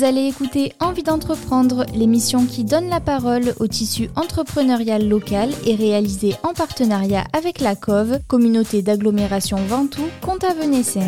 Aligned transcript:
Vous 0.00 0.06
allez 0.06 0.28
écouter 0.28 0.72
Envie 0.80 1.02
d'entreprendre, 1.02 1.84
l'émission 1.94 2.46
qui 2.46 2.64
donne 2.64 2.88
la 2.88 3.00
parole 3.00 3.52
au 3.60 3.66
tissu 3.66 4.08
entrepreneurial 4.16 5.06
local 5.06 5.50
et 5.66 5.74
réalisée 5.74 6.36
en 6.42 6.54
partenariat 6.54 7.24
avec 7.34 7.60
la 7.60 7.76
COV, 7.76 8.20
communauté 8.26 8.80
d'agglomération 8.80 9.58
Ventoux, 9.58 10.08
Comte-Venessin. 10.22 11.06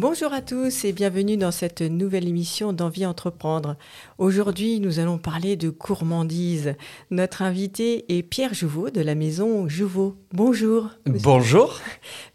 Bonjour 0.00 0.32
à 0.32 0.40
tous 0.40 0.86
et 0.86 0.94
bienvenue 0.94 1.36
dans 1.36 1.50
cette 1.50 1.82
nouvelle 1.82 2.26
émission 2.26 2.72
d'Envie 2.72 3.04
Entreprendre. 3.04 3.76
Aujourd'hui, 4.16 4.80
nous 4.80 4.98
allons 4.98 5.18
parler 5.18 5.56
de 5.56 5.68
gourmandise. 5.68 6.74
Notre 7.10 7.42
invité 7.42 8.06
est 8.08 8.22
Pierre 8.22 8.54
Jouveau 8.54 8.88
de 8.88 9.02
la 9.02 9.14
maison 9.14 9.68
Jouveau. 9.68 10.16
Bonjour. 10.32 10.88
Bonjour. 11.04 11.80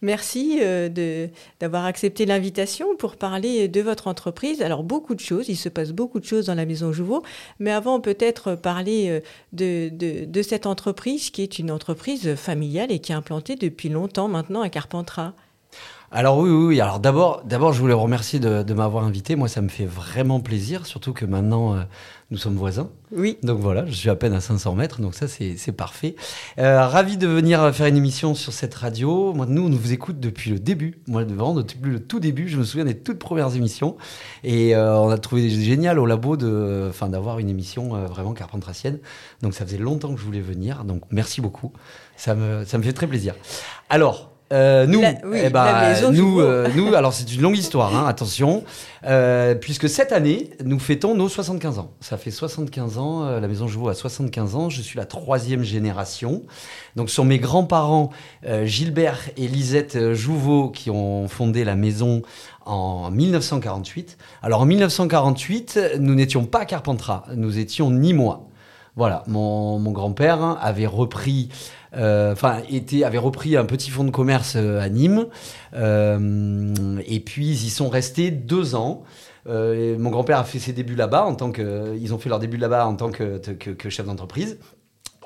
Merci 0.03 0.59
euh, 0.61 1.27
d'avoir 1.59 1.85
accepté 1.85 2.27
l'invitation 2.27 2.95
pour 2.97 3.15
parler 3.15 3.67
de 3.67 3.81
votre 3.81 4.05
entreprise. 4.05 4.61
Alors, 4.61 4.83
beaucoup 4.83 5.15
de 5.15 5.19
choses, 5.19 5.49
il 5.49 5.57
se 5.57 5.67
passe 5.67 5.91
beaucoup 5.91 6.19
de 6.19 6.25
choses 6.25 6.45
dans 6.45 6.53
la 6.53 6.67
maison 6.67 6.93
Jouveau, 6.93 7.23
mais 7.57 7.71
avant 7.71 7.99
peut-être 7.99 8.53
parler 8.53 9.09
euh, 9.09 9.21
de, 9.53 9.89
de, 9.89 10.25
de 10.25 10.41
cette 10.43 10.67
entreprise 10.67 11.31
qui 11.31 11.41
est 11.41 11.57
une 11.57 11.71
entreprise 11.71 12.35
familiale 12.35 12.91
et 12.91 12.99
qui 12.99 13.11
est 13.11 13.15
implantée 13.15 13.55
depuis 13.55 13.89
longtemps 13.89 14.27
maintenant 14.27 14.61
à 14.61 14.69
Carpentras. 14.69 15.33
Alors 16.17 16.37
oui, 16.37 16.49
oui, 16.49 16.65
oui. 16.67 16.79
Alors 16.79 17.01
d'abord, 17.01 17.41
d'abord, 17.43 17.73
je 17.73 17.81
voulais 17.81 17.93
remercier 17.93 18.39
de, 18.39 18.73
m'avoir 18.73 19.03
invité. 19.03 19.35
Moi, 19.35 19.49
ça 19.49 19.59
me 19.59 19.67
fait 19.67 19.85
vraiment 19.85 20.39
plaisir, 20.39 20.85
surtout 20.85 21.11
que 21.11 21.25
maintenant, 21.25 21.75
euh, 21.75 21.81
nous 22.31 22.37
sommes 22.37 22.55
voisins. 22.55 22.89
Oui. 23.11 23.37
Donc 23.43 23.59
voilà, 23.59 23.85
je 23.85 23.91
suis 23.91 24.09
à 24.09 24.15
peine 24.15 24.31
à 24.31 24.39
500 24.39 24.75
mètres, 24.75 25.01
donc 25.01 25.13
ça, 25.13 25.27
c'est 25.27 25.71
parfait. 25.73 26.15
Euh, 26.57 26.87
ravi 26.87 27.17
de 27.17 27.27
venir 27.27 27.75
faire 27.75 27.87
une 27.87 27.97
émission 27.97 28.33
sur 28.33 28.53
cette 28.53 28.73
radio. 28.75 29.33
Moi, 29.33 29.45
nous, 29.45 29.65
on 29.65 29.69
vous 29.69 29.91
écoute 29.91 30.21
depuis 30.21 30.51
le 30.51 30.59
début. 30.59 31.01
Moi, 31.07 31.25
vraiment, 31.25 31.53
depuis 31.53 31.91
le 31.91 31.99
tout 31.99 32.21
début, 32.21 32.47
je 32.47 32.55
me 32.57 32.63
souviens 32.63 32.85
des 32.85 32.97
toutes 32.97 33.19
premières 33.19 33.53
émissions. 33.53 33.97
Et 34.45 34.73
euh, 34.73 34.97
on 34.97 35.09
a 35.09 35.17
trouvé 35.17 35.49
génial 35.49 35.99
au 35.99 36.05
labo 36.05 36.37
de, 36.37 36.87
enfin, 36.89 37.09
d'avoir 37.09 37.39
une 37.39 37.49
émission 37.49 37.89
vraiment 38.05 38.31
carpentracienne. 38.31 38.99
Donc 39.41 39.53
ça 39.53 39.65
faisait 39.65 39.77
longtemps 39.77 40.13
que 40.13 40.19
je 40.21 40.25
voulais 40.25 40.39
venir. 40.39 40.85
Donc 40.85 41.01
merci 41.11 41.41
beaucoup. 41.41 41.73
Ça 42.15 42.35
me, 42.35 42.63
ça 42.63 42.77
me 42.77 42.83
fait 42.83 42.93
très 42.93 43.07
plaisir. 43.07 43.35
Alors, 43.89 44.34
euh, 44.53 44.85
nous, 44.85 45.01
eh 45.33 45.49
ben, 45.49 46.11
nous, 46.11 46.39
euh, 46.39 46.67
nous, 46.75 46.93
alors 46.93 47.13
c'est 47.13 47.33
une 47.33 47.41
longue 47.41 47.57
histoire, 47.57 47.95
hein, 47.95 48.05
attention, 48.07 48.63
euh, 49.07 49.55
puisque 49.55 49.89
cette 49.89 50.11
année, 50.11 50.51
nous 50.63 50.77
fêtons 50.77 51.15
nos 51.15 51.27
75 51.27 51.79
ans. 51.79 51.91
Ça 51.99 52.17
fait 52.17 52.29
75 52.29 52.99
ans, 52.99 53.39
la 53.39 53.47
maison 53.47 53.67
Jouveau 53.67 53.89
a 53.89 53.95
75 53.95 54.55
ans, 54.55 54.69
je 54.69 54.83
suis 54.83 54.97
la 54.97 55.05
troisième 55.05 55.63
génération. 55.63 56.43
Donc 56.95 57.09
ce 57.09 57.15
sont 57.15 57.25
mes 57.25 57.39
grands-parents, 57.39 58.11
Gilbert 58.65 59.19
et 59.35 59.47
Lisette 59.47 60.13
Jouveau, 60.13 60.69
qui 60.69 60.91
ont 60.91 61.27
fondé 61.27 61.63
la 61.63 61.75
maison 61.75 62.21
en 62.65 63.09
1948. 63.09 64.17
Alors 64.43 64.61
en 64.61 64.65
1948, 64.65 65.79
nous 65.99 66.13
n'étions 66.13 66.45
pas 66.45 66.59
à 66.59 66.65
Carpentras, 66.65 67.23
nous 67.35 67.57
étions 67.57 67.89
ni 67.89 68.13
moi. 68.13 68.47
Voilà, 68.95 69.23
mon, 69.27 69.77
mon 69.77 69.91
grand-père 69.91 70.57
avait 70.61 70.85
repris 70.85 71.49
euh, 71.97 72.33
enfin, 72.33 72.61
avait 73.03 73.17
repris 73.17 73.55
un 73.55 73.65
petit 73.65 73.89
fonds 73.89 74.03
de 74.03 74.11
commerce 74.11 74.55
euh, 74.55 74.79
à 74.79 74.89
Nîmes. 74.89 75.27
Euh, 75.75 76.99
et 77.07 77.19
puis, 77.19 77.47
ils 77.47 77.65
y 77.65 77.69
sont 77.69 77.89
restés 77.89 78.31
deux 78.31 78.75
ans. 78.75 79.03
mon 79.45 80.09
grand-père 80.09 80.39
a 80.39 80.43
fait 80.43 80.59
ses 80.59 80.73
débuts 80.73 80.95
là-bas 80.95 81.25
en 81.25 81.35
tant 81.35 81.51
que, 81.51 81.95
ils 81.99 82.13
ont 82.13 82.17
fait 82.17 82.29
leur 82.29 82.39
début 82.39 82.57
là-bas 82.57 82.85
en 82.87 82.95
tant 82.95 83.11
que, 83.11 83.39
chef 83.89 84.05
d'entreprise. 84.05 84.57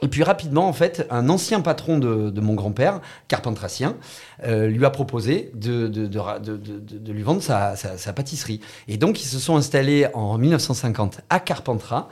Et 0.02 0.08
puis 0.08 0.24
rapidement, 0.24 0.66
en 0.66 0.72
fait, 0.72 1.06
un 1.10 1.28
ancien 1.28 1.60
patron 1.60 1.98
de, 1.98 2.40
mon 2.40 2.54
grand-père, 2.54 3.02
carpentracien, 3.28 3.98
lui 4.46 4.86
a 4.86 4.90
proposé 4.92 5.52
de 5.54 7.12
lui 7.12 7.22
vendre 7.22 7.42
sa, 7.42 7.76
sa, 7.76 8.14
pâtisserie. 8.14 8.62
Et 8.88 8.96
donc, 8.96 9.22
ils 9.22 9.28
se 9.28 9.40
sont 9.40 9.58
installés 9.58 10.08
en 10.14 10.38
1950 10.38 11.20
à 11.30 11.42
Carpentras, 11.42 12.08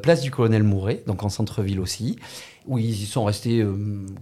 place 0.00 0.20
du 0.20 0.30
Colonel 0.30 0.62
Mouret, 0.62 1.02
donc 1.08 1.24
en 1.24 1.28
centre-ville 1.28 1.80
aussi 1.80 2.18
où 2.68 2.78
ils 2.78 3.02
y 3.02 3.06
sont 3.06 3.24
restés 3.24 3.60
euh, 3.60 3.74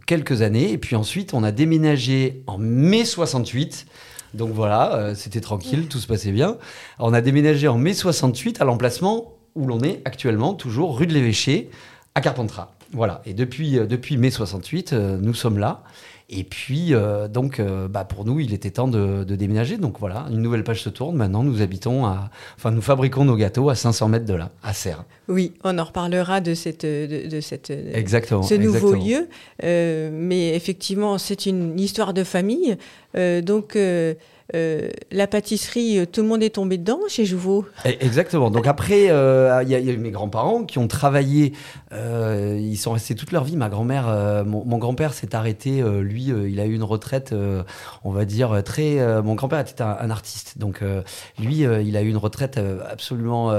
quelques 0.06 0.40
années. 0.40 0.72
Et 0.72 0.78
puis 0.78 0.96
ensuite, 0.96 1.34
on 1.34 1.42
a 1.42 1.52
déménagé 1.52 2.42
en 2.46 2.56
mai 2.56 3.04
68. 3.04 3.86
Donc 4.34 4.50
voilà, 4.52 4.94
euh, 4.94 5.14
c'était 5.14 5.40
tranquille, 5.40 5.88
tout 5.88 5.98
se 5.98 6.06
passait 6.06 6.32
bien. 6.32 6.56
On 6.98 7.12
a 7.12 7.20
déménagé 7.20 7.68
en 7.68 7.76
mai 7.76 7.92
68 7.92 8.62
à 8.62 8.64
l'emplacement 8.64 9.34
où 9.54 9.66
l'on 9.66 9.80
est 9.80 10.00
actuellement, 10.04 10.54
toujours 10.54 10.96
rue 10.98 11.06
de 11.06 11.12
l'Évêché, 11.12 11.70
à 12.14 12.20
Carpentras. 12.20 12.72
Voilà, 12.92 13.20
et 13.26 13.34
depuis, 13.34 13.78
euh, 13.78 13.86
depuis 13.86 14.16
mai 14.16 14.30
68, 14.30 14.92
nous 14.92 15.34
sommes 15.34 15.58
là. 15.58 15.82
Et 16.28 16.42
puis, 16.42 16.92
euh, 16.92 17.28
donc, 17.28 17.60
euh, 17.60 17.86
bah, 17.86 18.04
pour 18.04 18.24
nous, 18.24 18.40
il 18.40 18.52
était 18.52 18.70
temps 18.70 18.88
de, 18.88 19.22
déménager. 19.22 19.76
Donc 19.76 20.00
voilà, 20.00 20.26
une 20.30 20.42
nouvelle 20.42 20.64
page 20.64 20.82
se 20.82 20.88
tourne. 20.88 21.16
Maintenant, 21.16 21.44
nous 21.44 21.62
habitons 21.62 22.04
à. 22.04 22.30
Enfin, 22.56 22.72
nous 22.72 22.82
fabriquons 22.82 23.24
nos 23.24 23.36
gâteaux 23.36 23.70
à 23.70 23.76
500 23.76 24.08
mètres 24.08 24.24
de 24.24 24.34
là, 24.34 24.50
à 24.64 24.72
Serres. 24.72 25.04
Oui, 25.28 25.52
on 25.62 25.78
en 25.78 25.84
reparlera 25.84 26.40
de, 26.40 26.54
cette, 26.54 26.84
de, 26.84 27.40
cette, 27.40 27.70
exactement, 27.70 28.42
ce 28.42 28.54
nouveau 28.54 28.94
lieu. 28.94 29.28
Euh, 29.62 30.10
mais 30.12 30.54
effectivement, 30.54 31.18
c'est 31.18 31.46
une 31.46 31.78
histoire 31.78 32.12
de 32.12 32.24
famille. 32.24 32.76
donc. 33.14 33.78
Euh, 34.54 34.90
la 35.10 35.26
pâtisserie, 35.26 35.98
euh, 35.98 36.06
tout 36.06 36.22
le 36.22 36.28
monde 36.28 36.42
est 36.42 36.54
tombé 36.54 36.78
dedans 36.78 37.00
chez 37.08 37.24
Jouveau. 37.24 37.66
Eh, 37.84 38.04
exactement. 38.04 38.50
Donc 38.50 38.66
après, 38.66 39.10
euh, 39.10 39.60
il 39.64 39.68
y, 39.68 39.74
a 39.74 39.80
eu 39.80 39.96
mes 39.96 40.12
grands-parents 40.12 40.64
qui 40.64 40.78
ont 40.78 40.86
travaillé. 40.86 41.52
ils 41.92 42.76
sont 42.76 42.92
restés 42.92 43.14
toute 43.14 43.32
leur 43.32 43.44
vie. 43.44 43.56
Ma 43.56 43.68
grand-mère, 43.68 44.44
mon, 44.46 44.78
grand-père 44.78 45.14
s'est 45.14 45.34
arrêté. 45.34 45.82
lui, 46.00 46.26
il 46.26 46.60
a 46.60 46.66
eu 46.66 46.74
une 46.74 46.82
retraite, 46.82 47.34
on 48.04 48.10
va 48.10 48.24
dire 48.24 48.62
très. 48.64 49.22
mon 49.22 49.34
grand-père 49.34 49.60
était 49.60 49.82
un, 49.82 50.10
artiste, 50.10 50.58
donc 50.58 50.82
lui, 51.38 51.60
il 51.60 51.96
a 51.96 52.02
eu 52.02 52.08
une 52.08 52.16
retraite 52.16 52.60
absolument 52.88 53.52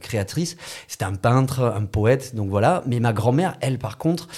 créatrice. 0.00 0.56
C'était 0.88 1.04
un 1.04 1.14
peintre, 1.14 1.60
un 1.62 1.84
poète, 1.84 2.34
donc 2.34 2.48
voilà. 2.48 2.82
Mais 2.86 3.00
ma 3.00 3.12
grand-mère, 3.12 3.56
elle, 3.60 3.78
par 3.78 3.98
contre, 3.98 4.28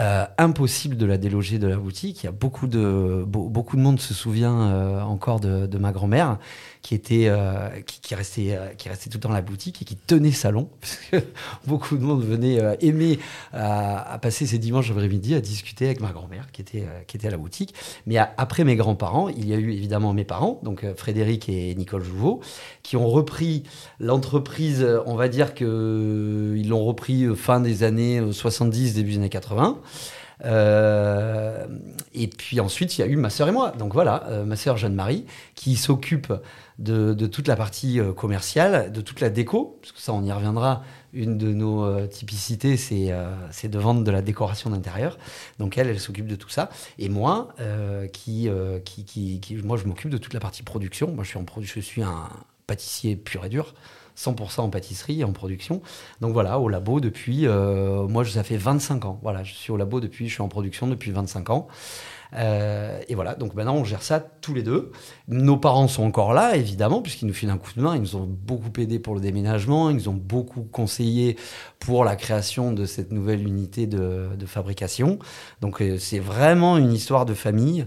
euh, 0.00 0.26
impossible 0.38 0.96
de 0.96 1.06
la 1.06 1.18
déloger 1.18 1.58
de 1.58 1.68
la 1.68 1.76
boutique. 1.76 2.22
Il 2.22 2.26
y 2.26 2.28
a 2.28 2.32
beaucoup 2.32 2.66
de, 2.66 3.24
beaucoup 3.26 3.76
de 3.76 3.80
monde 3.80 4.00
se 4.00 4.12
souvient 4.12 4.60
euh, 4.60 5.00
encore 5.02 5.38
de, 5.38 5.66
de 5.66 5.78
ma 5.78 5.92
grand-mère 5.92 6.38
qui 6.84 6.94
était 6.94 7.28
euh, 7.28 7.70
qui, 7.86 8.14
restait 8.14 8.58
qui 8.76 8.90
restait 8.90 9.08
tout 9.08 9.26
à 9.26 9.32
la 9.32 9.40
boutique 9.40 9.80
et 9.80 9.86
qui 9.86 9.96
tenait 9.96 10.32
salon 10.32 10.68
parce 10.80 10.96
que 10.96 11.16
beaucoup 11.66 11.96
de 11.96 12.02
monde 12.04 12.22
venait 12.22 12.60
aimer 12.80 13.18
à, 13.54 14.18
passer 14.20 14.46
ses 14.46 14.58
dimanches 14.58 14.90
après-midi 14.90 15.34
à 15.34 15.40
discuter 15.40 15.86
avec 15.86 16.00
ma 16.00 16.12
grand-mère 16.12 16.52
qui 16.52 16.60
était 16.60 16.84
qui 17.06 17.16
était 17.16 17.28
à 17.28 17.30
la 17.30 17.38
boutique. 17.38 17.74
Mais 18.06 18.18
après 18.18 18.64
mes 18.64 18.76
grands-parents, 18.76 19.30
il 19.30 19.48
y 19.48 19.54
a 19.54 19.56
eu 19.56 19.72
évidemment 19.72 20.12
mes 20.12 20.24
parents, 20.24 20.60
donc 20.62 20.84
Frédéric 20.94 21.48
et 21.48 21.74
Nicole 21.74 22.04
Jouveau, 22.04 22.40
qui 22.82 22.98
ont 22.98 23.08
repris 23.08 23.62
l'entreprise. 23.98 24.86
On 25.06 25.14
va 25.14 25.28
dire 25.28 25.54
que 25.54 26.54
ils 26.54 26.68
l'ont 26.68 26.84
repris 26.84 27.34
fin 27.34 27.60
des 27.60 27.82
années 27.82 28.20
70, 28.30 28.92
début 28.92 29.12
des 29.12 29.16
années 29.16 29.30
80. 29.30 29.80
Euh, 30.44 31.66
et 32.12 32.28
puis 32.28 32.60
ensuite, 32.60 32.98
il 32.98 33.00
y 33.00 33.04
a 33.04 33.06
eu 33.06 33.16
ma 33.16 33.30
sœur 33.30 33.48
et 33.48 33.52
moi. 33.52 33.72
Donc 33.78 33.92
voilà, 33.94 34.24
euh, 34.28 34.44
ma 34.44 34.56
sœur 34.56 34.76
Jeanne-Marie, 34.76 35.24
qui 35.54 35.76
s'occupe 35.76 36.32
de, 36.78 37.26
toute 37.26 37.48
la 37.48 37.56
partie 37.56 38.00
euh, 38.00 38.12
commerciale, 38.12 38.92
de 38.92 39.00
toute 39.00 39.20
la 39.20 39.30
déco, 39.30 39.78
parce 39.80 39.92
que 39.92 40.00
ça, 40.00 40.12
on 40.12 40.22
y 40.22 40.32
reviendra. 40.32 40.82
Une 41.12 41.38
de 41.38 41.52
nos 41.52 42.08
typicités, 42.08 42.76
c'est 42.76 43.68
de 43.68 43.78
vendre 43.78 44.02
de 44.02 44.10
la 44.10 44.20
décoration 44.20 44.70
d'intérieur. 44.70 45.16
Donc 45.60 45.78
elle, 45.78 45.86
elle 45.86 46.00
s'occupe 46.00 46.26
de 46.26 46.34
tout 46.34 46.48
ça. 46.48 46.70
Et 46.98 47.08
moi, 47.08 47.54
qui, 48.12 48.48
qui, 48.84 49.04
qui, 49.04 49.56
moi, 49.62 49.76
je 49.76 49.84
m'occupe 49.84 50.10
de 50.10 50.18
toute 50.18 50.34
la 50.34 50.40
partie 50.40 50.64
production. 50.64 51.12
Moi, 51.12 51.22
je 51.22 51.80
suis, 51.80 52.02
un 52.02 52.28
pâtissier 52.66 53.14
pur 53.14 53.44
et 53.44 53.48
dur. 53.48 53.74
100% 54.16 54.60
en 54.60 54.70
pâtisserie 54.70 55.20
et 55.20 55.24
en 55.24 55.32
production. 55.32 55.82
Donc 56.20 56.32
voilà, 56.32 56.58
au 56.58 56.68
labo 56.68 57.00
depuis, 57.00 57.46
euh, 57.46 58.06
moi 58.06 58.24
ça 58.24 58.44
fait 58.44 58.56
25 58.56 59.04
ans. 59.04 59.18
Voilà, 59.22 59.42
je 59.42 59.54
suis 59.54 59.72
au 59.72 59.76
labo 59.76 60.00
depuis, 60.00 60.28
je 60.28 60.34
suis 60.34 60.42
en 60.42 60.48
production 60.48 60.86
depuis 60.86 61.10
25 61.10 61.50
ans. 61.50 61.68
Euh, 62.34 63.00
et 63.08 63.14
voilà, 63.14 63.34
donc 63.34 63.54
maintenant 63.54 63.74
on 63.74 63.84
gère 63.84 64.02
ça 64.02 64.20
tous 64.20 64.54
les 64.54 64.62
deux. 64.62 64.92
Nos 65.28 65.56
parents 65.56 65.88
sont 65.88 66.04
encore 66.04 66.32
là, 66.32 66.56
évidemment, 66.56 67.02
puisqu'ils 67.02 67.26
nous 67.26 67.34
filent 67.34 67.50
un 67.50 67.58
coup 67.58 67.72
de 67.76 67.82
main. 67.82 67.94
Ils 67.96 68.02
nous 68.02 68.16
ont 68.16 68.26
beaucoup 68.28 68.70
aidé 68.78 68.98
pour 68.98 69.14
le 69.14 69.20
déménagement, 69.20 69.90
ils 69.90 69.96
nous 69.96 70.08
ont 70.08 70.14
beaucoup 70.14 70.62
conseillé 70.62 71.36
pour 71.78 72.04
la 72.04 72.16
création 72.16 72.72
de 72.72 72.86
cette 72.86 73.12
nouvelle 73.12 73.46
unité 73.46 73.86
de, 73.86 74.28
de 74.36 74.46
fabrication. 74.46 75.18
Donc 75.60 75.80
euh, 75.80 75.98
c'est 75.98 76.18
vraiment 76.18 76.76
une 76.78 76.92
histoire 76.92 77.26
de 77.26 77.34
famille. 77.34 77.86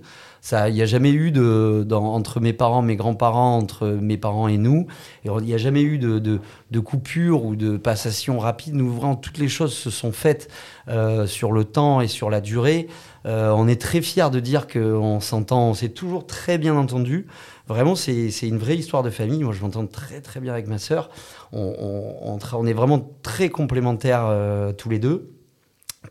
Il 0.51 0.73
n'y 0.73 0.81
a 0.81 0.85
jamais 0.85 1.11
eu 1.11 1.31
de, 1.31 1.85
entre 1.93 2.39
mes 2.39 2.53
parents, 2.53 2.81
mes 2.81 2.95
grands-parents, 2.95 3.57
entre 3.57 3.87
mes 3.87 4.17
parents 4.17 4.47
et 4.47 4.57
nous, 4.57 4.87
il 5.25 5.31
n'y 5.31 5.53
a 5.53 5.57
jamais 5.57 5.81
eu 5.81 5.97
de, 5.97 6.19
de, 6.19 6.79
coupure 6.79 7.43
ou 7.43 7.55
de 7.55 7.77
passation 7.77 8.39
rapide. 8.39 8.75
Nous, 8.75 8.91
vraiment, 8.93 9.15
toutes 9.15 9.37
les 9.37 9.49
choses 9.49 9.73
se 9.73 9.89
sont 9.89 10.11
faites 10.11 10.49
euh, 10.87 11.27
sur 11.27 11.51
le 11.51 11.65
temps 11.65 12.01
et 12.01 12.07
sur 12.07 12.29
la 12.29 12.41
durée. 12.41 12.87
Euh, 13.25 13.51
on 13.51 13.67
est 13.67 13.81
très 13.81 14.01
fiers 14.01 14.29
de 14.31 14.39
dire 14.39 14.67
qu'on 14.67 15.19
s'entend, 15.19 15.69
on 15.69 15.73
s'est 15.73 15.89
toujours 15.89 16.25
très 16.25 16.57
bien 16.57 16.75
entendu. 16.75 17.27
Vraiment, 17.67 17.95
c'est 17.95 18.29
une 18.43 18.57
vraie 18.57 18.77
histoire 18.77 19.03
de 19.03 19.09
famille. 19.09 19.43
Moi, 19.43 19.53
je 19.53 19.61
m'entends 19.61 19.85
très 19.85 20.21
très 20.21 20.39
bien 20.39 20.53
avec 20.53 20.67
ma 20.67 20.77
sœur. 20.77 21.09
On, 21.51 22.39
est 22.65 22.73
vraiment 22.73 23.11
très 23.23 23.49
complémentaires 23.49 24.25
euh, 24.27 24.71
tous 24.71 24.89
les 24.89 24.99
deux. 24.99 25.36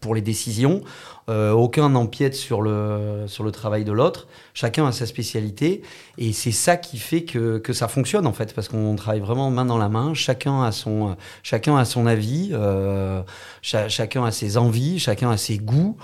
Pour 0.01 0.15
les 0.15 0.21
décisions. 0.21 0.83
Euh, 1.29 1.51
aucun 1.51 1.91
n'empiète 1.91 2.35
sur 2.35 2.63
le, 2.63 3.25
sur 3.27 3.43
le 3.43 3.51
travail 3.51 3.85
de 3.85 3.93
l'autre. 3.93 4.29
Chacun 4.55 4.87
a 4.87 4.93
sa 4.93 5.07
spécialité. 5.07 5.83
Et 6.19 6.33
c'est 6.33 6.53
ça 6.53 6.77
qui 6.77 6.99
fait 6.99 7.25
que, 7.25 7.59
que 7.59 7.73
ça 7.73 7.89
fonctionne, 7.89 8.27
en 8.27 8.33
fait, 8.33 8.55
parce 8.55 8.69
qu'on 8.69 8.95
travaille 8.97 9.21
vraiment 9.21 9.51
main 9.51 9.65
dans 9.65 9.79
la 9.79 9.89
main. 9.89 10.15
Chacun 10.15 10.63
a 10.63 10.73
son, 10.73 11.17
chacun 11.43 11.77
a 11.77 11.85
son 11.85 12.07
avis, 12.07 12.51
euh, 12.53 13.23
chacun 13.63 14.25
a 14.25 14.31
ses 14.31 14.57
envies, 14.57 14.99
chacun 14.99 15.31
a 15.31 15.37
ses 15.37 15.59
goûts. 15.59 15.97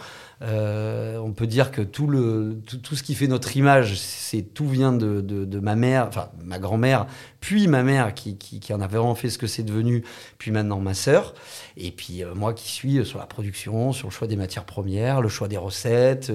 Euh, 0.43 1.19
on 1.19 1.31
peut 1.33 1.47
dire 1.47 1.71
que 1.71 1.83
tout, 1.83 2.09
le, 2.09 2.59
tout, 2.83 2.97
ce 2.97 3.03
qui 3.03 3.15
fait 3.15 3.29
notre 3.29 3.57
image, 3.57 3.97
c'est 3.99 4.43
tout 4.43 4.67
vient 4.67 4.93
de, 4.93 5.21
de, 5.21 5.61
ma 5.61 5.77
mère, 5.77 6.07
enfin 6.09 6.31
ma 6.45 6.59
grand-mère, 6.59 7.07
puis 7.41 7.69
ma 7.69 7.85
mère 7.85 8.13
qui, 8.13 8.37
qui, 8.37 8.73
en 8.75 8.81
a 8.81 8.89
vraiment 8.89 9.15
fait 9.15 9.31
ce 9.31 9.39
que 9.39 9.47
c'est 9.47 9.63
devenu, 9.63 10.03
puis 10.39 10.51
maintenant 10.51 10.81
ma 10.81 10.95
sœur, 10.95 11.35
et 11.77 11.93
puis 11.93 12.25
euh, 12.25 12.35
moi 12.35 12.55
qui 12.55 12.69
suis 12.69 13.05
sur 13.07 13.21
la 13.21 13.27
production, 13.27 13.93
sur 13.93 14.09
le 14.09 14.13
choix 14.13 14.27
des 14.27 14.37
matières 14.37 14.65
premières, 14.65 15.21
le 15.21 15.29
choix 15.29 15.47
des 15.47 15.59
recettes, 15.59 16.33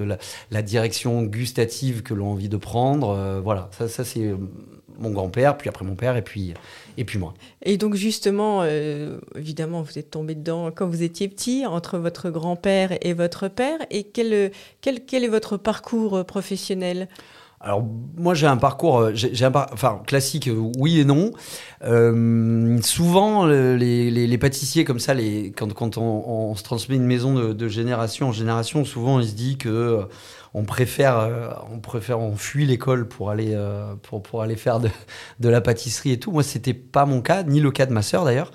la, 0.51 0.61
direction 0.61 1.23
gustative 1.23 2.01
que 2.01 2.13
l'on 2.13 2.27
a 2.27 2.31
envie 2.31 2.49
de 2.49 2.57
prendre. 2.57 3.09
Euh, 3.09 3.41
voilà, 3.41 3.69
ça 3.71 4.05
c'est 4.05 4.33
mon 4.99 5.11
grand-père, 5.11 5.57
puis 5.57 5.69
après 5.69 5.85
mon 5.85 5.95
père, 5.95 6.15
et 6.17 6.21
puis, 6.21 6.53
et 6.97 7.05
puis 7.05 7.19
moi. 7.19 7.33
Et 7.63 7.77
donc 7.77 7.95
justement, 7.95 8.61
euh, 8.63 9.19
évidemment, 9.35 9.81
vous 9.81 9.97
êtes 9.97 10.11
tombé 10.11 10.35
dedans 10.35 10.71
quand 10.71 10.87
vous 10.87 11.03
étiez 11.03 11.27
petit, 11.27 11.65
entre 11.65 11.97
votre 11.97 12.29
grand-père 12.29 12.97
et 13.01 13.13
votre 13.13 13.47
père. 13.47 13.79
Et 13.91 14.03
quel, 14.03 14.51
quel, 14.81 15.05
quel 15.05 15.23
est 15.23 15.29
votre 15.29 15.57
parcours 15.57 16.25
professionnel? 16.25 17.07
Alors 17.59 17.83
moi 18.15 18.35
j'ai 18.35 18.45
un 18.45 18.57
parcours, 18.57 18.99
euh, 18.99 19.11
j'ai 19.15 19.43
un 19.43 19.51
enfin 19.73 20.03
classique, 20.05 20.47
euh, 20.47 20.71
oui 20.77 20.99
et 20.99 21.05
non. 21.05 21.31
souvent 22.83 23.47
les, 23.47 24.11
les, 24.11 24.37
pâtissiers 24.37 24.85
comme 24.85 24.99
ça, 24.99 25.15
les, 25.15 25.51
quand, 25.57 25.73
quand 25.73 25.97
on, 25.97 26.53
se 26.55 26.61
transmet 26.61 26.97
une 26.97 27.07
maison 27.07 27.33
de, 27.33 27.53
de, 27.53 27.67
génération 27.67 28.27
en 28.27 28.31
génération, 28.31 28.85
souvent 28.85 29.19
il 29.19 29.27
se 29.27 29.33
dit 29.33 29.57
que 29.57 30.07
on 30.57 30.63
préfère, 30.63 31.19
euh, 31.19 31.49
on 31.71 31.79
préfère, 31.79 32.19
on 32.19 32.35
fuit 32.35 32.65
l'école 32.65 33.07
pour 33.07 33.29
aller, 33.29 33.51
euh, 33.53 33.93
pour, 34.01 34.23
pour 34.23 34.41
aller 34.41 34.55
faire 34.55 34.79
de, 34.79 34.89
de, 35.39 35.49
la 35.49 35.61
pâtisserie 35.61 36.13
et 36.13 36.19
tout. 36.19 36.31
Moi, 36.31 36.41
c'était 36.41 36.73
pas 36.73 37.05
mon 37.05 37.21
cas, 37.21 37.43
ni 37.43 37.59
le 37.59 37.69
cas 37.69 37.85
de 37.85 37.93
ma 37.93 38.01
sœur 38.01 38.25
d'ailleurs. 38.25 38.51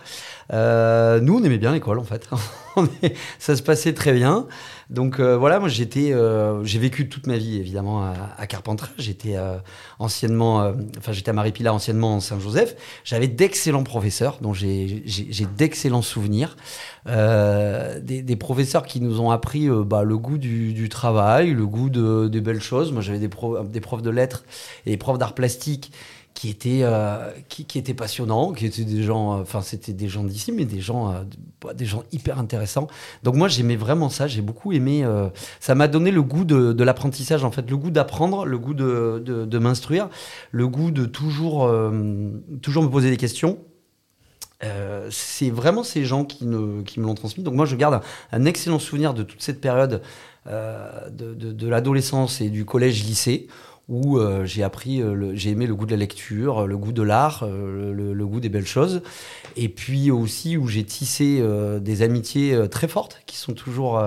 Euh, 0.52 1.20
nous, 1.20 1.38
on 1.38 1.44
aimait 1.44 1.58
bien 1.58 1.72
l'école 1.72 2.00
en 2.00 2.04
fait. 2.04 2.28
ça 3.38 3.54
se 3.54 3.62
passait 3.62 3.94
très 3.94 4.12
bien. 4.12 4.48
Donc 4.92 5.20
euh, 5.20 5.38
voilà, 5.38 5.58
moi 5.58 5.70
j'étais, 5.70 6.12
euh, 6.12 6.62
j'ai 6.64 6.78
vécu 6.78 7.08
toute 7.08 7.26
ma 7.26 7.38
vie 7.38 7.56
évidemment 7.56 8.04
à, 8.36 8.46
Carpentras. 8.46 8.90
J'étais 8.98 9.36
euh, 9.36 9.56
anciennement, 9.98 10.70
enfin 10.98 11.12
j'étais 11.12 11.30
à 11.30 11.32
Marie-Pilat 11.32 11.72
anciennement 11.72 12.16
en 12.16 12.20
Saint-Joseph. 12.20 12.76
J'avais 13.02 13.26
d'excellents 13.26 13.84
professeurs, 13.84 14.38
dont 14.42 14.52
j'ai, 14.52 15.02
d'excellents 15.56 16.02
souvenirs. 16.02 16.56
Des, 17.06 18.36
professeurs 18.38 18.84
qui 18.84 19.00
nous 19.00 19.20
ont 19.20 19.30
appris 19.30 19.68
bah, 19.70 20.02
le 20.02 20.18
goût 20.18 20.36
du, 20.36 20.74
du, 20.74 20.88
travail, 20.90 21.52
le 21.52 21.66
goût 21.66 21.88
de, 21.88 22.28
des 22.28 22.42
belles 22.42 22.60
choses. 22.60 22.92
Moi 22.92 23.00
j'avais 23.00 23.18
des, 23.18 23.30
des 23.70 23.80
profs 23.80 24.02
de 24.02 24.10
lettres 24.10 24.44
et 24.84 24.90
des 24.90 24.96
profs 24.98 25.18
d'art 25.18 25.34
plastique 25.34 25.90
qui 26.42 26.48
étaient, 26.48 26.80
euh, 26.82 27.30
qui, 27.48 27.66
qui, 27.66 27.80
passionnants, 27.94 28.50
qui 28.50 28.66
étaient 28.66 28.82
des 28.82 29.04
gens, 29.04 29.32
euh, 29.32 29.42
enfin 29.42 29.62
c'était 29.62 29.92
des 29.92 30.08
gens 30.08 30.24
d'ici, 30.24 30.50
mais 30.50 30.64
des 30.64 30.80
gens, 30.80 31.12
euh, 31.12 31.72
des 31.72 31.84
gens 31.84 32.02
hyper 32.10 32.40
intéressants. 32.40 32.88
Donc 33.22 33.36
moi 33.36 33.46
j'aimais 33.46 33.76
vraiment 33.76 34.08
ça, 34.08 34.26
j'ai 34.26 34.42
beaucoup 34.42 34.72
aimé. 34.72 35.06
ça 35.60 35.76
m'a 35.76 35.86
donné 35.86 36.10
le 36.10 36.20
goût 36.20 36.44
de, 36.44 36.82
l'apprentissage 36.82 37.44
en 37.44 37.52
fait, 37.52 37.70
le 37.70 37.76
goût 37.76 37.92
d'apprendre, 37.92 38.44
le 38.44 38.58
goût 38.58 38.74
de, 38.74 39.22
de, 39.24 39.58
m'instruire, 39.58 40.08
le 40.50 40.66
goût 40.66 40.90
de 40.90 41.06
toujours, 41.06 41.72
toujours 42.60 42.82
me 42.82 42.88
poser 42.88 43.10
des 43.10 43.16
questions. 43.16 43.58
c'est 45.10 45.50
vraiment 45.50 45.84
ces 45.84 46.04
gens 46.04 46.24
qui, 46.24 46.44
ne, 46.44 46.82
qui 46.82 46.98
me 46.98 47.06
l'ont 47.06 47.14
transmis. 47.14 47.44
Donc 47.44 47.54
moi 47.54 47.66
je 47.66 47.76
garde 47.76 47.94
un, 47.94 48.02
un, 48.32 48.44
excellent 48.46 48.80
souvenir 48.80 49.14
de 49.14 49.22
toute 49.22 49.42
cette 49.42 49.60
période 49.60 50.02
de, 50.46 51.34
de 51.34 51.68
l'adolescence 51.68 52.40
et 52.40 52.48
du 52.48 52.64
collège-lycée 52.64 53.46
où 53.88 54.18
euh, 54.18 54.44
j'ai 54.44 54.62
appris, 54.62 55.02
euh, 55.02 55.32
j'ai 55.34 55.50
aimé 55.50 55.66
le 55.66 55.74
goût 55.74 55.86
de 55.86 55.90
la 55.90 55.96
lecture, 55.96 56.66
le 56.66 56.78
goût 56.78 56.92
de 56.92 57.02
l'art, 57.02 57.42
euh, 57.42 57.92
le, 57.92 58.26
goût 58.26 58.40
des 58.40 58.48
belles 58.48 58.66
choses, 58.66 59.02
et 59.56 59.68
puis 59.68 60.10
aussi 60.10 60.56
où 60.56 60.68
j'ai 60.68 60.84
tissé 60.84 61.42
des 61.80 62.02
amitiés 62.02 62.68
très 62.70 62.88
fortes 62.88 63.20
qui 63.26 63.36
sont 63.36 63.52
toujours, 63.52 64.02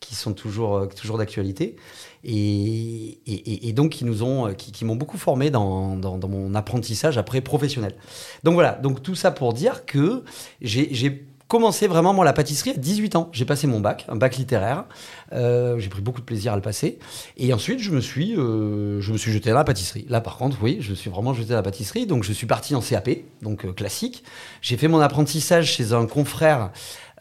qui 0.00 0.14
sont 0.14 0.34
toujours, 0.34 0.88
toujours 0.88 1.18
d'actualité, 1.18 1.76
et, 2.24 3.72
donc 3.74 3.92
qui 3.92 4.04
nous 4.04 4.22
ont, 4.22 4.52
qui, 4.54 4.84
m'ont 4.84 4.96
beaucoup 4.96 5.18
formé 5.18 5.50
dans, 5.50 5.96
dans, 5.96 6.18
dans, 6.18 6.28
mon 6.28 6.54
apprentissage 6.54 7.16
après 7.16 7.40
professionnel. 7.40 7.94
Donc 8.42 8.54
voilà, 8.54 8.72
donc 8.72 9.02
tout 9.02 9.14
ça 9.14 9.30
pour 9.30 9.52
dire 9.54 9.86
que 9.86 10.24
j'ai 10.60 11.27
commencé 11.48 11.88
vraiment 11.88 12.12
moi 12.12 12.24
la 12.24 12.34
pâtisserie 12.34 12.70
à 12.70 12.74
18 12.74 13.16
ans. 13.16 13.30
J'ai 13.32 13.46
passé 13.46 13.66
mon 13.66 13.80
bac, 13.80 14.04
un 14.08 14.16
bac 14.16 14.36
littéraire. 14.36 14.84
Euh, 15.32 15.78
j'ai 15.78 15.88
pris 15.88 16.02
beaucoup 16.02 16.20
de 16.20 16.26
plaisir 16.26 16.52
à 16.52 16.56
le 16.56 16.62
passer. 16.62 16.98
Et 17.38 17.52
ensuite, 17.54 17.80
je 17.80 17.90
me 17.90 18.00
suis, 18.00 18.36
euh, 18.36 19.00
je 19.00 19.12
me 19.12 19.18
suis 19.18 19.32
jeté 19.32 19.50
dans 19.50 19.56
la 19.56 19.64
pâtisserie. 19.64 20.06
Là, 20.08 20.20
par 20.20 20.36
contre, 20.36 20.58
oui, 20.62 20.78
je 20.80 20.90
me 20.90 20.94
suis 20.94 21.10
vraiment 21.10 21.32
jeté 21.32 21.50
dans 21.50 21.56
la 21.56 21.62
pâtisserie. 21.62 22.06
Donc, 22.06 22.22
je 22.22 22.32
suis 22.32 22.46
parti 22.46 22.74
en 22.74 22.80
CAP, 22.80 23.08
donc 23.42 23.64
euh, 23.64 23.72
classique. 23.72 24.22
J'ai 24.60 24.76
fait 24.76 24.88
mon 24.88 25.00
apprentissage 25.00 25.72
chez 25.72 25.94
un 25.94 26.06
confrère. 26.06 26.70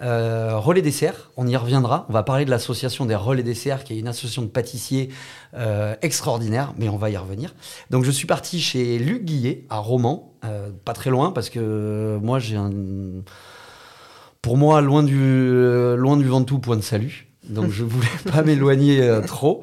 Euh, 0.02 0.58
relais 0.58 0.82
dessert, 0.82 1.32
on 1.38 1.48
y 1.48 1.56
reviendra. 1.56 2.06
On 2.10 2.14
va 2.14 2.24
parler 2.24 2.46
de 2.46 2.52
l'association 2.52 3.06
des 3.06 3.16
relais 3.16 3.44
dessert, 3.44 3.84
qui 3.84 3.94
est 3.94 4.00
une 4.00 4.08
association 4.08 4.44
de 4.44 4.48
pâtissiers 4.48 5.10
euh, 5.56 5.96
extraordinaire, 6.02 6.74
mais 6.78 6.90
on 6.90 6.98
va 6.98 7.10
y 7.10 7.18
revenir. 7.18 7.56
Donc 7.90 8.04
je 8.04 8.12
suis 8.12 8.28
parti 8.28 8.60
chez 8.60 9.00
Luc 9.00 9.26
Guillet 9.26 9.66
à 9.70 9.78
Romans, 9.78 10.34
euh, 10.46 10.70
pas 10.86 10.94
très 10.94 11.10
loin 11.10 11.32
parce 11.32 11.50
que 11.50 12.20
moi 12.22 12.38
j'ai 12.38 12.58
un 12.58 12.72
pour 14.48 14.56
moi, 14.56 14.80
loin 14.80 15.04
du, 15.04 15.20
euh, 15.20 15.98
loin 15.98 16.16
Ventoux, 16.30 16.60
point 16.60 16.78
de 16.78 16.82
salut. 16.82 17.27
Donc 17.50 17.72
je 17.72 17.84
voulais 17.84 18.08
pas 18.32 18.44
m'éloigner 18.44 19.02
euh, 19.02 19.22
trop. 19.22 19.62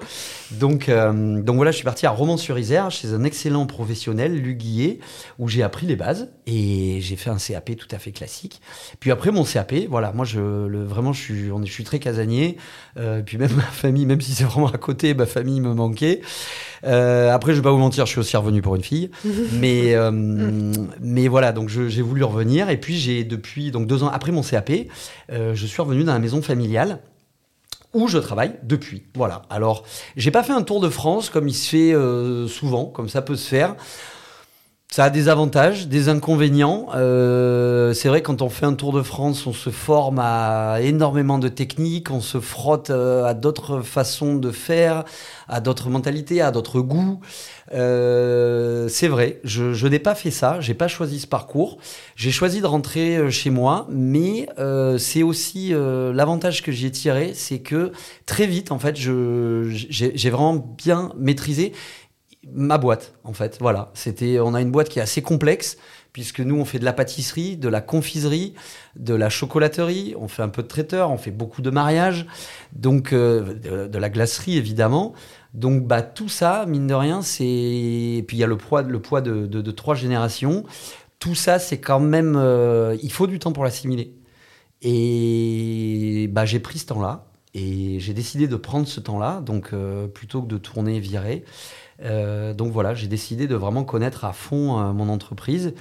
Donc, 0.53 0.89
euh, 0.89 1.41
donc 1.41 1.57
voilà, 1.57 1.71
je 1.71 1.77
suis 1.77 1.85
parti 1.85 2.07
à 2.07 2.11
Romans-sur-Isère 2.11 2.91
chez 2.91 3.13
un 3.13 3.25
excellent 3.25 3.67
professionnel, 3.67 4.37
Luc 4.37 4.59
Guillet, 4.59 4.99
où 5.39 5.49
j'ai 5.49 5.63
appris 5.63 5.87
les 5.87 5.97
bases 5.97 6.29
et 6.47 6.99
j'ai 7.01 7.17
fait 7.17 7.31
un 7.31 7.39
CAP 7.39 7.77
tout 7.77 7.89
à 7.91 7.99
fait 7.99 8.13
classique. 8.13 8.61
Puis 9.01 9.11
après 9.11 9.31
mon 9.31 9.45
CAP, 9.45 9.75
voilà, 9.89 10.13
moi 10.13 10.25
je 10.25 10.41
le, 10.41 10.85
vraiment 10.85 11.13
je 11.13 11.21
suis, 11.21 11.53
on, 11.53 11.65
je 11.65 11.73
suis 11.73 11.85
très 11.85 11.99
casanier. 11.99 12.57
Euh, 12.99 13.23
puis 13.25 13.39
même 13.39 13.53
ma 13.57 13.63
famille, 13.63 14.07
même 14.07 14.21
si 14.21 14.33
c'est 14.33 14.45
vraiment 14.45 14.69
à 14.69 14.79
côté, 14.79 15.15
ma 15.15 15.27
famille 15.27 15.61
me 15.61 15.75
manquait. 15.75 16.21
Euh, 16.87 17.33
après, 17.33 17.53
je 17.53 17.59
vais 17.59 17.63
pas 17.63 17.71
vous 17.71 17.79
mentir, 17.79 18.07
je 18.07 18.11
suis 18.11 18.21
aussi 18.21 18.37
revenu 18.37 18.63
pour 18.63 18.77
une 18.77 18.83
fille, 18.83 19.11
mais 19.53 19.95
euh, 19.95 20.11
mais 21.01 21.29
voilà, 21.29 21.53
donc 21.53 21.69
j'ai 21.69 22.03
voulu 22.03 22.25
revenir 22.25 22.69
et 22.71 22.77
puis 22.77 22.97
j'ai 22.97 23.25
depuis 23.25 23.71
donc 23.71 23.87
deux 23.87 24.03
ans 24.03 24.09
après 24.09 24.33
mon 24.33 24.43
CAP, 24.43 24.71
euh, 25.33 25.55
je 25.55 25.67
suis 25.67 25.81
revenu 25.81 26.05
dans 26.05 26.13
la 26.13 26.19
maison 26.19 26.43
familiale 26.43 27.01
où 27.95 28.09
je 28.09 28.19
travaille 28.19 28.57
depuis. 28.63 29.05
Voilà. 29.15 29.43
Alors, 29.51 29.85
j'ai 30.17 30.31
pas 30.31 30.43
fait 30.43 30.53
un 30.53 30.63
tour 30.63 30.81
de 30.81 30.89
France 30.89 31.31
comme 31.31 31.49
il 31.49 31.55
se 31.55 31.69
fait 31.69 31.95
euh, 31.95 32.47
souvent, 32.49 32.87
comme 32.87 33.09
ça 33.09 33.23
peut 33.23 33.37
se 33.37 33.49
faire. 33.49 33.77
Ça 34.95 35.07
a 35.07 35.11
des 35.11 35.29
avantages, 35.29 35.89
des 35.89 36.09
inconvénients. 36.09 36.87
Euh, 36.95 37.93
c'est 37.95 38.09
vrai 38.09 38.23
quand 38.23 38.43
on 38.43 38.49
fait 38.49 38.65
un 38.65 38.75
tour 38.75 38.93
de 38.93 39.03
France, 39.03 39.45
on 39.45 39.53
se 39.53 39.71
forme 39.71 40.21
à 40.21 40.79
énormément 40.83 41.41
de 41.41 41.49
techniques, 41.49 42.13
on 42.13 42.21
se 42.21 42.39
frotte 42.39 42.91
euh, 42.91 43.25
à 43.25 43.35
d'autres 43.35 43.81
façons 43.81 44.37
de 44.37 44.53
faire, 44.53 45.03
à 45.49 45.61
d'autres 45.61 45.91
mentalités, 45.91 46.41
à 46.41 46.53
d'autres 46.53 46.81
goûts. 46.81 47.19
Euh, 47.73 48.87
c'est 48.89 49.09
vrai, 49.09 49.41
je, 49.43 49.73
je 49.73 49.87
n'ai 49.89 49.99
pas 49.99 50.15
fait 50.15 50.31
ça, 50.31 50.61
j'ai 50.61 50.75
pas 50.75 50.87
choisi 50.87 51.19
ce 51.19 51.27
parcours. 51.27 51.79
J'ai 52.15 52.31
choisi 52.31 52.61
de 52.61 52.67
rentrer 52.67 53.17
euh, 53.17 53.31
chez 53.31 53.51
moi, 53.51 53.89
mais 53.91 54.47
euh, 54.61 54.97
c'est 54.97 55.25
aussi 55.25 55.75
euh, 55.75 56.13
l'avantage 56.13 56.63
que 56.63 56.71
j'y 56.71 56.87
ai 56.87 56.93
tiré, 56.93 57.33
c'est 57.35 57.59
que 57.59 57.91
très 58.27 58.47
vite, 58.47 58.71
en 58.71 58.79
fait, 58.79 58.97
j'ai 58.97 60.31
vraiment 60.31 60.55
bien 60.55 61.13
maîtrisé 61.19 61.73
ma 62.53 62.79
boîte, 62.79 63.15
en 63.25 63.33
fait. 63.33 63.59
Voilà, 63.61 63.91
c'était, 63.95 64.39
on 64.41 64.55
a 64.55 64.61
une 64.61 64.71
boîte 64.71 64.89
qui 64.89 64.99
est 64.99 65.03
assez 65.03 65.23
complexe 65.23 65.77
puisque 66.13 66.39
nous, 66.39 66.55
on 66.55 66.65
fait 66.65 66.79
de 66.79 66.85
la 66.85 66.93
pâtisserie, 66.93 67.57
de 67.57 67.69
la 67.69 67.81
confiserie, 67.81 68.55
de 68.95 69.15
la 69.15 69.29
chocolaterie, 69.29 70.15
on 70.17 70.29
fait 70.29 70.43
un 70.43 70.49
peu 70.49 70.63
de 70.63 70.69
traiteur, 70.69 71.11
on 71.11 71.19
fait 71.19 71.33
beaucoup 71.33 71.61
de 71.61 71.71
mariages, 71.71 72.27
donc 72.73 73.13
euh, 73.13 73.89
de, 73.89 73.99
la 73.99 74.09
glacerie, 74.11 74.57
évidemment. 74.57 75.15
Donc, 75.55 75.89
bah, 75.89 76.03
tout 76.03 76.29
ça, 76.29 76.67
mine 76.67 76.87
de 76.87 76.95
rien, 76.95 77.21
c'est... 77.21 77.45
Et 77.45 78.25
puis, 78.29 78.37
il 78.37 78.41
y 78.41 78.45
a 78.45 78.47
le 78.47 78.57
poids, 78.57 78.83
le 78.83 79.01
poids 79.01 79.23
de 79.23 79.71
trois 79.73 79.97
générations. 79.97 80.63
Tout 81.19 81.35
ça, 81.35 81.59
c'est 81.59 81.79
quand 81.79 82.01
même... 82.01 82.37
Euh, 82.37 82.97
il 83.03 83.11
faut 83.11 83.27
du 83.27 83.41
temps 83.41 83.53
pour 83.53 83.65
l'assimiler. 83.65 84.15
Et 84.83 86.29
bah, 86.31 86.45
j'ai 86.45 86.61
pris 86.61 86.79
ce 86.79 86.87
temps-là. 86.87 87.27
Et 87.55 87.99
j'ai 88.01 88.15
décidé 88.15 88.49
de 88.49 88.57
prendre 88.57 88.87
ce 88.87 89.01
temps-là, 89.01 89.41
donc 89.41 89.71
euh, 89.73 90.09
plutôt 90.09 90.43
que 90.43 90.49
de 90.49 90.59
tourner 90.59 90.99
viré. 90.99 91.45
Euh, 92.03 92.55
donc 92.55 92.73
voilà, 92.73 92.95
j'ai 92.95 93.07
décidé 93.07 93.47
de 93.47 93.55
vraiment 93.55 93.85
connaître 93.85 94.25
à 94.25 94.33
fond 94.33 94.79
euh, 94.79 94.93
mon 94.93 95.09
entreprise. 95.09 95.75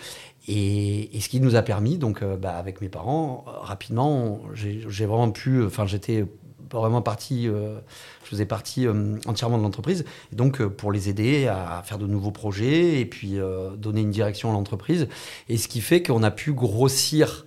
Et, 0.48 1.10
ce 1.20 1.30
qui 1.30 1.40
nous 1.40 1.56
a 1.56 1.62
permis, 1.62 1.98
donc 1.98 2.22
euh, 2.22 2.36
bah, 2.36 2.56
avec 2.58 2.82
mes 2.82 2.90
parents, 2.90 3.46
rapidement, 3.48 4.42
j'ai 4.54 5.06
vraiment 5.06 5.32
pu, 5.32 5.64
enfin 5.64 5.86
j'étais 5.86 6.26
vraiment 6.72 7.04
partie, 7.04 7.46
je 7.46 7.82
faisais 8.24 8.48
partie 8.48 8.88
entièrement 9.28 9.60
de 9.60 9.64
l'entreprise. 9.64 10.06
Donc 10.32 10.64
pour 10.66 10.92
les 10.92 11.08
aider 11.08 11.46
à 11.46 11.84
faire 11.86 12.00
de 12.00 12.08
nouveaux 12.08 12.32
projets 12.32 13.00
et 13.00 13.06
puis 13.06 13.38
donner 13.78 14.02
une 14.02 14.10
direction 14.10 14.50
à 14.50 14.54
l'entreprise. 14.54 15.08
Et 15.50 15.58
ce 15.58 15.68
qui 15.68 15.82
fait 15.82 16.02
qu'on 16.02 16.24
a 16.24 16.32
pu 16.32 16.52
grossir 16.52 17.46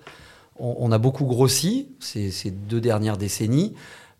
on, 0.59 0.93
a 0.93 0.99
beaucoup 0.99 1.25
grossi 1.27 1.89
ces, 2.01 2.51
deux 2.51 2.81
dernières 2.81 3.17
décennies 3.17 3.75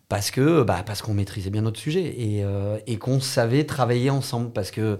parce 0.09 0.31
que 0.31 0.63
bah, 0.63 0.83
parce 0.85 1.01
qu'on 1.01 1.13
maîtrisait 1.13 1.49
bien 1.49 1.61
notre 1.61 1.79
sujet 1.79 2.03
et, 2.03 2.43
et 2.87 2.97
qu'on 2.97 3.19
savait 3.19 3.65
travailler 3.65 4.09
ensemble. 4.09 4.51
Parce 4.51 4.71
que 4.71 4.99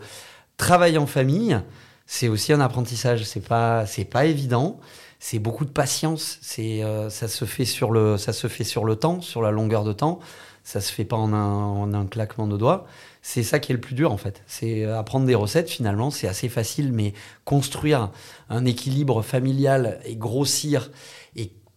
travailler 0.58 0.98
en 0.98 1.08
famille, 1.08 1.60
c'est 2.06 2.28
aussi 2.28 2.54
un 2.54 2.60
apprentissage. 2.60 3.24
C'est 3.24 3.48
pas 3.48 3.86
c'est 3.86 4.06
pas 4.06 4.26
évident. 4.26 4.80
C'est 5.20 5.40
beaucoup 5.40 5.66
de 5.66 5.72
patience. 5.72 6.38
C'est 6.42 6.82
ça 7.10 7.28
se 7.28 7.46
fait 7.46 7.66
sur 7.66 7.92
le 7.92 8.18
ça 8.18 8.34
se 8.34 8.48
fait 8.48 8.64
sur 8.64 8.86
le 8.86 8.96
temps, 8.96 9.22
sur 9.22 9.42
la 9.42 9.52
longueur 9.52 9.84
de 9.84 9.94
temps. 9.94 10.20
Ça 10.64 10.82
se 10.82 10.92
fait 10.92 11.06
pas 11.06 11.16
en 11.16 11.32
un, 11.32 11.54
en 11.54 11.94
un 11.94 12.06
claquement 12.06 12.46
de 12.46 12.58
doigts. 12.58 12.86
C'est 13.30 13.44
ça 13.44 13.60
qui 13.60 13.74
est 13.74 13.76
le 13.76 13.82
plus 13.82 13.94
dur 13.94 14.14
en 14.14 14.18
fait. 14.18 14.42
C'est 14.48 14.86
euh, 14.86 14.98
apprendre 14.98 15.26
des 15.26 15.36
recettes 15.36 15.70
finalement, 15.70 16.12
c'est 16.12 16.30
assez 16.30 16.48
facile, 16.48 16.94
mais 16.94 17.14
construire 17.44 18.12
un 18.50 18.64
équilibre 18.64 19.22
familial 19.22 20.00
et 20.06 20.16
grossir 20.16 20.92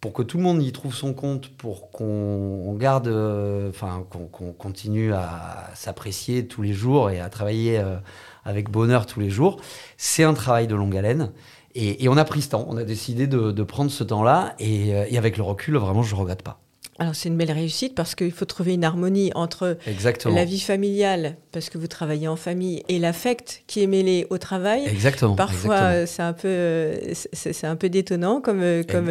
pour 0.00 0.12
que 0.12 0.22
tout 0.22 0.38
le 0.38 0.42
monde 0.42 0.62
y 0.62 0.72
trouve 0.72 0.94
son 0.94 1.12
compte, 1.12 1.48
pour 1.48 1.90
qu'on 1.90 2.74
garde, 2.74 3.08
euh, 3.08 3.68
enfin 3.68 4.06
qu'on 4.10 4.52
continue 4.52 5.12
à 5.12 5.70
s'apprécier 5.74 6.46
tous 6.46 6.62
les 6.62 6.72
jours 6.72 7.10
et 7.10 7.20
à 7.20 7.28
travailler 7.28 7.78
euh, 7.78 7.96
avec 8.44 8.70
bonheur 8.70 9.04
tous 9.06 9.20
les 9.20 9.30
jours, 9.30 9.60
c'est 9.98 10.24
un 10.24 10.34
travail 10.34 10.66
de 10.66 10.74
longue 10.74 10.96
haleine. 10.96 11.32
Et, 11.76 12.08
on 12.08 12.16
a 12.16 12.24
pris 12.24 12.42
ce 12.42 12.48
temps, 12.48 12.66
on 12.68 12.76
a 12.76 12.82
décidé 12.82 13.28
de, 13.28 13.62
prendre 13.62 13.92
ce 13.92 14.02
temps-là, 14.02 14.56
et, 14.58 14.88
et 14.88 15.18
avec 15.18 15.36
le 15.36 15.44
recul, 15.44 15.76
vraiment, 15.76 16.02
je 16.02 16.12
ne 16.16 16.20
regrette 16.20 16.42
pas. 16.42 16.58
Alors 17.00 17.14
c'est 17.14 17.30
une 17.30 17.38
belle 17.38 17.50
réussite 17.50 17.94
parce 17.94 18.14
qu'il 18.14 18.30
faut 18.30 18.44
trouver 18.44 18.74
une 18.74 18.84
harmonie 18.84 19.32
entre 19.34 19.78
la 20.26 20.44
vie 20.44 20.60
familiale, 20.60 21.36
parce 21.50 21.70
que 21.70 21.78
vous 21.78 21.86
travaillez 21.86 22.28
en 22.28 22.36
famille, 22.36 22.82
et 22.90 22.98
l'affect 22.98 23.62
qui 23.66 23.82
est 23.82 23.86
mêlé 23.86 24.26
au 24.28 24.36
travail. 24.36 24.82
Exactement. 24.86 25.34
Parfois 25.34 26.04
c'est 26.04 26.20
un 26.20 26.34
peu 26.34 26.92
c'est 27.32 27.66
un 27.66 27.76
peu 27.76 27.88
détonnant 27.88 28.42
comme 28.42 28.62
comme, 28.86 29.08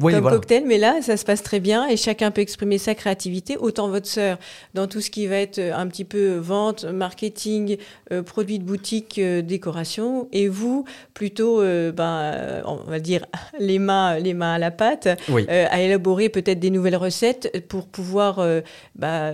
comme 0.00 0.22
cocktail, 0.22 0.64
mais 0.66 0.78
là 0.78 0.96
ça 1.00 1.16
se 1.16 1.24
passe 1.24 1.44
très 1.44 1.60
bien 1.60 1.86
et 1.86 1.96
chacun 1.96 2.32
peut 2.32 2.40
exprimer 2.40 2.76
sa 2.76 2.96
créativité. 2.96 3.56
Autant 3.56 3.88
votre 3.88 4.08
sœur 4.08 4.36
dans 4.74 4.88
tout 4.88 5.00
ce 5.00 5.08
qui 5.08 5.28
va 5.28 5.36
être 5.36 5.60
un 5.60 5.86
petit 5.86 6.04
peu 6.04 6.38
vente, 6.38 6.86
marketing, 6.86 7.76
euh, 8.10 8.24
produits 8.24 8.58
de 8.58 8.64
boutique, 8.64 9.20
euh, 9.20 9.42
décoration, 9.42 10.26
et 10.32 10.48
vous 10.48 10.84
plutôt 11.14 11.62
euh, 11.62 11.92
ben 11.92 12.64
on 12.66 12.90
va 12.90 12.98
dire 12.98 13.26
les 13.60 13.78
mains 13.78 14.18
les 14.18 14.34
mains 14.34 14.54
à 14.54 14.58
la 14.58 14.72
pâte, 14.72 15.06
à 15.06 15.80
élaborer 15.80 16.30
peut-être 16.30 16.58
des 16.58 16.70
nouvelles 16.70 16.96
recettes 16.96 17.27
pour 17.68 17.86
pouvoir 17.86 18.38
euh, 18.38 18.60
bah, 18.94 19.32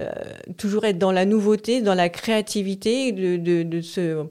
toujours 0.57 0.85
être 0.85 0.99
dans 0.99 1.13
la 1.13 1.25
nouveauté, 1.25 1.83
dans 1.83 1.95
la 1.95 2.09
créativité, 2.09 3.13
de, 3.13 3.37
de, 3.37 3.63
de 3.63 3.81
se 3.81 4.25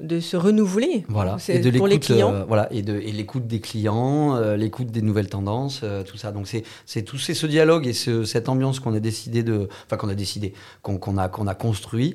de 0.00 0.20
se 0.20 0.36
renouveler. 0.36 1.04
Voilà. 1.08 1.38
Et 1.48 1.58
de 1.58 1.76
pour 1.76 1.88
les 1.88 1.98
clients. 1.98 2.32
euh, 2.32 2.44
voilà. 2.46 2.68
Et 2.70 2.82
de 2.82 3.00
et 3.00 3.10
l'écoute 3.10 3.48
des 3.48 3.60
clients 3.60 4.36
euh, 4.36 4.56
l'écoute 4.56 4.92
des 4.92 5.02
nouvelles 5.02 5.28
tendances 5.28 5.82
tout 6.06 6.16
ça. 6.16 6.30
Donc 6.30 6.46
c'est 6.46 6.62
c'est 6.86 7.02
tout 7.02 7.18
c'est 7.18 7.34
ce 7.34 7.46
dialogue 7.46 7.86
et 7.86 7.92
ce, 7.92 8.24
cette 8.24 8.48
ambiance 8.48 8.78
qu'on 8.78 8.94
a 8.94 9.00
décidé 9.00 9.42
de 9.42 9.68
enfin 9.86 9.96
qu'on 9.96 10.08
a 10.08 10.14
décidé 10.14 10.54
qu'on 10.82 11.18
a 11.18 11.28
qu'on 11.28 11.48
a 11.48 11.54
construit 11.56 12.14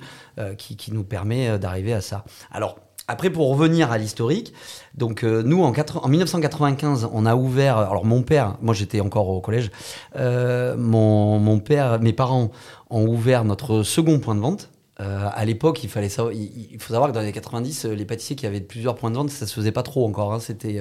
qui, 0.57 0.77
qui 0.77 0.93
nous 0.93 1.03
permet 1.03 1.59
d'arriver 1.59 1.93
à 1.93 1.99
ça. 1.99 2.23
Alors 2.51 2.77
après, 3.09 3.29
pour 3.29 3.49
revenir 3.49 3.91
à 3.91 3.97
l'historique, 3.97 4.53
donc 4.95 5.23
euh, 5.23 5.41
nous 5.43 5.63
en, 5.63 5.73
en, 5.73 6.07
1995, 6.07 7.09
on 7.11 7.25
a 7.25 7.35
ouvert. 7.35 7.77
Alors 7.77 8.05
mon 8.05 8.21
père, 8.21 8.57
moi 8.61 8.73
j'étais 8.73 9.01
encore 9.01 9.29
au 9.29 9.41
collège. 9.41 9.71
Euh, 10.15 10.75
mon, 10.77 11.39
mon, 11.39 11.59
père, 11.59 11.99
mes 11.99 12.13
parents 12.13 12.51
ont 12.89 13.07
ouvert 13.07 13.43
notre 13.43 13.83
second 13.83 14.19
point 14.19 14.35
de 14.35 14.39
vente. 14.39 14.69
Euh, 14.99 15.27
à 15.33 15.45
l'époque, 15.45 15.83
il 15.83 15.89
fallait 15.89 16.09
savoir, 16.09 16.33
il, 16.33 16.77
faut 16.79 16.93
savoir 16.93 17.09
que 17.09 17.15
dans 17.15 17.21
les 17.21 17.27
années 17.27 17.33
90, 17.33 17.85
les 17.85 18.05
pâtissiers 18.05 18.35
qui 18.35 18.45
avaient 18.45 18.61
plusieurs 18.61 18.93
points 18.95 19.09
de 19.09 19.15
vente, 19.15 19.31
ça 19.31 19.47
se 19.47 19.53
faisait 19.53 19.71
pas 19.71 19.81
trop 19.81 20.05
encore. 20.05 20.33
Hein. 20.33 20.39
C'était 20.39 20.79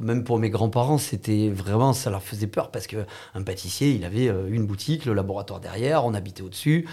même 0.00 0.24
pour 0.24 0.38
mes 0.38 0.50
grands-parents, 0.50 0.98
c'était 0.98 1.48
vraiment, 1.48 1.92
ça 1.92 2.10
leur 2.10 2.22
faisait 2.22 2.46
peur 2.46 2.70
parce 2.70 2.86
que 2.86 3.06
un 3.34 3.42
pâtissier, 3.42 3.92
il 3.92 4.04
avait 4.04 4.26
une 4.48 4.66
boutique, 4.66 5.04
le 5.04 5.14
laboratoire 5.14 5.60
derrière, 5.60 6.04
on 6.04 6.14
habitait 6.14 6.42
au-dessus, 6.42 6.86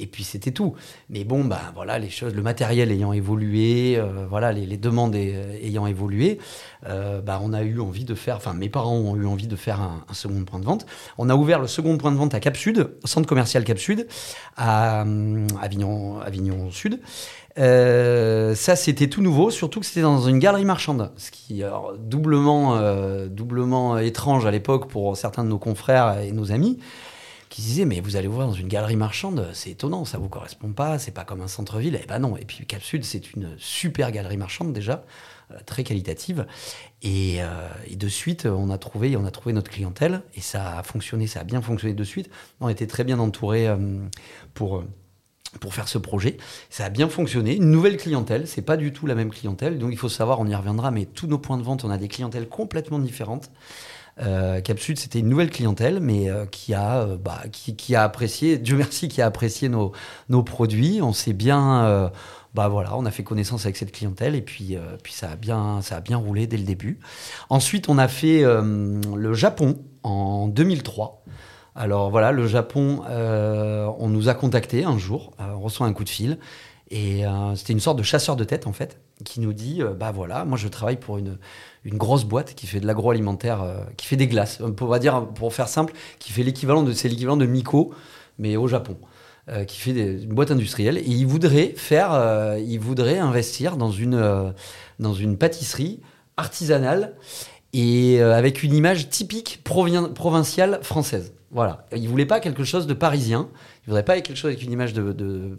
et 0.00 0.06
puis 0.06 0.24
c'était 0.24 0.50
tout. 0.50 0.74
Mais 1.10 1.24
bon, 1.24 1.44
bah 1.44 1.72
voilà, 1.74 1.98
les 1.98 2.10
choses, 2.10 2.34
le 2.34 2.42
matériel 2.42 2.90
ayant 2.90 3.12
évolué, 3.12 3.96
euh, 3.98 4.26
voilà, 4.28 4.50
les, 4.52 4.76
demandes 4.76 5.14
euh, 5.14 5.56
ayant 5.62 5.86
évolué, 5.86 6.38
euh, 6.86 7.20
bah 7.20 7.38
on 7.42 7.52
a 7.52 7.62
eu 7.62 7.80
envie 7.80 8.04
de 8.04 8.14
faire, 8.14 8.36
enfin 8.36 8.54
mes 8.54 8.68
parents 8.70 8.96
ont 8.96 9.16
eu 9.16 9.26
envie 9.26 9.46
de 9.46 9.56
faire 9.56 9.80
un, 9.80 10.04
second 10.12 10.44
point 10.44 10.58
de 10.58 10.64
vente. 10.64 10.86
On 11.18 11.28
a 11.28 11.34
ouvert 11.34 11.60
le 11.60 11.66
second 11.66 11.96
point 11.98 12.12
de 12.12 12.16
vente 12.16 12.34
à 12.34 12.40
Cap 12.40 12.56
Sud, 12.56 12.90
centre 13.04 13.28
commercial 13.28 13.62
Cap 13.64 13.78
Sud, 13.78 14.06
à 14.56 15.04
Avignon, 15.60 16.20
Avignon 16.20 16.70
Sud. 16.70 17.00
Ça, 17.56 18.76
c'était 18.76 19.08
tout 19.08 19.22
nouveau, 19.22 19.50
surtout 19.50 19.80
que 19.80 19.86
c'était 19.86 20.02
dans 20.02 20.20
une 20.20 20.38
galerie 20.38 20.64
marchande, 20.64 21.12
ce 21.16 21.30
qui 21.30 21.62
est 21.62 21.70
doublement, 21.98 22.80
doublement 23.26 23.98
étrange 23.98 24.46
à 24.46 24.50
l'époque 24.50 24.88
pour 24.88 25.16
certains 25.16 25.44
de 25.44 25.48
nos 25.48 25.58
confrères 25.58 26.20
et 26.20 26.32
nos 26.32 26.52
amis 26.52 26.78
qui 27.50 27.62
disaient 27.62 27.84
mais 27.84 28.00
vous 28.00 28.16
allez 28.16 28.28
voir 28.28 28.46
dans 28.46 28.54
une 28.54 28.68
galerie 28.68 28.96
marchande, 28.96 29.50
c'est 29.52 29.70
étonnant, 29.70 30.04
ça 30.04 30.18
vous 30.18 30.28
correspond 30.28 30.72
pas, 30.72 30.98
c'est 30.98 31.10
pas 31.10 31.24
comme 31.24 31.42
un 31.42 31.48
centre-ville. 31.48 31.96
Et 31.96 32.00
eh 32.04 32.06
ben 32.06 32.20
non. 32.20 32.36
Et 32.36 32.44
puis 32.44 32.64
Cap 32.64 32.80
Sud, 32.80 33.04
c'est 33.04 33.34
une 33.34 33.50
super 33.58 34.12
galerie 34.12 34.36
marchande 34.36 34.72
déjà, 34.72 35.04
euh, 35.50 35.56
très 35.66 35.82
qualitative. 35.82 36.46
Et, 37.02 37.42
euh, 37.42 37.68
et, 37.88 37.96
de 37.96 38.08
suite, 38.08 38.46
on 38.46 38.70
a 38.70 38.78
trouvé, 38.78 39.16
on 39.16 39.24
a 39.26 39.32
trouvé 39.32 39.52
notre 39.52 39.70
clientèle 39.70 40.22
et 40.36 40.40
ça 40.40 40.78
a 40.78 40.82
fonctionné, 40.84 41.26
ça 41.26 41.40
a 41.40 41.44
bien 41.44 41.60
fonctionné 41.60 41.92
de 41.92 42.04
suite. 42.04 42.30
On 42.60 42.68
était 42.68 42.86
très 42.86 43.02
bien 43.02 43.18
entouré 43.18 43.66
euh, 43.66 43.76
pour 44.54 44.84
pour 45.58 45.74
faire 45.74 45.88
ce 45.88 45.98
projet. 45.98 46.36
Ça 46.68 46.84
a 46.84 46.90
bien 46.90 47.08
fonctionné. 47.08 47.56
Une 47.56 47.70
nouvelle 47.70 47.96
clientèle, 47.96 48.46
c'est 48.46 48.62
pas 48.62 48.76
du 48.76 48.92
tout 48.92 49.06
la 49.06 49.14
même 49.14 49.30
clientèle. 49.30 49.78
Donc 49.78 49.90
il 49.92 49.98
faut 49.98 50.08
savoir, 50.08 50.40
on 50.40 50.46
y 50.46 50.54
reviendra, 50.54 50.90
mais 50.90 51.06
tous 51.06 51.26
nos 51.26 51.38
points 51.38 51.58
de 51.58 51.62
vente, 51.62 51.84
on 51.84 51.90
a 51.90 51.98
des 51.98 52.08
clientèles 52.08 52.48
complètement 52.48 52.98
différentes. 52.98 53.50
Euh, 54.22 54.60
c'était 54.96 55.18
une 55.18 55.28
nouvelle 55.28 55.50
clientèle, 55.50 56.00
mais 56.00 56.28
euh, 56.28 56.46
qui, 56.46 56.74
a, 56.74 57.02
euh, 57.02 57.16
bah, 57.16 57.42
qui, 57.52 57.94
a 57.94 58.02
apprécié, 58.02 58.58
Dieu 58.58 58.76
merci, 58.76 59.08
qui 59.08 59.22
a 59.22 59.26
apprécié 59.26 59.68
nos, 59.68 59.92
nos 60.28 60.42
produits. 60.42 61.00
On 61.02 61.12
s'est 61.12 61.32
bien, 61.32 61.84
euh, 61.84 62.08
bah 62.54 62.68
voilà, 62.68 62.96
on 62.96 63.06
a 63.06 63.10
fait 63.10 63.22
connaissance 63.22 63.64
avec 63.64 63.76
cette 63.76 63.92
clientèle 63.92 64.34
et 64.34 64.42
puis, 64.42 64.76
puis 65.02 65.12
ça, 65.12 65.30
a 65.30 65.36
bien, 65.36 65.80
ça 65.82 65.96
a 65.96 66.00
bien 66.00 66.16
roulé 66.16 66.46
dès 66.46 66.56
le 66.56 66.64
début. 66.64 66.98
Ensuite, 67.48 67.88
on 67.88 67.98
a 67.98 68.08
fait 68.08 68.42
le 68.42 69.34
Japon 69.34 69.78
en 70.02 70.48
2003. 70.48 71.24
Alors 71.80 72.10
voilà, 72.10 72.30
le 72.30 72.46
Japon, 72.46 73.00
on 73.08 74.08
nous 74.10 74.28
a 74.28 74.34
contacté 74.34 74.84
un 74.84 74.98
jour, 74.98 75.32
on 75.38 75.60
reçoit 75.60 75.86
un 75.86 75.94
coup 75.94 76.04
de 76.04 76.10
fil. 76.10 76.36
Et 76.90 77.22
c'était 77.54 77.72
une 77.72 77.80
sorte 77.80 77.96
de 77.96 78.02
chasseur 78.02 78.36
de 78.36 78.44
tête, 78.44 78.66
en 78.66 78.74
fait, 78.74 78.98
qui 79.24 79.40
nous 79.40 79.54
dit 79.54 79.80
Bah 79.98 80.12
voilà, 80.12 80.44
moi 80.44 80.58
je 80.58 80.68
travaille 80.68 80.98
pour 80.98 81.16
une, 81.16 81.38
grosse 81.86 82.24
boîte 82.24 82.54
qui 82.54 82.66
fait 82.66 82.80
de 82.80 82.86
l'agroalimentaire, 82.86 83.62
euh, 83.62 83.78
qui 83.96 84.06
fait 84.06 84.16
des 84.16 84.26
glaces. 84.26 84.60
On 84.60 84.98
dire, 84.98 85.26
pour 85.28 85.54
faire 85.54 85.68
simple, 85.68 85.94
qui 86.18 86.32
fait 86.32 86.42
l'équivalent 86.42 86.82
de, 86.82 86.92
c'est 86.92 87.08
l'équivalent 87.08 87.38
de 87.38 87.46
Miko, 87.46 87.94
mais 88.38 88.58
au 88.58 88.68
Japon. 88.68 88.98
Euh, 89.48 89.64
qui 89.64 89.80
fait 89.80 89.92
une 89.92 90.34
boîte 90.34 90.50
industrielle 90.50 90.98
et 90.98 91.08
il 91.08 91.26
voudrait 91.26 91.72
faire, 91.74 92.12
euh, 92.12 92.58
il 92.62 92.78
voudrait 92.78 93.18
investir 93.18 93.78
dans 93.78 93.90
une, 93.90 94.52
dans 94.98 95.14
une 95.14 95.38
pâtisserie 95.38 96.00
artisanale 96.36 97.14
et 97.72 98.20
avec 98.20 98.62
une 98.62 98.74
image 98.74 99.08
typique 99.08 99.62
provinciale 99.64 100.80
française. 100.82 101.32
Voilà. 101.52 101.84
Il 101.96 102.08
voulait 102.08 102.26
pas 102.26 102.38
quelque 102.38 102.62
chose 102.62 102.86
de 102.86 102.94
parisien. 102.94 103.48
Il 103.82 103.86
voudrait 103.86 104.04
pas 104.04 104.20
quelque 104.20 104.36
chose 104.36 104.50
avec 104.50 104.62
une 104.62 104.70
image 104.70 104.92
de, 104.92 105.56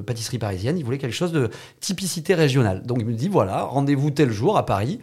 pâtisserie 0.00 0.38
parisienne. 0.38 0.78
Il 0.78 0.84
voulait 0.84 0.96
quelque 0.96 1.14
chose 1.14 1.32
de 1.32 1.50
typicité 1.80 2.34
régionale. 2.34 2.82
Donc 2.82 2.98
il 3.00 3.06
me 3.06 3.12
dit 3.12 3.28
voilà, 3.28 3.62
rendez-vous 3.64 4.10
tel 4.10 4.30
jour 4.30 4.56
à 4.56 4.64
Paris. 4.64 5.00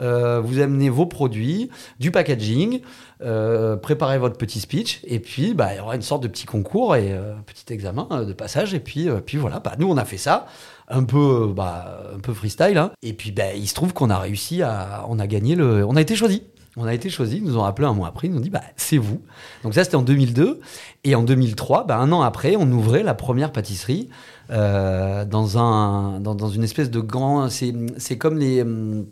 Euh, 0.00 0.40
vous 0.40 0.58
amenez 0.60 0.88
vos 0.90 1.06
produits, 1.06 1.70
du 2.00 2.10
packaging, 2.10 2.80
euh, 3.22 3.76
préparez 3.76 4.18
votre 4.18 4.36
petit 4.36 4.60
speech, 4.60 5.00
et 5.04 5.18
puis 5.18 5.54
bah, 5.54 5.74
il 5.74 5.78
y 5.78 5.80
aura 5.80 5.96
une 5.96 6.02
sorte 6.02 6.22
de 6.22 6.28
petit 6.28 6.46
concours 6.46 6.94
et 6.94 7.12
euh, 7.12 7.34
petit 7.46 7.72
examen 7.72 8.24
de 8.24 8.32
passage. 8.32 8.74
Et 8.74 8.80
puis, 8.80 9.08
puis 9.26 9.38
voilà, 9.38 9.60
bah, 9.60 9.74
nous 9.78 9.88
on 9.88 9.96
a 9.96 10.04
fait 10.04 10.18
ça 10.18 10.46
un 10.88 11.04
peu, 11.04 11.52
bah, 11.54 12.02
un 12.16 12.20
peu 12.20 12.32
freestyle. 12.32 12.78
Hein. 12.78 12.90
Et 13.02 13.12
puis, 13.12 13.30
bah, 13.30 13.54
il 13.54 13.68
se 13.68 13.74
trouve 13.74 13.92
qu'on 13.92 14.10
a 14.10 14.18
réussi 14.18 14.62
à, 14.62 15.04
on 15.08 15.18
a 15.18 15.26
gagné 15.26 15.54
le, 15.54 15.84
on 15.84 15.94
a 15.94 16.00
été 16.00 16.16
choisi. 16.16 16.42
On 16.78 16.84
a 16.84 16.94
été 16.94 17.10
choisi, 17.10 17.38
ils 17.38 17.44
nous 17.44 17.58
ont 17.58 17.64
appelé 17.64 17.86
un 17.86 17.92
mois 17.92 18.08
après, 18.08 18.28
ils 18.28 18.30
nous 18.30 18.38
ont 18.38 18.42
dit 18.42 18.50
bah, 18.50 18.62
c'est 18.76 18.98
vous. 18.98 19.20
Donc 19.64 19.74
ça 19.74 19.84
c'était 19.84 19.96
en 19.96 20.02
2002 20.02 20.60
et 21.04 21.14
en 21.14 21.22
2003, 21.22 21.86
bah, 21.86 21.98
un 21.98 22.10
an 22.12 22.22
après, 22.22 22.56
on 22.56 22.70
ouvrait 22.70 23.02
la 23.02 23.14
première 23.14 23.52
pâtisserie 23.52 24.08
dans 24.48 25.58
un 25.58 26.20
dans, 26.20 26.48
une 26.48 26.64
espèce 26.64 26.90
de 26.90 27.00
grand, 27.00 27.50
c'est 27.50 28.16
comme 28.16 28.38
les 28.38 28.62
hum, 28.62 29.04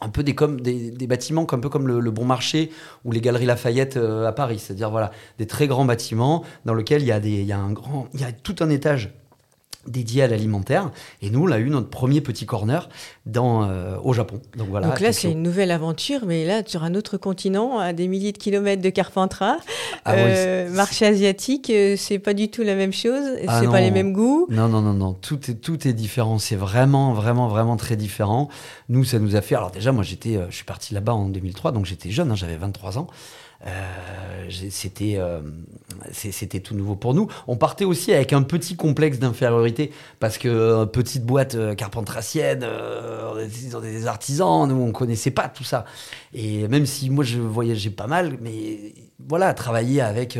un 0.00 0.08
peu 0.08 0.22
des, 0.22 0.34
comme, 0.34 0.60
des, 0.60 0.90
des, 0.90 1.06
bâtiments 1.06 1.46
un 1.50 1.58
peu 1.58 1.68
comme 1.68 1.86
le, 1.86 2.10
Bon 2.10 2.24
Marché 2.24 2.70
ou 3.04 3.12
les 3.12 3.20
Galeries 3.20 3.46
Lafayette 3.46 3.96
euh, 3.96 4.26
à 4.26 4.32
Paris, 4.32 4.58
c'est-à-dire 4.58 4.90
voilà 4.90 5.10
des 5.38 5.46
très 5.46 5.66
grands 5.66 5.84
bâtiments 5.84 6.44
dans 6.64 6.74
lesquels 6.74 7.02
il 7.02 7.08
y 7.08 7.12
a 7.12 7.20
des 7.20 7.42
y 7.42 7.54
il 8.14 8.20
y 8.20 8.24
a 8.24 8.32
tout 8.32 8.56
un 8.60 8.70
étage 8.70 9.12
dédié 9.86 10.22
à 10.22 10.26
l'alimentaire. 10.26 10.90
Et 11.22 11.30
nous, 11.30 11.44
on 11.46 11.50
a 11.50 11.58
eu 11.58 11.70
notre 11.70 11.88
premier 11.88 12.20
petit 12.20 12.44
corner 12.44 12.88
dans, 13.26 13.64
euh, 13.64 13.96
au 14.02 14.12
Japon. 14.12 14.40
Donc, 14.56 14.68
voilà, 14.68 14.88
Donc 14.88 15.00
là, 15.00 15.12
c'est 15.12 15.30
une 15.30 15.42
nouvelle 15.42 15.70
aventure, 15.70 16.20
mais 16.26 16.44
là, 16.44 16.62
sur 16.66 16.84
un 16.84 16.94
autre 16.94 17.16
continent, 17.16 17.78
à 17.78 17.92
des 17.92 18.06
milliers 18.06 18.32
de 18.32 18.38
kilomètres 18.38 18.82
de 18.82 18.90
Carpentras. 18.90 19.56
Ah 20.04 20.14
euh, 20.14 20.70
marché 20.70 21.06
asiatique, 21.06 21.70
euh, 21.70 21.94
c'est 21.96 22.18
pas 22.18 22.34
du 22.34 22.50
tout 22.50 22.62
la 22.62 22.74
même 22.74 22.92
chose, 22.92 23.22
ah 23.46 23.60
c'est 23.60 23.68
pas 23.68 23.80
les 23.80 23.90
mêmes 23.90 24.12
goûts. 24.12 24.46
Non, 24.50 24.68
non, 24.68 24.82
non, 24.82 24.94
non, 24.94 25.14
tout 25.14 25.50
est, 25.50 25.54
tout 25.54 25.86
est 25.86 25.92
différent. 25.92 26.38
C'est 26.38 26.56
vraiment, 26.56 27.12
vraiment, 27.12 27.48
vraiment 27.48 27.76
très 27.76 27.96
différent. 27.96 28.48
Nous, 28.88 29.04
ça 29.04 29.18
nous 29.18 29.36
a 29.36 29.40
fait. 29.40 29.54
Alors, 29.54 29.70
déjà, 29.70 29.92
moi, 29.92 30.04
j'étais, 30.04 30.38
je 30.48 30.54
suis 30.54 30.64
parti 30.64 30.94
là-bas 30.94 31.14
en 31.14 31.28
2003, 31.28 31.72
donc 31.72 31.86
j'étais 31.86 32.10
jeune, 32.10 32.30
hein, 32.30 32.36
j'avais 32.36 32.56
23 32.56 32.98
ans. 32.98 33.06
Euh, 33.66 34.48
c'était 34.70 35.16
euh, 35.18 35.40
c'était 36.12 36.60
tout 36.60 36.74
nouveau 36.74 36.96
pour 36.96 37.12
nous. 37.12 37.28
On 37.46 37.56
partait 37.56 37.84
aussi 37.84 38.12
avec 38.12 38.32
un 38.32 38.42
petit 38.42 38.74
complexe 38.74 39.18
d'infériorité 39.18 39.92
parce 40.18 40.38
que 40.38 40.48
euh, 40.48 40.86
petite 40.86 41.24
boîte 41.26 41.56
carpentracienne, 41.76 42.64
on 42.64 43.80
des 43.80 44.06
artisans, 44.06 44.66
nous 44.66 44.82
on 44.82 44.92
connaissait 44.92 45.30
pas 45.30 45.48
tout 45.48 45.64
ça. 45.64 45.84
Et 46.32 46.68
même 46.68 46.86
si 46.86 47.10
moi 47.10 47.22
je 47.22 47.38
voyageais 47.38 47.90
pas 47.90 48.06
mal, 48.06 48.38
mais 48.40 48.94
voilà, 49.28 49.52
travailler 49.52 50.00
avec 50.00 50.38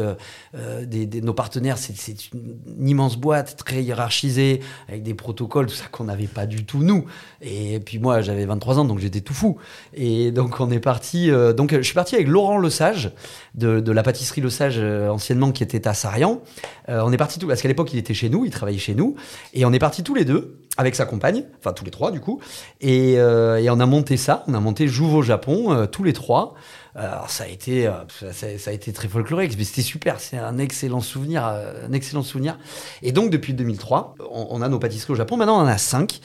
nos 0.55 1.35
partenaires, 1.35 1.77
c'est 1.77 2.33
une, 2.33 2.89
immense 2.89 3.17
boîte 3.17 3.57
très 3.57 3.83
hiérarchisée 3.83 4.61
avec 4.89 5.03
des 5.03 5.13
protocoles, 5.15 5.67
tout 5.67 5.75
ça 5.75 5.87
qu'on 5.93 6.05
n'avait 6.05 6.27
pas 6.27 6.47
du 6.47 6.65
tout 6.65 6.79
nous. 6.79 7.05
Et 7.43 7.81
puis 7.81 7.99
moi 7.99 8.23
j'avais 8.23 8.47
23 8.47 8.79
ans 8.79 8.85
donc 8.87 8.99
j'étais 8.99 9.21
tout 9.21 9.35
fou. 9.35 9.59
Et 9.93 10.33
donc 10.33 10.59
on 10.61 10.71
est 10.71 10.81
parti. 10.81 11.31
donc 11.55 11.75
je 11.75 11.83
suis 11.83 11.95
parti 11.95 12.15
avec 12.15 12.29
Laurent 12.29 12.59
Lesage 12.59 13.10
de, 13.55 13.93
la 13.93 14.03
pâtisserie 14.03 14.41
Le 14.41 14.51
Sage 14.51 14.77
euh, 14.79 15.09
anciennement 15.09 15.53
qui 15.53 15.63
était 15.63 15.87
à 15.89 15.95
Sarian. 15.95 16.41
Euh, 16.89 17.03
on 17.05 17.13
est 17.13 17.17
parti 17.17 17.39
tout 17.39 17.47
parce 17.47 17.63
qu'à 17.63 17.69
l'époque 17.69 17.93
il 17.93 17.99
était 17.99 18.15
chez 18.15 18.29
nous, 18.29 18.45
il 18.45 18.51
travaillait 18.51 18.79
chez 18.79 18.95
nous, 18.95 19.17
et 19.55 19.65
on 19.65 19.73
est 19.73 19.79
parti 19.79 20.03
tous 20.03 20.15
les 20.15 20.25
deux 20.25 20.59
avec 20.77 20.95
sa 20.95 21.05
compagne, 21.05 21.45
enfin 21.59 21.73
tous 21.73 21.85
les 21.85 21.91
trois 21.91 22.11
du 22.11 22.21
coup, 22.21 22.41
et, 22.81 23.19
euh, 23.19 23.65
on 23.71 23.81
a 23.81 23.87
monté 23.87 24.17
ça, 24.17 24.45
on 24.47 24.55
a 24.55 24.61
monté 24.61 24.89
Jouve 24.89 25.15
au 25.15 25.23
Japon 25.23 25.87
tous 25.91 26.03
les 26.03 26.13
trois. 26.13 26.55
Alors 26.95 27.31
ça 27.31 27.45
a 27.45 27.47
été, 27.47 27.91
ça, 28.33 28.71
a 28.71 28.73
été 28.73 28.93
très 28.93 29.09
folklorique, 29.09 29.57
mais 29.57 29.65
c'était 29.65 29.83
super. 29.83 30.21
C'est 30.21 30.39
un 30.39 30.59
excellent 30.59 31.01
souvenir, 31.01 31.45
un 31.45 31.93
excellent 31.93 32.23
souvenir. 32.23 32.59
Et 33.03 33.13
donc 33.13 33.31
depuis 33.31 33.55
2003, 33.55 34.17
on, 34.31 34.61
a 34.61 34.69
nos 34.69 34.79
pâtisseries 34.79 35.13
au 35.13 35.17
Japon. 35.17 35.37
Maintenant 35.37 35.59
on 35.59 35.63
en 35.63 35.67
a 35.67 35.79
cinq. 35.79 36.21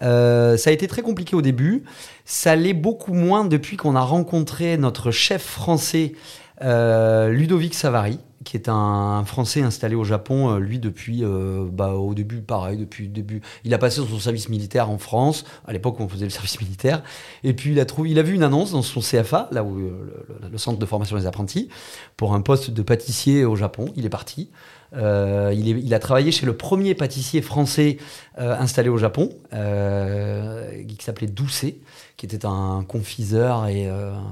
ça 0.00 0.54
a 0.54 0.70
été 0.70 0.88
très 0.88 1.02
compliqué 1.02 1.36
au 1.36 1.42
début. 1.42 1.84
Ça 2.24 2.56
l'est 2.56 2.74
beaucoup 2.74 3.14
moins 3.14 3.44
depuis 3.44 3.76
qu'on 3.76 3.94
a 3.94 4.00
rencontré 4.00 4.76
notre 4.78 5.12
chef 5.12 5.44
français, 5.44 6.12
euh, 6.14 6.45
Ludovic 6.60 7.74
Savary, 7.74 8.18
qui 8.46 8.56
est 8.56 8.68
un, 8.68 9.24
Français 9.26 9.60
installé 9.60 9.94
au 9.94 10.04
Japon, 10.04 10.50
euh, 10.50 10.58
lui 10.58 10.78
depuis, 10.78 11.22
euh, 11.22 11.66
bah, 11.70 11.90
au 11.90 12.14
début, 12.14 12.40
pareil, 12.40 12.78
depuis 12.78 13.04
le 13.04 13.10
début. 13.10 13.42
Il 13.64 13.74
a 13.74 13.78
passé 13.78 14.00
son 14.00 14.18
service 14.18 14.48
militaire 14.48 14.88
en 14.88 14.98
France, 14.98 15.44
à 15.66 15.72
l'époque 15.72 16.00
où 16.00 16.04
on 16.04 16.08
faisait 16.08 16.24
le 16.24 16.30
service 16.38 16.58
militaire, 16.60 17.02
et 17.44 17.52
puis 17.52 17.72
il 17.72 17.80
a, 17.80 17.84
trouvé, 17.84 18.10
il 18.10 18.18
a 18.18 18.22
vu 18.22 18.34
une 18.34 18.44
annonce 18.44 18.72
dans 18.72 18.82
son 18.82 19.00
CFA, 19.00 19.48
là 19.50 19.62
où 19.64 19.76
le, 19.76 20.58
centre 20.58 20.78
de 20.78 20.86
formation 20.86 21.16
des 21.18 21.26
apprentis, 21.26 21.68
pour 22.16 22.32
un 22.32 22.40
poste 22.40 22.70
de 22.70 22.82
pâtissier 22.82 23.44
au 23.44 23.56
Japon. 23.56 23.86
Il 23.96 24.06
est 24.06 24.10
parti. 24.10 24.48
Euh, 24.94 25.52
il, 25.54 25.92
a 25.92 25.98
travaillé 25.98 26.30
chez 26.30 26.46
le 26.46 26.56
premier 26.56 26.94
pâtissier 26.94 27.42
français 27.42 27.98
euh, 28.38 28.56
installé 28.58 28.88
au 28.88 28.96
Japon, 28.96 29.30
euh, 29.52 30.82
qui 30.84 31.04
s'appelait 31.04 31.26
Doucet, 31.26 31.78
qui 32.16 32.26
était 32.26 32.46
un 32.46 32.84
confiseur 32.86 33.66
et 33.66 33.88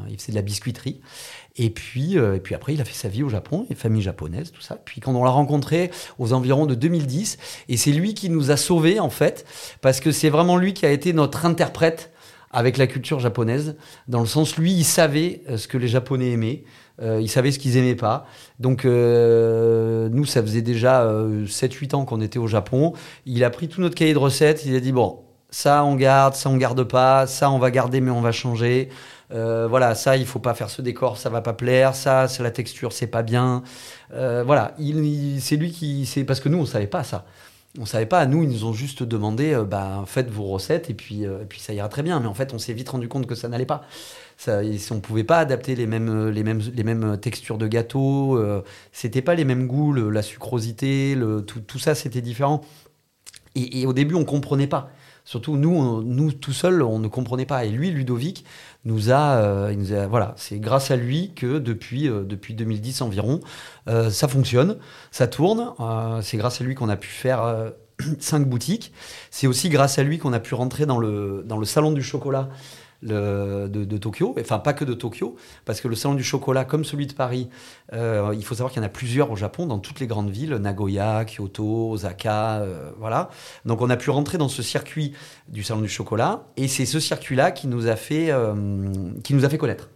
il 0.08 0.18
faisait 0.18 0.32
de 0.32 0.36
la 0.36 0.42
biscuiterie. 0.42 1.00
Et 1.56 1.70
puis, 1.70 2.16
et 2.16 2.40
puis 2.40 2.54
après, 2.56 2.74
il 2.74 2.80
a 2.80 2.84
fait 2.84 2.94
sa 2.94 3.08
vie 3.08 3.22
au 3.22 3.28
Japon, 3.28 3.64
et 3.70 3.76
famille 3.76 4.02
japonaise, 4.02 4.50
tout 4.50 4.60
ça. 4.60 4.76
Puis 4.84 5.00
quand 5.00 5.14
on 5.14 5.22
l'a 5.22 5.30
rencontré 5.30 5.92
aux 6.18 6.32
environs 6.32 6.66
de 6.66 6.74
2010, 6.74 7.38
et 7.68 7.76
c'est 7.76 7.92
lui 7.92 8.14
qui 8.14 8.28
nous 8.28 8.50
a 8.50 8.56
sauvés 8.56 8.98
en 8.98 9.10
fait, 9.10 9.46
parce 9.80 10.00
que 10.00 10.10
c'est 10.10 10.30
vraiment 10.30 10.56
lui 10.56 10.74
qui 10.74 10.84
a 10.84 10.90
été 10.90 11.12
notre 11.12 11.46
interprète 11.46 12.10
avec 12.54 12.76
la 12.76 12.86
culture 12.86 13.18
japonaise, 13.18 13.76
dans 14.06 14.20
le 14.20 14.26
sens, 14.26 14.56
lui, 14.56 14.72
il 14.72 14.84
savait 14.84 15.42
ce 15.56 15.66
que 15.66 15.76
les 15.76 15.88
Japonais 15.88 16.30
aimaient. 16.30 16.62
Euh, 17.02 17.18
ils 17.20 17.28
savaient 17.28 17.50
ce 17.50 17.58
qu'ils 17.58 17.76
aimaient 17.76 17.96
pas. 17.96 18.26
Donc, 18.60 18.84
euh, 18.84 20.08
nous, 20.10 20.24
ça 20.24 20.40
faisait 20.40 20.62
déjà 20.62 21.04
7-8 21.04 21.94
euh, 21.94 21.96
ans 21.96 22.04
qu'on 22.04 22.20
était 22.20 22.38
au 22.38 22.46
Japon. 22.46 22.92
Il 23.26 23.42
a 23.42 23.50
pris 23.50 23.66
tout 23.66 23.80
notre 23.80 23.96
cahier 23.96 24.14
de 24.14 24.18
recettes. 24.18 24.64
Il 24.64 24.76
a 24.76 24.80
dit 24.80 24.92
Bon, 24.92 25.24
ça, 25.50 25.84
on 25.84 25.96
garde, 25.96 26.34
ça, 26.34 26.48
on 26.48 26.56
garde 26.56 26.84
pas. 26.84 27.26
Ça, 27.26 27.50
on 27.50 27.58
va 27.58 27.72
garder, 27.72 28.00
mais 28.00 28.12
on 28.12 28.20
va 28.20 28.30
changer. 28.30 28.88
Voilà, 29.30 29.94
ça, 29.94 30.16
il 30.16 30.26
faut 30.26 30.38
pas 30.38 30.54
faire 30.54 30.70
ce 30.70 30.82
décor, 30.82 31.18
ça 31.18 31.30
va 31.30 31.40
pas 31.40 31.54
plaire. 31.54 31.94
Ça, 31.94 32.28
c'est 32.28 32.42
la 32.42 32.50
texture, 32.50 32.92
c'est 32.92 33.06
pas 33.06 33.22
bien. 33.22 33.62
voilà, 34.10 34.74
il, 34.78 35.40
c'est 35.40 35.56
lui 35.56 35.70
qui. 35.72 36.06
C'est 36.06 36.24
parce 36.24 36.40
que 36.40 36.48
nous, 36.48 36.58
on 36.58 36.66
savait 36.66 36.86
pas 36.86 37.04
ça 37.04 37.24
on 37.78 37.86
savait 37.86 38.06
pas. 38.06 38.24
Nous, 38.26 38.42
ils 38.44 38.48
nous 38.48 38.64
ont 38.66 38.72
juste 38.72 39.02
demandé, 39.02 39.60
bah, 39.68 40.04
faites 40.06 40.30
vos 40.30 40.44
recettes 40.44 40.90
et 40.90 40.94
puis, 40.94 41.24
et 41.24 41.46
puis 41.48 41.58
ça 41.60 41.72
ira 41.72 41.88
très 41.88 42.02
bien. 42.02 42.20
Mais 42.20 42.26
en 42.26 42.34
fait, 42.34 42.54
on 42.54 42.58
s'est 42.58 42.72
vite 42.72 42.88
rendu 42.88 43.08
compte 43.08 43.26
que 43.26 43.34
ça 43.34 43.48
n'allait 43.48 43.66
pas. 43.66 43.82
Ça, 44.36 44.60
on 44.90 45.00
pouvait 45.00 45.24
pas 45.24 45.38
adapter 45.38 45.74
les 45.74 45.86
mêmes, 45.86 46.28
les 46.28 46.42
mêmes, 46.42 46.60
les 46.74 46.84
mêmes 46.84 47.18
textures 47.18 47.58
de 47.58 47.66
gâteau. 47.66 48.36
Euh, 48.36 48.62
c'était 48.92 49.22
pas 49.22 49.34
les 49.34 49.44
mêmes 49.44 49.66
goûts, 49.66 49.92
la 49.92 50.22
sucrosité, 50.22 51.16
tout, 51.46 51.60
tout, 51.60 51.78
ça, 51.78 51.94
c'était 51.94 52.20
différent. 52.20 52.62
Et, 53.54 53.86
au 53.86 53.92
début, 53.92 54.14
on 54.14 54.24
comprenait 54.24 54.66
pas. 54.66 54.90
Surtout 55.24 55.56
nous, 55.56 56.02
nous 56.02 56.32
tout 56.32 56.52
seuls, 56.52 56.82
on 56.82 56.98
ne 56.98 57.08
comprenait 57.08 57.46
pas. 57.46 57.64
Et 57.64 57.70
lui, 57.70 57.90
Ludovic, 57.90 58.44
nous 58.84 59.10
a, 59.10 59.36
euh, 59.36 60.06
voilà, 60.08 60.34
c'est 60.36 60.58
grâce 60.58 60.90
à 60.90 60.96
lui 60.96 61.32
que 61.34 61.58
depuis 61.58 62.08
euh, 62.08 62.24
depuis 62.24 62.54
2010 62.54 63.02
environ, 63.02 63.40
ça 63.86 64.28
fonctionne, 64.28 64.78
ça 65.10 65.26
tourne. 65.26 65.72
c'est 66.22 66.36
grâce 66.36 66.60
à 66.60 66.64
lui 66.64 66.74
qu'on 66.74 66.88
a 66.88 66.96
pu 66.96 67.08
faire 67.08 67.72
cinq 68.18 68.48
boutiques. 68.48 68.92
C'est 69.30 69.46
aussi 69.46 69.68
grâce 69.68 69.98
à 69.98 70.02
lui 70.02 70.18
qu'on 70.18 70.32
a 70.32 70.40
pu 70.40 70.54
rentrer 70.54 70.86
dans 70.86 70.98
le 70.98 71.64
salon 71.64 71.92
du 71.92 72.02
chocolat 72.02 72.48
de, 73.04 73.98
Tokyo, 73.98 74.34
enfin 74.40 74.58
pas 74.58 74.72
que 74.72 74.84
de 74.84 74.94
Tokyo, 74.94 75.36
parce 75.64 75.80
que 75.80 75.88
le 75.88 75.94
salon 75.94 76.14
du 76.14 76.24
chocolat, 76.24 76.64
comme 76.64 76.84
celui 76.84 77.06
de 77.06 77.12
Paris, 77.12 77.48
euh, 77.92 78.32
il 78.34 78.44
faut 78.44 78.54
savoir 78.54 78.72
qu'il 78.72 78.80
y 78.80 78.84
en 78.84 78.86
a 78.86 78.90
plusieurs 78.90 79.30
au 79.30 79.36
Japon, 79.36 79.66
dans 79.66 79.78
toutes 79.78 80.00
les 80.00 80.06
grandes 80.06 80.30
villes, 80.30 80.54
Nagoya, 80.54 81.24
Kyoto, 81.24 81.90
Osaka, 81.92 82.60
euh, 82.60 82.90
voilà. 82.98 83.30
Donc 83.64 83.80
on 83.80 83.90
a 83.90 83.96
pu 83.96 84.10
rentrer 84.10 84.38
dans 84.38 84.48
ce 84.48 84.62
circuit 84.62 85.12
du 85.48 85.62
salon 85.62 85.80
du 85.80 85.88
chocolat, 85.88 86.46
et 86.56 86.68
c'est 86.68 86.86
ce 86.86 87.00
circuit-là 87.00 87.50
qui 87.52 87.68
euh, 87.68 88.54
qui 89.22 89.34
nous 89.34 89.44
a 89.44 89.48
fait 89.48 89.58
connaître. 89.58 89.88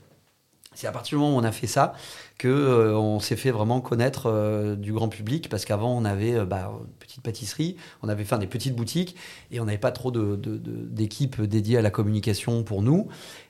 C'est 0.78 0.86
à 0.86 0.92
partir 0.92 1.18
du 1.18 1.24
moment 1.24 1.34
où 1.34 1.40
on 1.40 1.44
a 1.44 1.50
fait 1.50 1.66
ça 1.66 1.92
que 2.38 2.46
euh, 2.46 2.96
on 2.96 3.18
s'est 3.18 3.34
fait 3.34 3.50
vraiment 3.50 3.80
connaître 3.80 4.26
euh, 4.26 4.76
du 4.76 4.92
grand 4.92 5.08
public 5.08 5.48
parce 5.48 5.64
qu'avant 5.64 5.90
on 5.90 6.04
avait 6.04 6.36
euh, 6.36 6.44
bah, 6.44 6.70
une 6.70 6.86
petite 7.00 7.20
pâtisserie, 7.20 7.74
on 8.04 8.08
avait 8.08 8.22
fait 8.22 8.38
des 8.38 8.46
petites 8.46 8.76
boutiques 8.76 9.16
et 9.50 9.58
on 9.58 9.64
n'avait 9.64 9.76
pas 9.76 9.90
trop 9.90 10.12
d'équipes 10.12 11.42
dédiées 11.42 11.78
à 11.78 11.82
la 11.82 11.90
communication 11.90 12.62
pour 12.62 12.82
nous. 12.82 13.08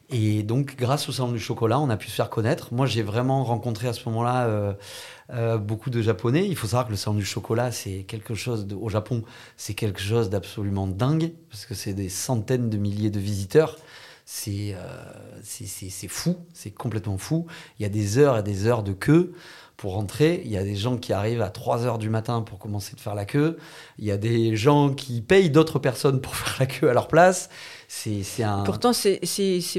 Et 0.09 0.43
donc 0.43 0.77
grâce 0.77 1.07
au 1.11 1.13
salon 1.13 1.33
du 1.33 1.39
chocolat, 1.39 1.79
on 1.79 1.91
a 1.91 1.99
pu 1.99 2.09
se 2.09 2.15
faire 2.15 2.31
connaître. 2.31 2.73
Moi 2.73 2.87
j'ai 2.87 3.03
vraiment 3.03 3.45
rencontré 3.45 3.89
à 3.89 3.93
ce 3.93 4.09
moment-là 4.09 4.79
beaucoup 5.59 5.91
de 5.91 6.01
Japonais. 6.01 6.47
Il 6.49 6.57
faut 6.57 6.69
savoir 6.69 6.87
que 6.87 6.93
le 6.93 6.97
salon 6.97 7.19
du 7.19 7.27
chocolat, 7.27 7.73
c'est 7.73 8.05
quelque 8.05 8.35
chose 8.35 8.67
au 8.73 8.89
Japon, 8.89 9.23
c'est 9.59 9.75
quelque 9.75 10.01
chose 10.01 10.31
d'absolument 10.31 10.87
dingue 10.87 11.35
parce 11.51 11.67
que 11.67 11.75
c'est 11.75 11.93
des 11.93 12.09
centaines 12.09 12.71
de 12.71 12.79
milliers 12.79 13.11
de 13.11 13.21
visiteurs. 13.21 13.77
Euh, 14.49 14.75
c'est 15.43 16.09
fou, 16.09 16.37
c'est 16.53 16.71
complètement 16.71 17.19
fou. 17.19 17.47
Il 17.79 17.83
y 17.83 17.87
a 17.87 17.89
des 17.89 18.19
heures 18.19 18.39
et 18.39 18.43
des 18.43 18.67
heures 18.67 18.83
de 18.83 18.93
queue 18.93 19.33
pour 19.79 19.93
rentrer. 19.93 20.43
Il 20.45 20.51
y 20.51 20.57
a 20.57 20.65
des 20.65 20.75
gens 20.75 20.97
qui 20.97 21.13
arrivent 21.13 21.41
à 21.41 21.51
3 21.51 21.87
heures 21.87 21.99
du 21.99 22.11
matin 22.11 22.43
pour 22.43 22.59
commencer 22.59 22.97
de 22.97 23.01
faire 23.01 23.15
la 23.15 23.25
queue. 23.25 23.59
Il 23.99 24.05
y 24.05 24.11
a 24.11 24.17
des 24.17 24.57
gens 24.57 24.91
qui 24.91 25.23
payent 25.23 25.51
d'autres 25.51 25.79
personnes 25.79 26.21
pour 26.21 26.35
faire 26.37 26.57
la 26.59 26.67
queue 26.67 26.91
à 26.91 26.93
leur 26.93 27.09
place. 27.09 27.49
C'est 27.87 28.43
un... 28.43 28.65
Pourtant, 28.65 28.93
c'est 28.93 29.19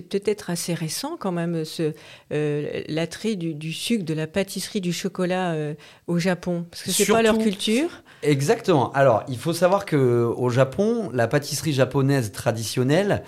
peut-être 0.09 0.49
assez 0.49 0.73
récent 0.73 1.15
quand 1.19 1.31
même, 1.31 1.63
ce 1.63 1.93
euh, 2.31 2.81
l'attrait 2.87 3.35
du, 3.35 3.71
sucre, 3.71 4.03
de 4.03 4.15
la 4.15 4.25
pâtisserie, 4.25 4.81
du 4.81 4.93
chocolat 4.93 5.51
euh, 5.51 5.75
au 6.07 6.17
Japon. 6.17 6.65
Parce 6.71 6.81
que 6.81 6.91
c'est 6.91 7.05
pas 7.05 7.21
leur 7.21 7.37
culture. 7.37 7.89
Exactement. 8.23 8.91
Alors, 8.93 9.23
il 9.27 9.37
faut 9.37 9.53
savoir 9.53 9.85
que 9.85 10.23
au 10.35 10.49
Japon, 10.49 11.11
la 11.13 11.27
pâtisserie 11.27 11.73
japonaise 11.73 12.31
traditionnelle, 12.31 13.21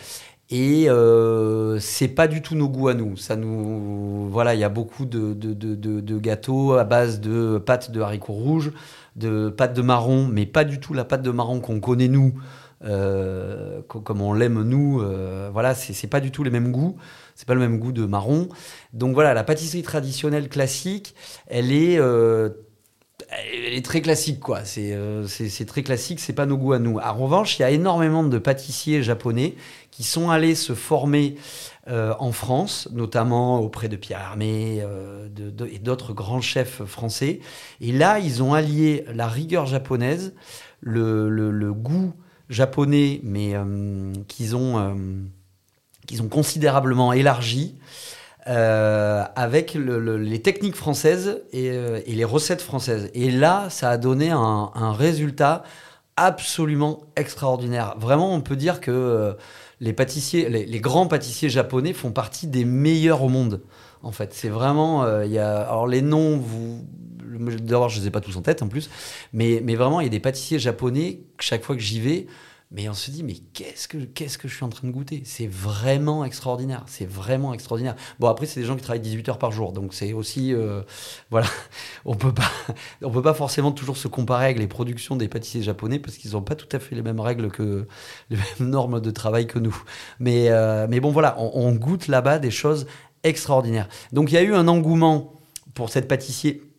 et 0.51 0.89
euh, 0.89 1.79
c'est 1.79 2.09
pas 2.09 2.27
du 2.27 2.41
tout 2.41 2.55
nos 2.55 2.67
goûts 2.67 2.89
à 2.89 2.93
nous. 2.93 3.15
Ça 3.15 3.37
nous, 3.37 4.29
voilà, 4.29 4.53
il 4.53 4.59
y 4.59 4.65
a 4.65 4.69
beaucoup 4.69 5.05
de, 5.05 6.19
gâteaux 6.19 6.73
à 6.73 6.83
base 6.83 7.21
de 7.21 7.57
pâte 7.57 7.89
de 7.91 8.01
haricots 8.01 8.33
rouges, 8.33 8.73
de 9.15 9.49
pâte 9.49 9.73
de 9.73 9.81
marron, 9.81 10.27
mais 10.27 10.45
pas 10.45 10.65
du 10.65 10.81
tout 10.81 10.93
la 10.93 11.05
pâte 11.05 11.21
de 11.21 11.31
marron 11.31 11.61
qu'on 11.61 11.79
connaît 11.79 12.09
nous, 12.09 12.33
euh, 12.83 13.81
comme 13.87 14.21
on 14.21 14.33
l'aime 14.33 14.61
nous. 14.61 15.01
Euh, 15.01 15.49
voilà, 15.53 15.73
c'est 15.73 16.07
pas 16.07 16.19
du 16.19 16.31
tout 16.31 16.43
les 16.43 16.51
mêmes 16.51 16.71
goûts. 16.71 16.97
C'est 17.35 17.47
pas 17.47 17.53
le 17.53 17.61
même 17.61 17.79
goût 17.79 17.93
de 17.93 18.05
marron. 18.05 18.49
Donc 18.91 19.13
voilà, 19.13 19.33
la 19.33 19.45
pâtisserie 19.45 19.83
traditionnelle 19.83 20.49
classique, 20.49 21.15
elle 21.47 21.71
est 21.71 21.97
euh, 21.97 22.49
elle 23.31 23.73
est 23.73 23.85
très 23.85 24.01
classique, 24.01 24.39
quoi. 24.39 24.65
C'est 24.65 24.97
c'est 25.27 25.65
très 25.65 25.83
classique, 25.83 26.19
c'est 26.19 26.33
pas 26.33 26.45
nos 26.45 26.57
goûts 26.57 26.73
à 26.73 26.79
nous. 26.79 26.97
En 26.99 27.13
revanche, 27.13 27.57
il 27.57 27.61
y 27.61 27.65
a 27.65 27.71
énormément 27.71 28.23
de 28.23 28.37
pâtissiers 28.37 29.03
japonais 29.03 29.55
qui 29.89 30.03
sont 30.03 30.29
allés 30.29 30.55
se 30.55 30.73
former 30.73 31.35
en 31.87 32.31
France, 32.31 32.87
notamment 32.91 33.59
auprès 33.59 33.89
de 33.89 33.95
Pierre 33.95 34.21
Hermé 34.21 34.85
et 35.71 35.79
d'autres 35.79 36.13
grands 36.13 36.41
chefs 36.41 36.83
français. 36.85 37.39
Et 37.79 37.91
là, 37.91 38.19
ils 38.19 38.43
ont 38.43 38.53
allié 38.53 39.05
la 39.13 39.27
rigueur 39.27 39.65
japonaise, 39.65 40.33
le, 40.81 41.29
le 41.29 41.73
goût 41.73 42.13
japonais, 42.49 43.21
mais 43.23 43.53
qu'ils 44.27 44.55
ont 44.55 44.97
qu'ils 46.07 46.21
ont 46.21 46.29
considérablement 46.29 47.13
élargi. 47.13 47.75
Euh, 48.47 49.23
avec 49.35 49.75
les 49.75 50.41
techniques 50.41 50.75
françaises 50.75 51.43
euh, 51.53 52.01
et, 52.07 52.13
les 52.13 52.25
recettes 52.25 52.63
françaises. 52.63 53.11
Et 53.13 53.29
là, 53.29 53.67
ça 53.69 53.91
a 53.91 53.97
donné 53.97 54.31
un, 54.31 54.93
résultat 54.93 55.61
absolument 56.15 57.03
extraordinaire. 57.15 57.93
Vraiment, 57.99 58.33
on 58.33 58.41
peut 58.41 58.55
dire 58.55 58.81
que 58.81 58.89
euh, 58.89 59.33
les 59.79 59.93
pâtissiers, 59.93 60.49
les, 60.49 60.79
grands 60.79 61.05
pâtissiers 61.05 61.49
japonais 61.49 61.93
font 61.93 62.11
partie 62.11 62.47
des 62.47 62.65
meilleurs 62.65 63.21
au 63.21 63.29
monde. 63.29 63.61
En 64.01 64.11
fait, 64.11 64.33
c'est 64.33 64.49
vraiment, 64.49 65.03
alors 65.03 65.85
les 65.85 66.01
noms, 66.01 66.37
vous, 66.37 66.83
d'abord, 67.59 67.89
je 67.89 67.97
ne 67.97 68.01
les 68.01 68.07
ai 68.07 68.11
pas 68.11 68.21
tous 68.21 68.37
en 68.37 68.41
tête 68.41 68.63
en 68.63 68.67
plus, 68.67 68.89
mais, 69.33 69.61
mais 69.63 69.75
vraiment, 69.75 70.01
il 70.01 70.05
y 70.05 70.07
a 70.07 70.11
des 70.11 70.19
pâtissiers 70.19 70.57
japonais, 70.57 71.21
chaque 71.39 71.61
fois 71.61 71.75
que 71.75 71.81
j'y 71.81 71.99
vais, 71.99 72.25
mais 72.73 72.87
on 72.87 72.93
se 72.93 73.11
dit, 73.11 73.21
mais 73.21 73.35
qu'est-ce 73.53 73.89
que, 73.89 73.97
qu'est-ce 73.97 74.37
que 74.37 74.47
je 74.47 74.55
suis 74.55 74.63
en 74.63 74.69
train 74.69 74.87
de 74.87 74.93
goûter? 74.93 75.23
C'est 75.25 75.47
vraiment 75.47 76.23
extraordinaire. 76.23 76.83
C'est 76.87 77.05
vraiment 77.05 77.53
extraordinaire. 77.53 77.95
Bon, 78.17 78.27
après, 78.27 78.45
c'est 78.45 78.61
des 78.61 78.65
gens 78.65 78.77
qui 78.77 78.81
travaillent 78.81 79.01
18 79.01 79.27
heures 79.27 79.37
par 79.37 79.51
jour. 79.51 79.73
Donc, 79.73 79.93
c'est 79.93 80.13
aussi. 80.13 80.53
Euh, 80.53 80.81
voilà. 81.31 81.47
On 82.05 82.15
peut 82.15 82.33
pas, 82.33 82.49
on 83.01 83.11
peut 83.11 83.21
pas 83.21 83.33
forcément 83.33 83.73
toujours 83.73 83.97
se 83.97 84.07
comparer 84.07 84.45
avec 84.45 84.57
les 84.57 84.67
productions 84.67 85.17
des 85.17 85.27
pâtissiers 85.27 85.61
japonais 85.61 85.99
parce 85.99 86.17
qu'ils 86.17 86.31
n'ont 86.31 86.41
pas 86.41 86.55
tout 86.55 86.69
à 86.71 86.79
fait 86.79 86.95
les 86.95 87.01
mêmes 87.01 87.19
règles 87.19 87.51
que. 87.51 87.87
les 88.29 88.37
mêmes 88.37 88.69
normes 88.69 89.01
de 89.01 89.11
travail 89.11 89.47
que 89.47 89.59
nous. 89.59 89.75
Mais, 90.19 90.49
euh, 90.49 90.87
mais 90.89 91.01
bon, 91.01 91.11
voilà. 91.11 91.35
On, 91.39 91.51
on 91.53 91.73
goûte 91.73 92.07
là-bas 92.07 92.39
des 92.39 92.51
choses 92.51 92.87
extraordinaires. 93.23 93.89
Donc, 94.13 94.31
il 94.31 94.35
y 94.35 94.37
a 94.37 94.43
eu 94.43 94.53
un 94.53 94.69
engouement 94.69 95.33
pour 95.73 95.89
cette 95.89 96.07
pâtissier 96.07 96.70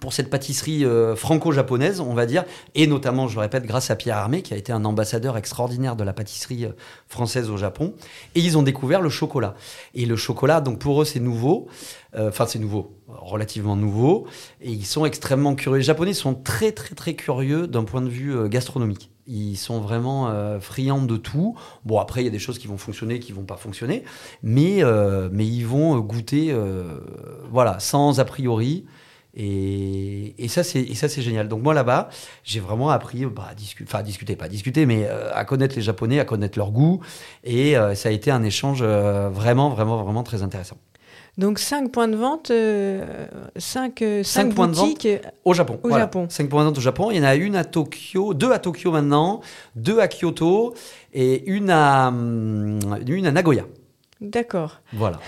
pour 0.00 0.12
cette 0.12 0.30
pâtisserie 0.30 0.84
euh, 0.84 1.16
franco-japonaise, 1.16 2.00
on 2.00 2.14
va 2.14 2.26
dire, 2.26 2.44
et 2.74 2.86
notamment, 2.86 3.28
je 3.28 3.34
le 3.34 3.40
répète, 3.40 3.64
grâce 3.64 3.90
à 3.90 3.96
Pierre 3.96 4.18
Armé, 4.18 4.42
qui 4.42 4.54
a 4.54 4.56
été 4.56 4.72
un 4.72 4.84
ambassadeur 4.84 5.36
extraordinaire 5.36 5.96
de 5.96 6.04
la 6.04 6.12
pâtisserie 6.12 6.66
euh, 6.66 6.72
française 7.08 7.50
au 7.50 7.56
Japon. 7.56 7.94
Et 8.34 8.40
ils 8.40 8.58
ont 8.58 8.62
découvert 8.62 9.00
le 9.00 9.08
chocolat. 9.08 9.54
Et 9.94 10.06
le 10.06 10.16
chocolat, 10.16 10.60
donc 10.60 10.78
pour 10.78 11.02
eux, 11.02 11.04
c'est 11.04 11.20
nouveau. 11.20 11.68
Euh, 12.14 12.28
enfin, 12.28 12.46
c'est 12.46 12.58
nouveau, 12.58 12.96
relativement 13.08 13.76
nouveau. 13.76 14.26
Et 14.60 14.70
ils 14.70 14.86
sont 14.86 15.04
extrêmement 15.04 15.54
curieux. 15.54 15.78
Les 15.78 15.84
Japonais 15.84 16.14
sont 16.14 16.34
très, 16.34 16.72
très, 16.72 16.94
très 16.94 17.14
curieux 17.14 17.66
d'un 17.66 17.84
point 17.84 18.00
de 18.00 18.08
vue 18.08 18.48
gastronomique. 18.48 19.10
Ils 19.26 19.56
sont 19.56 19.80
vraiment 19.80 20.32
friands 20.60 21.02
de 21.02 21.16
tout. 21.16 21.56
Bon, 21.84 21.98
après, 21.98 22.22
il 22.22 22.24
y 22.24 22.28
a 22.28 22.30
des 22.30 22.38
choses 22.38 22.60
qui 22.60 22.68
vont 22.68 22.78
fonctionner, 22.78 23.18
qui 23.18 23.32
vont 23.32 23.42
pas 23.42 23.56
fonctionner. 23.56 24.04
Mais, 24.44 24.82
mais 25.32 25.46
ils 25.46 25.66
vont 25.66 25.98
goûter, 25.98 26.54
voilà, 27.50 27.80
sans 27.80 28.20
a 28.20 28.24
priori. 28.24 28.86
Et, 29.36 30.34
et, 30.42 30.48
ça, 30.48 30.64
c'est, 30.64 31.22
génial. 31.22 31.46
Donc 31.48 31.62
moi, 31.62 31.74
là-bas, 31.74 32.08
j'ai 32.42 32.60
vraiment 32.60 32.88
appris 32.88 33.26
bah, 33.26 33.48
à 33.50 33.54
discuter, 33.54 33.88
enfin 33.88 33.98
à 33.98 34.02
discuter, 34.02 34.34
pas 34.34 34.46
à 34.46 34.48
discuter, 34.48 34.86
mais 34.86 35.04
euh, 35.06 35.30
à 35.34 35.44
connaître 35.44 35.76
les 35.76 35.82
Japonais, 35.82 36.18
à 36.18 36.24
connaître 36.24 36.58
leur 36.58 36.70
goût. 36.70 37.00
Et 37.44 37.76
euh, 37.76 37.94
ça 37.94 38.08
a 38.08 38.12
été 38.12 38.30
un 38.30 38.42
échange 38.42 38.78
euh, 38.80 39.28
vraiment, 39.28 39.68
vraiment, 39.68 40.02
vraiment 40.02 40.22
très 40.22 40.42
intéressant. 40.42 40.78
Donc 41.36 41.58
cinq 41.58 41.92
points 41.92 42.08
de 42.08 42.16
vente, 42.16 42.50
cinq, 43.56 44.02
cinq, 44.22 44.54
points 44.54 44.68
de 44.68 44.72
vente 44.72 45.06
au 45.44 45.52
Japon. 45.52 45.78
Au 45.82 45.90
Japon. 45.90 46.28
Points 46.48 46.62
de 46.62 46.68
vente 46.68 46.78
au 46.78 46.80
Japon. 46.80 47.10
Il 47.10 47.18
y 47.18 47.20
en 47.20 47.24
a 47.24 47.34
une 47.34 47.56
à 47.56 47.64
Tokyo, 47.64 48.32
deux 48.32 48.52
à 48.52 48.58
Tokyo 48.58 48.90
maintenant, 48.90 49.42
deux 49.74 50.00
à 50.00 50.08
Kyoto 50.08 50.72
et 51.12 51.46
une 51.50 51.68
à, 51.68 52.08
hum, 52.08 52.78
une 53.06 53.26
à 53.26 53.32
Nagoya. 53.32 53.66
D'accord. 54.22 54.80
Voilà. 54.94 55.20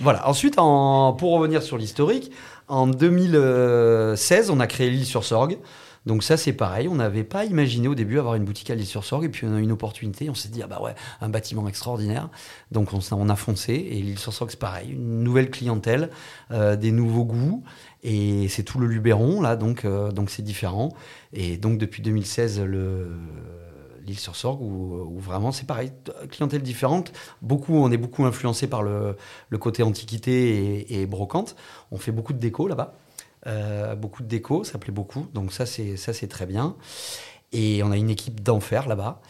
Voilà. 0.00 0.26
Ensuite, 0.28 0.58
en, 0.58 1.12
pour 1.12 1.32
revenir 1.32 1.62
sur 1.62 1.76
l'historique, 1.76 2.32
en 2.68 2.86
2016, 2.86 4.50
on 4.50 4.60
a 4.60 4.66
créé 4.66 4.90
l'île 4.90 5.04
sur 5.04 5.24
Sorgue. 5.24 5.58
Donc 6.06 6.24
ça, 6.24 6.38
c'est 6.38 6.54
pareil. 6.54 6.88
On 6.88 6.94
n'avait 6.94 7.24
pas 7.24 7.44
imaginé 7.44 7.86
au 7.86 7.94
début 7.94 8.18
avoir 8.18 8.34
une 8.34 8.44
boutique 8.44 8.70
à 8.70 8.74
l'île 8.74 8.86
sur 8.86 9.04
Sorgue. 9.04 9.24
Et 9.24 9.28
puis 9.28 9.46
on 9.46 9.54
a 9.54 9.58
eu 9.58 9.62
une 9.62 9.72
opportunité. 9.72 10.30
On 10.30 10.34
s'est 10.34 10.48
dit, 10.48 10.62
ah 10.62 10.66
bah 10.66 10.80
ouais, 10.80 10.94
un 11.20 11.28
bâtiment 11.28 11.68
extraordinaire. 11.68 12.30
Donc 12.72 12.94
on, 12.94 13.00
on 13.12 13.28
a 13.28 13.36
foncé. 13.36 13.74
Et 13.74 14.00
l'île 14.00 14.18
sur 14.18 14.32
Sorgue, 14.32 14.50
c'est 14.50 14.58
pareil. 14.58 14.92
Une 14.92 15.22
nouvelle 15.22 15.50
clientèle, 15.50 16.10
euh, 16.50 16.76
des 16.76 16.92
nouveaux 16.92 17.24
goûts. 17.24 17.62
Et 18.02 18.48
c'est 18.48 18.62
tout 18.62 18.78
le 18.78 18.86
Luberon, 18.86 19.42
là. 19.42 19.56
Donc 19.56 19.84
euh, 19.84 20.10
donc 20.10 20.30
c'est 20.30 20.42
différent. 20.42 20.94
Et 21.34 21.58
donc 21.58 21.76
depuis 21.76 22.00
2016, 22.00 22.62
le 22.62 23.08
l'île 24.10 24.18
sur 24.18 24.36
Sorgue, 24.36 24.60
où, 24.60 25.18
vraiment 25.18 25.52
c'est 25.52 25.66
pareil, 25.66 25.92
clientèle 26.30 26.62
différente. 26.62 27.12
Beaucoup, 27.42 27.74
on 27.74 27.90
est 27.90 27.96
beaucoup 27.96 28.24
influencé 28.24 28.66
par 28.66 28.82
le, 28.82 29.16
côté 29.58 29.82
antiquité 29.82 31.00
et, 31.00 31.06
brocante. 31.06 31.56
On 31.90 31.98
fait 31.98 32.12
beaucoup 32.12 32.32
de 32.32 32.38
déco 32.38 32.68
là-bas. 32.68 32.94
Euh, 33.46 33.94
beaucoup 33.94 34.22
de 34.22 34.28
déco, 34.28 34.64
ça 34.64 34.78
plaît 34.78 34.92
beaucoup. 34.92 35.26
Donc 35.32 35.52
ça, 35.52 35.64
c'est 35.64 35.96
ça 35.96 36.12
c'est 36.12 36.28
très 36.28 36.46
bien. 36.46 36.76
Et 37.52 37.82
on 37.82 37.90
a 37.90 37.96
une 37.96 38.10
équipe 38.10 38.42
d'enfer 38.42 38.86
là-bas. 38.86 39.20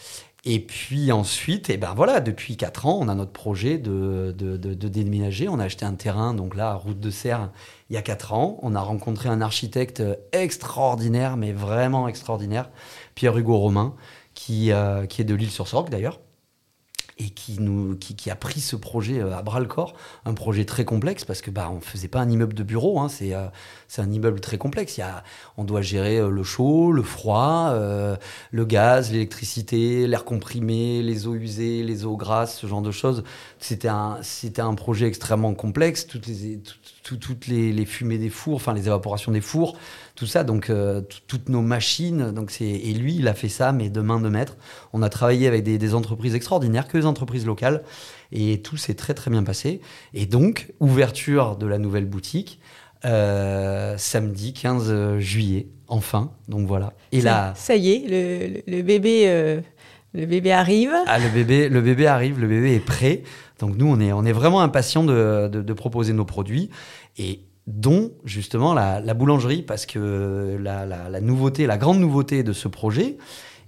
Et 0.47 0.59
puis 0.59 1.13
ensuite, 1.13 1.69
et 1.69 1.75
eh 1.75 1.77
ben 1.77 1.93
voilà, 1.95 2.21
depuis 2.21 2.57
4 2.57 2.87
ans, 2.87 2.99
on 2.99 3.09
a 3.09 3.15
notre 3.15 3.33
projet 3.33 3.77
de, 3.77 4.33
déménager. 4.33 5.49
On 5.49 5.59
a 5.59 5.65
acheté 5.65 5.85
un 5.85 5.95
terrain, 5.95 6.33
donc 6.33 6.57
là, 6.57 6.71
à 6.71 6.75
Route 6.75 6.99
de 6.99 7.11
Serre, 7.11 7.51
il 7.91 7.95
y 7.95 7.99
a 7.99 8.03
4 8.03 8.33
ans. 8.33 8.59
On 8.63 8.75
a 8.75 8.81
rencontré 8.81 9.29
un 9.29 9.43
architecte 9.43 10.03
extraordinaire, 10.33 11.37
mais 11.37 11.53
vraiment 11.53 12.09
extraordinaire, 12.09 12.71
Pierre-Hugo 13.15 13.59
Romain, 13.59 13.95
qui, 14.41 14.73
euh, 14.73 15.05
qui 15.05 15.21
est 15.21 15.25
de 15.25 15.35
l'île 15.35 15.51
sur 15.51 15.69
Sorgue 15.69 15.91
d'ailleurs 15.91 16.19
et 17.19 17.29
qui, 17.29 17.61
nous, 17.61 17.97
qui, 17.97 18.31
a 18.31 18.35
pris 18.35 18.61
ce 18.61 18.75
projet 18.75 19.21
euh, 19.21 19.37
à 19.37 19.43
bras 19.43 19.61
le 19.61 19.67
corps, 19.67 19.93
un 20.25 20.33
projet 20.33 20.65
très 20.65 20.87
complexe 20.87 21.27
parce 21.27 21.43
que 21.43 21.51
bah 21.51 21.71
on 21.71 21.83
faisait 21.83 22.09
pas 22.09 22.21
un 22.21 22.31
immeuble 22.31 22.55
de 22.55 22.63
bureau, 22.63 22.99
hein, 22.99 23.11
c'est 23.11 23.35
euh, 23.35 23.49
c'est 23.89 24.01
un 24.01 24.11
immeuble 24.11 24.41
très 24.41 24.57
complexe. 24.57 24.97
Il 24.97 25.01
y 25.01 25.03
a, 25.03 25.23
on 25.59 25.65
doit 25.65 25.83
gérer 25.83 26.27
le 26.27 26.43
chaud, 26.43 26.91
le 26.91 27.03
froid, 27.03 27.75
le 28.51 28.65
gaz, 28.65 29.13
l'électricité, 29.13 30.07
l'air 30.07 30.25
comprimé, 30.25 31.03
les 31.03 31.27
eaux 31.27 31.35
usées, 31.35 31.83
les 31.83 32.07
eaux 32.07 32.17
grasses, 32.17 32.57
ce 32.57 32.67
genre 32.67 32.81
de 32.81 32.93
choses. 32.93 33.25
C'était 33.59 33.89
un 33.89 34.21
un 34.59 34.75
projet 34.75 35.07
extrêmement 35.07 35.53
complexe. 35.53 36.07
Toutes 36.07 36.27
les 36.27 36.47
les, 37.49 37.73
les, 37.73 37.85
fumées 37.85 38.19
des 38.19 38.31
fours, 38.31 38.57
enfin 38.57 38.75
les 38.75 38.87
évaporations 38.87 39.33
des 39.33 39.41
fours, 39.41 39.77
tout 40.15 40.27
ça, 40.27 40.45
donc 40.45 40.71
euh, 40.71 41.01
toutes 41.27 41.49
nos 41.49 41.63
machines. 41.63 42.31
Donc 42.33 42.51
c'est 42.51 42.65
et 42.65 42.93
lui, 42.95 43.17
il 43.17 43.29
a 43.29 43.35
fait 43.35 43.49
ça, 43.49 43.73
mais 43.73 43.91
de 43.91 44.01
main 44.01 44.21
de 44.21 44.29
maître. 44.29 44.57
On 44.93 45.03
a 45.03 45.09
travaillé 45.09 45.47
avec 45.47 45.65
des, 45.65 45.95
entreprises 45.95 46.35
extraordinaires, 46.35 46.89
que 46.89 46.99
des 46.99 47.07
entreprises 47.07 47.47
locales, 47.47 47.83
et 48.33 48.63
tout 48.63 48.77
s'est 48.77 48.95
très 48.95 49.15
très 49.15 49.31
bien 49.31 49.43
passé. 49.43 49.81
Et 50.15 50.27
donc 50.27 50.73
ouverture 50.81 51.57
de 51.57 51.67
la 51.67 51.79
nouvelle 51.79 52.07
boutique 52.07 52.61
euh, 53.05 53.95
samedi 53.97 54.53
15 54.53 55.19
juillet, 55.19 55.69
enfin. 55.89 56.33
Donc 56.49 56.67
voilà. 56.67 56.93
Et 57.13 57.21
là, 57.21 57.55
ça 57.57 57.77
y 57.77 57.91
est, 57.91 58.63
le, 58.67 58.83
bébé. 58.83 59.25
Euh, 59.27 59.61
le 60.13 60.27
bébé 60.27 60.53
arrive. 60.53 60.93
Ah, 61.07 61.19
le 61.19 61.29
bébé, 61.29 61.69
le 61.69 61.81
bébé 61.81 62.07
arrive, 62.07 62.41
le 62.41 62.49
bébé 62.49 62.75
est 62.75 62.85
prêt. 62.85 63.23
Donc 63.59 63.77
nous, 63.77 63.87
on 63.87 64.01
est, 64.01 64.13
on 64.13 64.25
est 64.25 64.33
vraiment 64.33 64.61
impatients 64.61 65.05
de, 65.05 65.49
de, 65.49 65.73
proposer 65.73 66.13
nos 66.13 66.25
produits. 66.25 66.71
Et 67.17 67.41
dont 67.67 68.13
justement 68.25 68.75
la, 68.75 69.15
boulangerie, 69.15 69.63
parce 69.63 69.87
que 69.87 70.59
la, 70.61 71.21
nouveauté, 71.21 71.67
la 71.67 71.79
grande 71.79 72.01
nouveauté 72.01 72.43
de 72.43 72.53
ce 72.53 72.69
projet, 72.69 73.17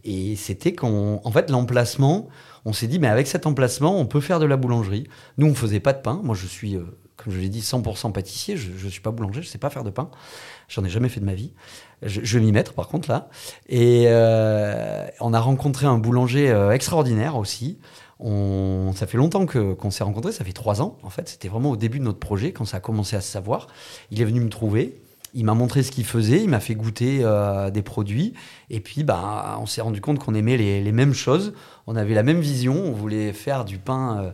et 0.05 0.35
c'était 0.35 0.73
qu'en 0.73 1.21
en 1.23 1.31
fait 1.31 1.51
l'emplacement, 1.51 2.29
on 2.65 2.73
s'est 2.73 2.87
dit, 2.87 2.99
mais 2.99 3.09
avec 3.09 3.27
cet 3.27 3.47
emplacement, 3.47 3.99
on 3.99 4.07
peut 4.07 4.21
faire 4.21 4.41
de 4.41 4.47
la 4.47 4.57
boulangerie. 4.57 5.05
Nous, 5.37 5.47
on 5.47 5.55
faisait 5.55 5.81
pas 5.81 5.93
de 5.93 6.01
pain. 6.01 6.21
Moi, 6.23 6.37
je 6.37 6.47
suis, 6.47 6.77
euh, 6.77 6.85
comme 7.17 7.33
je 7.33 7.41
l'ai 7.41 7.49
dit, 7.49 7.61
100% 7.61 8.13
pâtissier. 8.13 8.57
Je 8.57 8.85
ne 8.85 8.91
suis 8.91 9.01
pas 9.01 9.11
boulanger, 9.11 9.43
je 9.43 9.49
sais 9.49 9.59
pas 9.59 9.69
faire 9.69 9.83
de 9.83 9.91
pain. 9.91 10.11
J'en 10.69 10.85
ai 10.85 10.89
jamais 10.89 11.09
fait 11.09 11.19
de 11.19 11.25
ma 11.25 11.35
vie. 11.35 11.53
Je, 12.03 12.39
vais 12.39 12.45
m'y 12.45 12.53
mettre, 12.53 12.73
par 12.73 12.89
contre, 12.89 13.09
là. 13.09 13.29
Et 13.69 14.05
euh, 14.07 15.07
on 15.21 15.33
a 15.33 15.41
rencontré 15.41 15.87
un 15.87 15.99
boulanger 15.99 16.51
euh, 16.51 16.73
extraordinaire 16.73 17.37
aussi, 17.37 17.79
ça 18.95 19.07
fait 19.07 19.19
longtemps 19.19 19.47
qu'on 19.47 19.91
s'est 19.91 20.05
rencontrés, 20.05 20.33
ça 20.33 20.45
fait 20.45 20.53
trois 20.53 20.81
ans 20.81 20.97
en 21.03 21.11
fait. 21.11 21.29
C'était 21.29 21.49
vraiment 21.49 21.71
au 21.71 21.77
début 21.77 21.99
de 21.99 22.05
notre 22.05 22.21
projet, 22.21 22.53
quand 22.53 22.65
ça 22.65 22.77
a 22.77 22.81
commencé 22.81 23.17
à 23.17 23.21
se 23.21 23.31
savoir. 23.31 23.67
Il 24.11 24.21
est 24.21 24.25
venu 24.25 24.41
me 24.41 24.49
trouver, 24.49 25.03
il 25.35 25.45
m'a 25.45 25.55
montré 25.55 25.83
ce 25.83 25.91
qu'il 25.91 26.05
faisait, 26.05 26.41
il 26.41 26.49
m'a 26.49 26.61
fait 26.61 26.75
goûter 26.75 27.21
euh, 27.23 27.71
des 27.71 27.83
produits. 27.83 28.35
Et 28.71 28.81
puis, 28.81 29.03
bah, 29.03 29.59
on 29.61 29.67
s'est 29.67 29.81
rendu 29.81 30.01
compte 30.01 30.19
qu'on 30.19 30.35
aimait 30.35 30.57
les, 30.57 30.93
mêmes 30.93 31.15
choses. 31.15 31.53
On 31.87 31.97
avait 31.97 32.15
la 32.15 32.23
même 32.23 32.41
vision. 32.41 32.75
On 32.75 32.93
voulait 32.93 33.33
faire 33.33 33.65
du 33.65 33.79
pain 33.79 34.33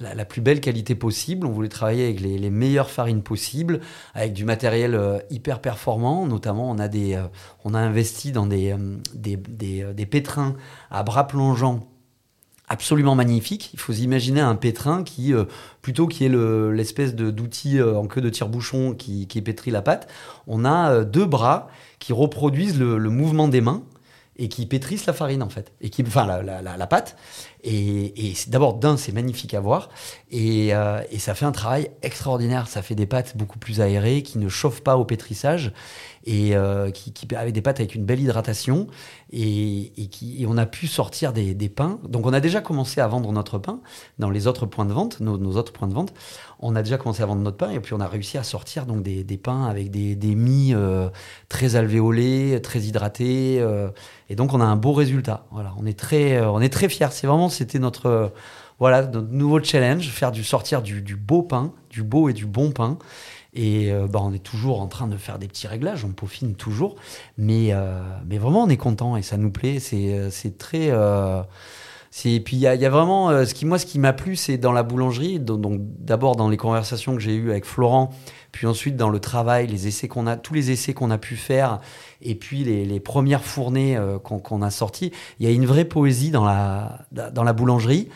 la, 0.00 0.24
plus 0.24 0.40
belle 0.40 0.60
qualité 0.60 0.94
possible. 0.94 1.46
On 1.46 1.50
voulait 1.50 1.68
travailler 1.68 2.04
avec 2.04 2.20
les, 2.20 2.50
meilleures 2.50 2.90
farines 2.90 3.22
possibles, 3.22 3.80
avec 4.14 4.32
du 4.32 4.44
matériel 4.44 4.94
euh, 4.94 5.18
hyper 5.30 5.60
performant. 5.60 6.26
Notamment, 6.26 6.70
on 6.70 6.78
a, 6.78 6.88
des, 6.88 7.22
on 7.64 7.74
a 7.74 7.78
investi 7.78 8.32
dans 8.32 8.46
des, 8.46 8.74
des, 9.14 9.36
des, 9.36 9.84
des 9.94 10.06
pétrins 10.06 10.56
à 10.90 11.02
bras 11.02 11.26
plongeants 11.26 11.86
absolument 12.70 13.16
magnifique. 13.16 13.70
Il 13.74 13.80
faut 13.80 13.92
imaginer 13.92 14.40
un 14.40 14.54
pétrin 14.54 15.02
qui, 15.02 15.34
euh, 15.34 15.44
plutôt 15.82 16.06
qui 16.06 16.24
est 16.24 16.28
l'espèce 16.28 17.14
d'outil 17.14 17.78
euh, 17.78 17.98
en 17.98 18.06
queue 18.06 18.22
de 18.22 18.30
tire-bouchon 18.30 18.94
qui, 18.94 19.26
pétrit 19.44 19.72
la 19.72 19.82
pâte, 19.82 20.08
on 20.46 20.64
a 20.64 20.92
euh, 20.92 21.04
deux 21.04 21.26
bras 21.26 21.68
qui 21.98 22.14
reproduisent 22.14 22.78
le, 22.78 22.98
mouvement 23.10 23.48
des 23.48 23.60
mains 23.60 23.82
et 24.36 24.48
qui 24.48 24.64
pétrissent 24.64 25.06
la 25.06 25.12
farine 25.12 25.42
en 25.42 25.50
fait, 25.50 25.72
et 25.82 25.90
qui, 25.90 26.02
enfin 26.06 26.26
la, 26.26 26.62
la, 26.62 26.86
pâte. 26.86 27.16
Et, 27.62 28.30
et 28.30 28.34
d'abord 28.48 28.74
d'un, 28.74 28.96
c'est 28.96 29.12
magnifique 29.12 29.54
à 29.54 29.60
voir, 29.60 29.90
et, 30.30 30.68
et, 30.68 31.18
ça 31.18 31.34
fait 31.34 31.44
un 31.44 31.52
travail 31.52 31.90
extraordinaire. 32.02 32.68
Ça 32.68 32.82
fait 32.82 32.94
des 32.94 33.06
pâtes 33.06 33.36
beaucoup 33.36 33.58
plus 33.58 33.80
aérées, 33.80 34.22
qui 34.22 34.38
ne 34.38 34.48
chauffent 34.48 34.82
pas 34.82 34.96
au 34.96 35.04
pétrissage, 35.04 35.72
et 36.24 36.54
euh, 36.54 36.90
qui, 36.90 37.12
qui, 37.12 37.26
avait 37.34 37.52
des 37.52 37.62
pâtes 37.62 37.80
avec 37.80 37.94
une 37.94 38.04
belle 38.04 38.20
hydratation 38.20 38.86
et, 39.32 39.92
qui, 40.10 40.44
on 40.48 40.58
a 40.58 40.66
pu 40.66 40.86
sortir 40.86 41.32
des, 41.32 41.54
pains. 41.68 41.98
Donc 42.08 42.26
on 42.26 42.32
a 42.32 42.40
déjà 42.40 42.60
commencé 42.60 43.00
à 43.00 43.06
vendre 43.06 43.30
notre 43.32 43.58
pain 43.58 43.80
dans 44.18 44.30
les 44.30 44.46
autres 44.46 44.66
points 44.66 44.84
de 44.84 44.92
vente, 44.92 45.20
nos, 45.20 45.56
autres 45.56 45.72
points 45.72 45.88
de 45.88 45.94
vente. 45.94 46.12
On 46.58 46.76
a 46.76 46.82
déjà 46.82 46.98
commencé 46.98 47.22
à 47.22 47.26
vendre 47.26 47.42
notre 47.42 47.56
pain 47.56 47.70
et 47.70 47.80
puis 47.80 47.94
on 47.94 48.00
a 48.00 48.08
réussi 48.08 48.38
à 48.38 48.42
sortir 48.42 48.86
donc 48.86 49.02
des, 49.02 49.24
pains 49.38 49.64
avec 49.64 49.90
des, 49.90 50.14
des 50.14 50.34
mie 50.34 50.74
euh, 50.74 51.08
très 51.48 51.76
alvéolés, 51.76 52.60
très 52.62 52.80
hydratés. 52.80 53.58
Euh, 53.60 53.90
et 54.28 54.36
donc 54.36 54.52
on 54.52 54.60
a 54.60 54.64
un 54.64 54.76
beau 54.76 54.92
résultat. 54.92 55.46
Voilà, 55.50 55.72
on 55.78 55.86
est 55.86 55.98
très, 55.98 56.36
euh, 56.36 56.50
on 56.50 56.60
est 56.60 56.72
très 56.72 56.88
fiers. 56.88 57.08
C'est 57.10 57.26
vraiment, 57.26 57.48
c'était 57.50 57.78
notre 57.78 58.32
voilà 58.80 59.02
notre 59.02 59.30
nouveau 59.30 59.62
challenge, 59.62 60.08
faire 60.08 60.32
du 60.32 60.42
sortir 60.42 60.82
du, 60.82 61.14
beau 61.14 61.42
pain, 61.42 61.72
du 61.90 62.02
beau 62.02 62.28
et 62.28 62.32
du 62.32 62.46
bon 62.46 62.72
pain. 62.72 62.98
Et 63.52 63.92
euh, 63.92 64.06
bah, 64.06 64.20
on 64.22 64.32
est 64.32 64.42
toujours 64.42 64.80
en 64.80 64.86
train 64.86 65.06
de 65.06 65.16
faire 65.16 65.38
des 65.38 65.48
petits 65.48 65.66
réglages, 65.66 66.04
on 66.04 66.12
peaufine 66.12 66.54
toujours. 66.54 66.96
Mais, 67.36 67.68
euh, 67.72 68.00
mais 68.26 68.38
vraiment, 68.38 68.62
on 68.62 68.68
est 68.68 68.78
content 68.78 69.16
et 69.16 69.22
ça 69.22 69.36
nous 69.36 69.50
plaît. 69.50 69.80
C'est, 69.80 70.14
euh, 70.14 70.30
très. 70.58 70.86
et 72.24 72.40
puis 72.40 72.56
il 72.56 72.60
y 72.60 72.62
y 72.62 72.86
a, 72.86 72.90
vraiment 72.90 73.44
ce 73.44 73.52
qui 73.54 73.66
moi 73.66 73.78
ce 73.78 73.86
qui 73.86 73.98
m'a 73.98 74.12
plu 74.12 74.34
c'est 74.34 74.56
dans 74.58 74.72
la 74.72 74.82
boulangerie 74.82 75.38
donc, 75.38 75.80
d'abord 75.80 76.34
dans 76.34 76.48
les 76.48 76.56
conversations 76.56 77.14
que 77.14 77.20
j'ai 77.20 77.34
eues 77.34 77.50
avec 77.50 77.64
Florent 77.64 78.10
puis 78.50 78.66
ensuite 78.66 78.96
dans 78.96 79.10
le 79.10 79.20
travail 79.20 79.68
les 79.68 79.86
essais 79.86 80.08
qu'on 80.08 80.26
a 80.26 80.36
tous 80.36 80.52
les 80.52 80.72
essais 80.72 80.92
qu'on 80.92 81.12
a 81.12 81.18
pu 81.18 81.36
faire 81.36 81.80
et 82.22 82.34
puis 82.34 82.64
les, 82.64 83.00
premières 83.00 83.44
fournées 83.44 83.98
qu'on, 84.24 84.38
qu'on 84.38 84.62
a 84.62 84.70
sorties 84.70 85.12
il 85.38 85.46
y 85.46 85.48
a 85.48 85.52
une 85.52 85.66
vraie 85.66 85.84
poésie 85.84 86.30
dans 86.30 86.44
la 86.44 87.06
dans 87.12 87.44
la 87.44 87.52
boulangerie. 87.52 88.08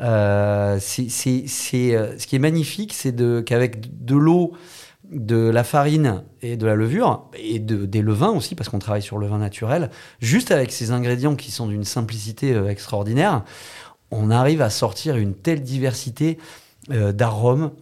Euh, 0.00 0.78
c'est, 0.80 1.08
c'est 1.08 1.46
ce 1.48 2.26
qui 2.26 2.36
est 2.36 2.40
magnifique 2.40 2.92
c'est 2.94 3.14
qu'avec 3.44 4.04
de 4.04 4.14
l'eau 4.14 4.52
de 5.10 5.48
la 5.48 5.64
farine 5.64 6.22
et 6.42 6.56
de 6.56 6.66
la 6.66 6.74
levure, 6.74 7.28
et 7.34 7.58
de, 7.58 7.86
des 7.86 8.02
levains 8.02 8.30
aussi, 8.30 8.54
parce 8.54 8.68
qu'on 8.68 8.78
travaille 8.78 9.02
sur 9.02 9.18
le 9.18 9.26
vin 9.26 9.38
naturel, 9.38 9.90
juste 10.20 10.50
avec 10.50 10.70
ces 10.70 10.90
ingrédients 10.90 11.34
qui 11.34 11.50
sont 11.50 11.66
d'une 11.66 11.84
simplicité 11.84 12.52
euh, 12.52 12.68
extraordinaire, 12.68 13.44
on 14.10 14.30
arrive 14.30 14.62
à 14.62 14.70
sortir 14.70 15.16
une 15.16 15.34
telle 15.34 15.62
diversité 15.62 16.38
euh, 16.90 17.12
d'arômes, 17.12 17.72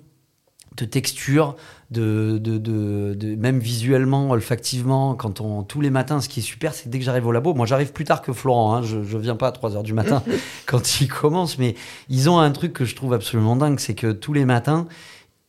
de 0.77 0.85
textures, 0.85 1.57
de, 1.91 2.39
de, 2.39 2.59
de, 2.59 3.37
même 3.37 3.59
visuellement, 3.59 4.31
olfactivement, 4.31 5.15
quand 5.15 5.41
on 5.41 5.63
tous 5.63 5.81
les 5.81 5.91
matins, 5.91 6.21
ce 6.21 6.29
qui 6.29 6.41
est 6.41 6.43
super, 6.43 6.75
c'est 6.75 6.89
dès 6.89 6.99
que 6.99 7.05
j'arrive 7.05 7.27
au 7.27 7.33
labo, 7.33 7.55
moi 7.55 7.67
j'arrive 7.67 7.93
plus 7.93 8.05
tard 8.05 8.23
que 8.23 8.33
Florent, 8.33 8.75
hein, 8.75 8.83
je, 8.83 9.03
je 9.03 9.19
viens 9.19 9.37
pas 9.37 9.49
à 9.49 9.53
3 9.53 9.77
heures 9.77 9.83
du 9.83 9.95
matin 9.95 10.23
quand 10.67 11.01
ils 11.01 11.09
commencent, 11.09 11.59
mais 11.59 11.75
ils 12.09 12.29
ont 12.29 12.39
un 12.39 12.51
truc 12.51 12.73
que 12.73 12.85
je 12.85 12.97
trouve 12.97 13.15
absolument 13.15 13.57
dingue, 13.57 13.79
c'est 13.79 13.95
que 13.95 14.13
tous 14.13 14.33
les 14.33 14.45
matins, 14.45 14.87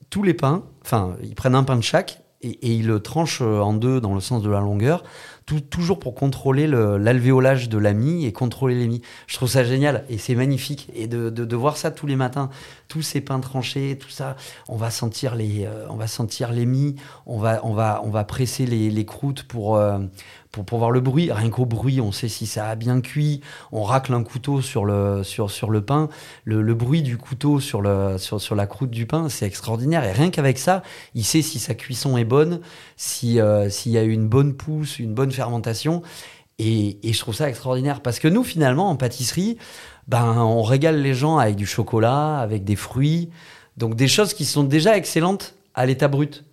tous 0.10 0.24
les 0.24 0.34
pains, 0.34 0.64
enfin, 0.86 1.16
ils 1.24 1.36
prennent 1.36 1.56
un 1.56 1.64
pain 1.64 1.76
de 1.76 1.84
chaque 1.84 2.22
et, 2.42 2.50
et, 2.50 2.74
ils 2.74 2.86
le 2.86 3.00
tranchent 3.00 3.42
en 3.42 3.74
deux 3.74 4.00
dans 4.00 4.14
le 4.14 4.20
sens 4.22 4.44
de 4.44 4.50
la 4.50 4.60
longueur, 4.60 5.04
toujours 5.56 6.00
pour 6.00 6.14
contrôler 6.14 6.68
l'alvéolage 6.68 7.70
de 7.70 7.78
la 7.78 7.94
mie 7.94 8.26
et 8.26 8.34
contrôler 8.34 8.76
les 8.76 8.88
mie. 8.88 9.02
Je 9.28 9.36
trouve 9.36 9.50
ça 9.50 9.64
génial 9.64 10.04
et 10.10 10.18
c'est 10.18 10.36
magnifique. 10.36 10.90
Et 10.94 11.08
de, 11.08 11.30
de, 11.30 11.56
voir 11.56 11.78
ça 11.78 11.90
tous 11.90 12.06
les 12.06 12.16
matins, 12.18 12.50
tous 12.88 13.02
ces 13.02 13.22
pains 13.22 13.40
tranchés, 13.40 13.98
tout 13.98 14.10
ça, 14.10 14.36
on 14.68 14.76
va 14.76 14.92
sentir 14.92 15.36
les, 15.36 15.66
euh, 15.66 15.88
on 15.90 15.96
va 15.96 16.08
sentir 16.08 16.52
les 16.52 16.68
on 17.26 17.40
va, 17.40 17.62
on 17.64 17.74
va, 17.74 18.02
on 18.04 18.10
va 18.10 18.24
presser 18.26 18.66
les, 18.66 18.90
les 18.90 19.06
croûtes 19.06 19.44
pour, 19.44 19.78
euh, 19.78 20.00
pour, 20.64 20.80
voir 20.80 20.92
le 20.92 21.00
bruit. 21.00 21.32
Rien 21.32 21.50
qu'au 21.50 21.66
bruit, 21.66 22.02
on 22.02 22.12
sait 22.12 22.28
si 22.28 22.46
ça 22.46 22.70
a 22.70 22.76
bien 22.76 23.02
cuit. 23.02 23.42
On 23.72 23.84
racle 23.84 24.14
un 24.14 24.24
couteau 24.24 24.62
sur 24.62 24.86
le, 24.86 25.24
sur, 25.24 25.52
sur 25.52 25.70
le 25.70 25.82
pain. 25.82 26.10
Le, 26.44 26.74
bruit 26.74 27.02
du 27.02 27.18
couteau 27.18 27.60
sur, 27.60 27.82
le, 27.82 28.18
sur, 28.18 28.40
sur 28.42 28.56
la 28.56 28.68
croûte 28.68 28.92
du 28.92 29.06
pain, 29.06 29.30
c'est 29.30 29.46
extraordinaire. 29.46 30.04
Et 30.04 30.12
rien 30.12 30.30
qu'avec 30.30 30.58
ça, 30.60 30.84
il 31.16 31.24
sait 31.24 31.42
si 31.42 31.60
sa 31.60 31.74
cuisson 31.74 32.18
est 32.18 32.26
bonne, 32.26 32.60
euh, 33.24 33.70
s'il 33.70 33.92
y 33.92 33.98
a 33.98 34.04
une 34.04 34.28
bonne 34.28 34.54
pousse, 34.54 35.00
une 35.00 35.14
bonne 35.14 35.32
fermentation. 35.32 36.02
Et, 36.60 36.98
et, 37.08 37.14
je 37.14 37.20
trouve 37.20 37.36
ça 37.36 37.50
extraordinaire 37.50 38.02
parce 38.02 38.20
que 38.20 38.28
nous, 38.28 38.44
finalement, 38.44 38.90
en 38.90 38.96
pâtisserie, 38.96 39.58
ben, 40.08 40.38
on 40.38 40.64
régale 40.64 41.02
les 41.02 41.14
gens 41.14 41.38
avec 41.38 41.56
du 41.56 41.68
chocolat, 41.68 42.40
avec 42.40 42.64
des 42.64 42.76
fruits, 42.76 43.30
donc 43.78 43.96
des 43.96 44.08
choses 44.08 44.34
qui 44.34 44.46
sont 44.46 44.64
déjà 44.64 44.98
excellentes 44.98 45.56
à 45.76 45.86
l'état 45.86 46.08
brut. 46.08 46.44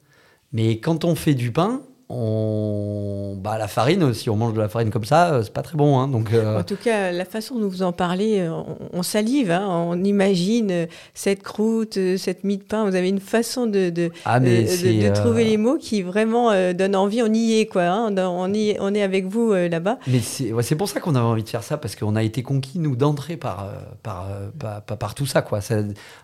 Mais 0.53 0.79
quand 0.79 1.05
on 1.05 1.15
fait 1.15 1.35
du 1.35 1.51
pain, 1.51 1.83
on... 2.15 3.37
bah, 3.37 3.59
la 3.59 3.69
farine, 3.69 4.15
si 4.15 4.31
on 4.31 4.37
mange 4.37 4.55
de 4.55 4.61
la 4.61 4.69
farine 4.69 4.91
comme 4.91 5.05
ça, 5.05 5.35
euh, 5.35 5.43
c'est 5.43 5.53
pas 5.53 5.63
très 5.63 5.77
bon. 5.77 5.99
Hein, 5.99 6.09
donc, 6.09 6.33
euh... 6.33 6.61
En 6.61 6.63
tout 6.63 6.77
cas, 6.77 7.11
la 7.13 7.25
façon 7.25 7.59
dont 7.59 7.69
vous 7.69 7.83
en 7.83 7.93
parlez, 7.93 8.41
euh, 8.41 8.53
on, 8.53 8.77
on 8.93 9.03
salive, 9.03 9.51
hein, 9.51 9.67
on 9.69 10.03
imagine 10.03 10.87
cette 11.13 11.43
croûte, 11.43 11.99
cette 12.17 12.45
mie 12.45 12.59
de 12.59 12.63
pain. 12.63 12.89
Vous 12.89 12.95
avez 12.95 13.09
une 13.09 13.21
façon 13.21 13.67
de, 13.67 13.91
de, 13.91 14.11
ah, 14.25 14.41
de, 14.41 15.15
trouver 15.15 15.45
les 15.45 15.57
mots 15.57 15.77
qui 15.79 16.03
vraiment 16.03 16.51
euh, 16.51 16.73
donne 16.73 16.97
envie. 16.97 17.23
On 17.23 17.33
y 17.33 17.61
est, 17.61 17.67
quoi. 17.67 17.85
Hein, 17.85 18.15
on, 18.17 18.53
y, 18.55 18.77
on 18.81 18.95
est 18.95 19.03
avec 19.03 19.27
vous 19.27 19.53
là-bas. 19.53 19.99
Mais 20.07 20.21
c'est 20.21 20.53
ouais, 20.53 20.63
pour 20.77 20.89
ça 20.89 21.01
qu'on 21.01 21.15
avait 21.15 21.25
envie 21.25 21.43
de 21.43 21.49
faire 21.49 21.63
ça, 21.63 21.77
parce 21.77 21.97
qu'on 21.97 22.17
a 22.17 22.23
été 22.23 22.43
conquis, 22.43 22.79
nous, 22.79 22.97
d'entrer 22.97 23.37
par, 23.37 23.69
par, 24.03 24.29
par, 24.59 24.83
par, 24.83 24.99
par, 24.99 25.15
tout 25.15 25.27
ça. 25.27 25.43
Quoi. 25.43 25.61
ça 25.61 25.77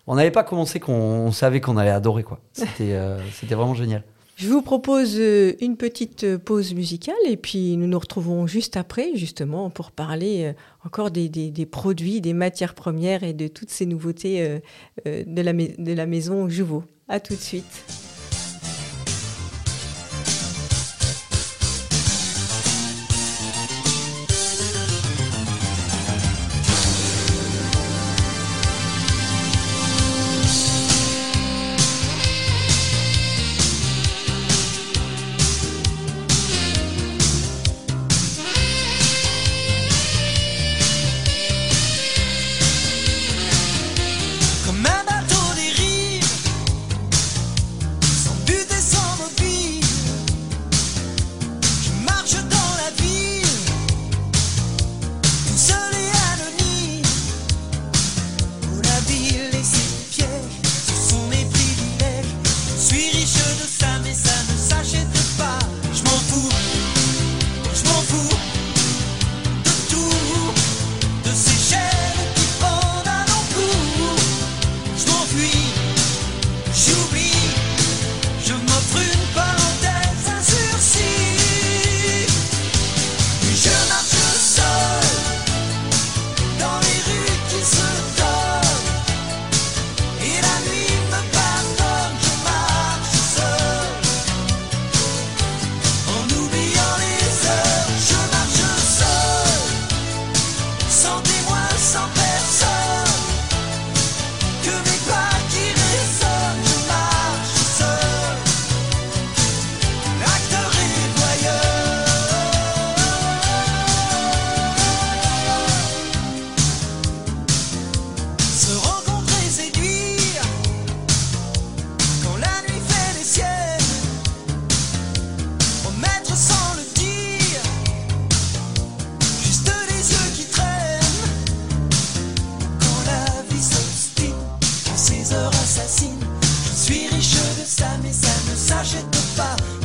on 0.07 0.14
n'avait 0.14 0.31
pas 0.31 0.44
commencé 0.44 0.81
qu'on 0.81 1.33
savait 1.33 1.61
qu'on 1.61 1.76
allait 1.76 1.90
adorer. 1.90 2.24
C'était 2.53 2.96
c'était 3.33 3.55
vraiment 3.55 3.74
génial. 3.74 4.03
Je 4.40 4.48
vous 4.48 4.62
propose 4.62 5.16
euh, 5.18 5.53
une 5.61 5.76
petite 5.76 6.24
euh, 6.24 6.38
pause 6.38 6.72
musicale 6.72 7.14
et 7.26 7.37
puis 7.37 7.76
nous 7.76 7.87
nous 7.87 7.98
retrouvons 7.98 8.46
juste 8.46 8.79
après, 8.79 9.11
justement, 9.14 9.68
pour 9.68 9.90
parler 9.90 10.44
euh, 10.44 10.53
encore 10.83 11.11
des, 11.11 11.66
produits, 11.70 12.22
des 12.22 12.33
matières 12.33 12.74
premières 12.74 13.22
et 13.22 13.35
de 13.35 13.48
toutes 13.48 13.68
ces 13.68 13.85
nouveautés 13.85 14.61
de 15.05 15.42
la, 15.42 15.53
de 15.53 15.92
la 15.92 16.07
maison 16.07 16.48
Jouveau. 16.48 16.85
À 17.07 17.20
tout 17.20 17.35
de 17.35 17.40
suite. 17.40 17.85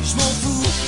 je 0.06 0.14
m'en 0.14 0.20
fous. 0.20 0.85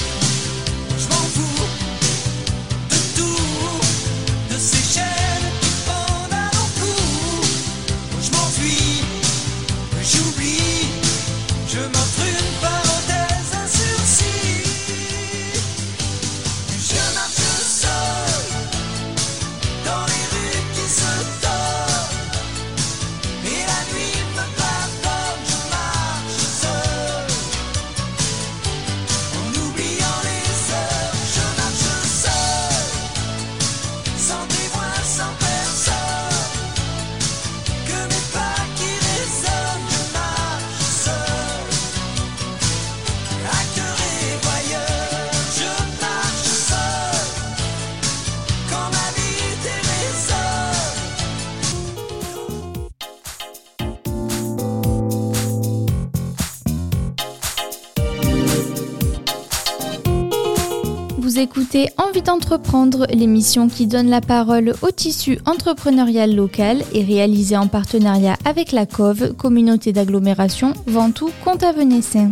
Envie 62.18 62.24
d'entreprendre, 62.24 63.06
l'émission 63.10 63.68
qui 63.68 63.86
donne 63.86 64.08
la 64.08 64.20
parole 64.20 64.74
au 64.82 64.90
tissu 64.90 65.38
entrepreneurial 65.46 66.34
local 66.34 66.82
et 66.92 67.04
réalisée 67.04 67.56
en 67.56 67.68
partenariat 67.68 68.36
avec 68.44 68.72
la 68.72 68.86
COV, 68.86 69.34
communauté 69.34 69.92
d'agglomération 69.92 70.72
Ventoux-Comte-Avenessin. 70.88 72.30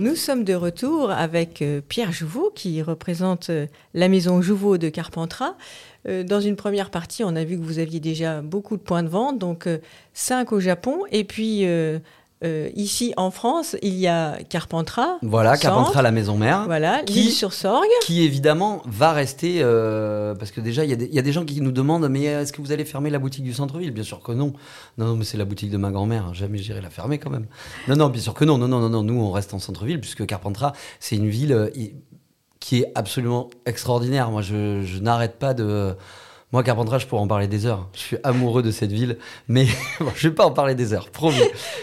Nous 0.00 0.16
sommes 0.16 0.44
de 0.44 0.54
retour 0.54 1.10
avec 1.10 1.60
euh, 1.60 1.82
Pierre 1.86 2.10
Jouveau 2.10 2.50
qui 2.54 2.80
représente 2.80 3.50
euh, 3.50 3.66
la 3.92 4.08
maison 4.08 4.40
Jouveau 4.40 4.78
de 4.78 4.88
Carpentras. 4.88 5.54
Euh, 6.08 6.24
dans 6.24 6.40
une 6.40 6.56
première 6.56 6.90
partie, 6.90 7.22
on 7.22 7.36
a 7.36 7.44
vu 7.44 7.58
que 7.58 7.62
vous 7.62 7.78
aviez 7.78 8.00
déjà 8.00 8.40
beaucoup 8.40 8.78
de 8.78 8.82
points 8.82 9.02
de 9.02 9.10
vente, 9.10 9.38
donc 9.38 9.68
5 10.14 10.52
au 10.52 10.58
Japon 10.58 11.02
et 11.12 11.24
puis 11.24 11.66
euh, 12.42 12.70
ici 12.74 13.12
en 13.18 13.30
France, 13.30 13.76
il 13.82 13.94
y 13.98 14.06
a 14.06 14.38
Carpentras. 14.48 15.18
Voilà, 15.20 15.58
Carpentras, 15.58 16.00
la 16.00 16.10
maison 16.10 16.38
mère. 16.38 16.64
Voilà, 16.64 17.02
qui 17.02 17.30
sur 17.32 17.52
Sorgue. 17.52 17.86
Qui 18.02 18.22
évidemment 18.22 18.80
va 18.86 19.12
rester. 19.12 19.58
Euh, 19.60 20.34
parce 20.34 20.50
que 20.50 20.60
déjà, 20.60 20.84
il 20.84 20.90
y, 20.90 21.18
a 21.18 21.22
des 21.22 21.32
gens 21.32 21.44
qui 21.44 21.60
nous 21.60 21.72
demandent 21.72 22.08
Mais 22.08 22.24
est-ce 22.24 22.52
que 22.52 22.62
vous 22.62 22.72
allez 22.72 22.86
fermer 22.86 23.10
la 23.10 23.18
boutique 23.18 23.44
du 23.44 23.52
centre-ville? 23.52 23.90
Bien 23.90 24.04
sûr 24.04 24.22
que 24.22 24.32
non. 24.32 24.54
Non, 24.96 25.16
mais 25.16 25.24
c'est 25.24 25.36
la 25.36 25.44
boutique 25.44 25.70
de 25.70 25.76
ma 25.76 25.90
grand-mère. 25.90 26.32
Jamais 26.32 26.56
j'irai 26.56 26.80
la 26.80 26.90
fermer 26.90 27.18
quand 27.18 27.30
même. 27.30 27.46
Non, 27.88 27.96
non, 27.96 28.08
bien 28.08 28.22
sûr 28.22 28.32
que 28.32 28.46
non. 28.46 28.56
Non, 28.56 28.68
non, 28.68 28.80
non, 28.80 28.88
non. 28.88 29.02
Nous, 29.02 29.20
on 29.20 29.30
reste 29.30 29.52
en 29.52 29.58
centre-ville 29.58 30.00
puisque 30.00 30.24
Carpentras, 30.24 30.72
c'est 30.98 31.16
une 31.16 31.28
ville 31.28 31.52
euh, 31.52 31.68
qui 32.58 32.80
est 32.80 32.92
absolument 32.94 33.50
extraordinaire. 33.66 34.30
Moi, 34.30 34.40
je 34.40 34.98
n'arrête 34.98 35.38
pas 35.38 35.52
de 35.52 35.94
moi, 36.52 36.64
Carpentras, 36.64 36.98
je 36.98 37.06
pourrais 37.06 37.22
en 37.22 37.28
parler 37.28 37.46
des 37.46 37.64
heures. 37.66 37.88
Je 37.94 38.00
suis 38.00 38.16
amoureux 38.24 38.62
de 38.62 38.72
cette 38.72 38.90
ville, 38.90 39.18
mais 39.46 39.66
je 40.16 40.26
ne 40.26 40.30
vais 40.30 40.34
pas 40.34 40.44
en 40.44 40.50
parler 40.50 40.74
des 40.74 40.92
heures, 40.92 41.08
promis. 41.08 41.38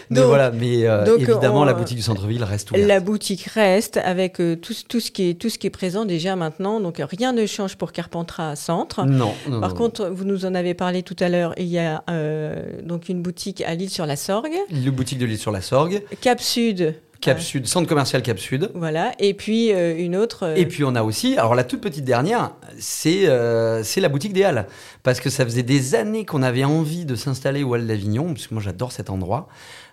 Mais 0.09 0.21
voilà, 0.21 0.51
mais 0.51 0.85
euh, 0.85 1.17
évidemment, 1.17 1.63
la 1.63 1.73
boutique 1.73 1.95
du 1.95 2.03
centre-ville 2.03 2.43
reste 2.43 2.71
ouverte. 2.71 2.85
La 2.85 2.99
boutique 2.99 3.43
reste 3.43 3.95
avec 3.95 4.41
euh, 4.41 4.57
tout, 4.57 4.73
tout, 4.89 4.99
ce 4.99 5.09
qui 5.09 5.29
est, 5.29 5.33
tout 5.35 5.49
ce 5.49 5.57
qui 5.57 5.67
est 5.67 5.71
présent 5.71 6.03
déjà 6.03 6.35
maintenant. 6.35 6.81
Donc 6.81 7.01
rien 7.01 7.31
ne 7.31 7.45
change 7.45 7.77
pour 7.77 7.93
Carpentras 7.93 8.57
Centre. 8.57 9.05
Non. 9.05 9.33
Par 9.61 9.73
contre, 9.73 10.09
vous 10.09 10.25
nous 10.25 10.45
en 10.45 10.53
avez 10.53 10.73
parlé 10.73 11.01
tout 11.01 11.15
à 11.19 11.29
l'heure. 11.29 11.53
Il 11.57 11.67
y 11.67 11.79
a 11.79 12.03
euh, 12.09 12.81
donc 12.83 13.07
une 13.07 13.21
boutique 13.21 13.61
à 13.61 13.73
Lille 13.73 13.89
sur 13.89 14.05
la 14.05 14.17
Sorgue. 14.17 14.57
Une 14.69 14.89
boutique 14.89 15.19
de 15.19 15.25
Lille 15.25 15.39
sur 15.39 15.51
la 15.51 15.61
Sorgue. 15.61 16.03
Cap 16.19 16.41
Sud 16.41 16.93
Cap 17.21 17.39
Sud, 17.39 17.67
centre 17.67 17.87
commercial 17.87 18.21
Cap 18.21 18.39
Sud. 18.39 18.71
Voilà, 18.75 19.13
et 19.19 19.33
puis 19.33 19.73
euh, 19.73 19.97
une 19.97 20.15
autre. 20.15 20.43
Euh, 20.43 20.55
et 20.55 20.65
puis 20.65 20.83
on 20.83 20.95
a 20.95 21.03
aussi, 21.03 21.37
alors 21.37 21.55
la 21.55 21.63
toute 21.63 21.81
petite 21.81 22.05
dernière, 22.05 22.51
c'est 22.79 23.27
euh, 23.27 23.83
c'est 23.83 24.01
la 24.01 24.09
boutique 24.09 24.33
des 24.33 24.43
Halles. 24.43 24.67
Parce 25.03 25.19
que 25.19 25.29
ça 25.29 25.43
faisait 25.45 25.63
des 25.63 25.95
années 25.95 26.25
qu'on 26.25 26.43
avait 26.43 26.63
envie 26.63 27.05
de 27.05 27.15
s'installer 27.15 27.63
au 27.63 27.73
Halles 27.73 27.87
d'Avignon, 27.87 28.33
parce 28.33 28.47
que 28.47 28.53
moi 28.53 28.63
j'adore 28.63 28.91
cet 28.91 29.09
endroit. 29.09 29.47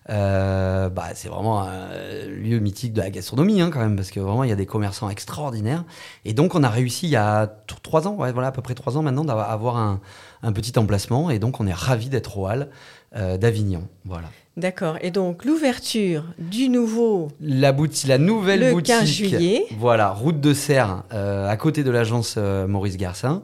Bah, 0.09 1.09
c'est 1.14 1.29
vraiment 1.29 1.62
un 1.62 1.88
lieu 2.27 2.59
mythique 2.59 2.93
de 2.93 3.01
la 3.01 3.11
gastronomie 3.11 3.61
hein, 3.61 3.71
quand 3.73 3.81
même, 3.81 3.97
parce 3.97 4.11
que 4.11 4.21
vraiment 4.21 4.45
il 4.45 4.51
y 4.51 4.53
a 4.53 4.57
des 4.57 4.67
commerçants 4.67 5.11
extraordinaires. 5.11 5.85
Et 6.25 6.35
donc 6.35 6.55
on 6.55 6.62
a 6.62 6.69
réussi 6.69 7.07
il 7.07 7.11
y 7.11 7.17
a 7.17 7.47
trois 7.83 8.07
ans, 8.07 8.14
ouais, 8.14 8.33
voilà, 8.33 8.49
à 8.49 8.53
peu 8.53 8.62
près 8.62 8.75
trois 8.75 8.97
ans 8.97 9.03
maintenant, 9.03 9.25
d'avoir 9.25 9.77
un, 9.77 10.01
un, 10.43 10.53
petit 10.53 10.79
emplacement. 10.79 11.31
Et 11.31 11.38
donc 11.38 11.61
on 11.61 11.67
est 11.67 11.75
ravis 11.75 12.09
d'être 12.09 12.38
au 12.38 12.47
Halles 12.47 12.69
d'Avignon. 13.12 13.87
Voilà. 14.05 14.29
D'accord. 14.57 14.99
Et 15.01 15.11
donc 15.11 15.45
l'ouverture 15.45 16.25
du 16.38 16.69
nouveau. 16.69 17.29
La 17.40 17.73
boutique, 17.73 18.07
la 18.07 18.19
nouvelle 18.19 18.61
le 18.61 18.71
boutique. 18.71 18.95
15 18.95 19.05
juillet. 19.05 19.67
Voilà, 19.79 20.11
route 20.11 20.40
de 20.40 20.55
Serre, 20.55 21.03
euh, 21.12 21.49
à 21.49 21.57
côté 21.57 21.83
de 21.83 21.90
l'agence 21.90 22.37
euh, 22.38 22.69
Maurice 22.69 22.97
Garcin. 22.97 23.43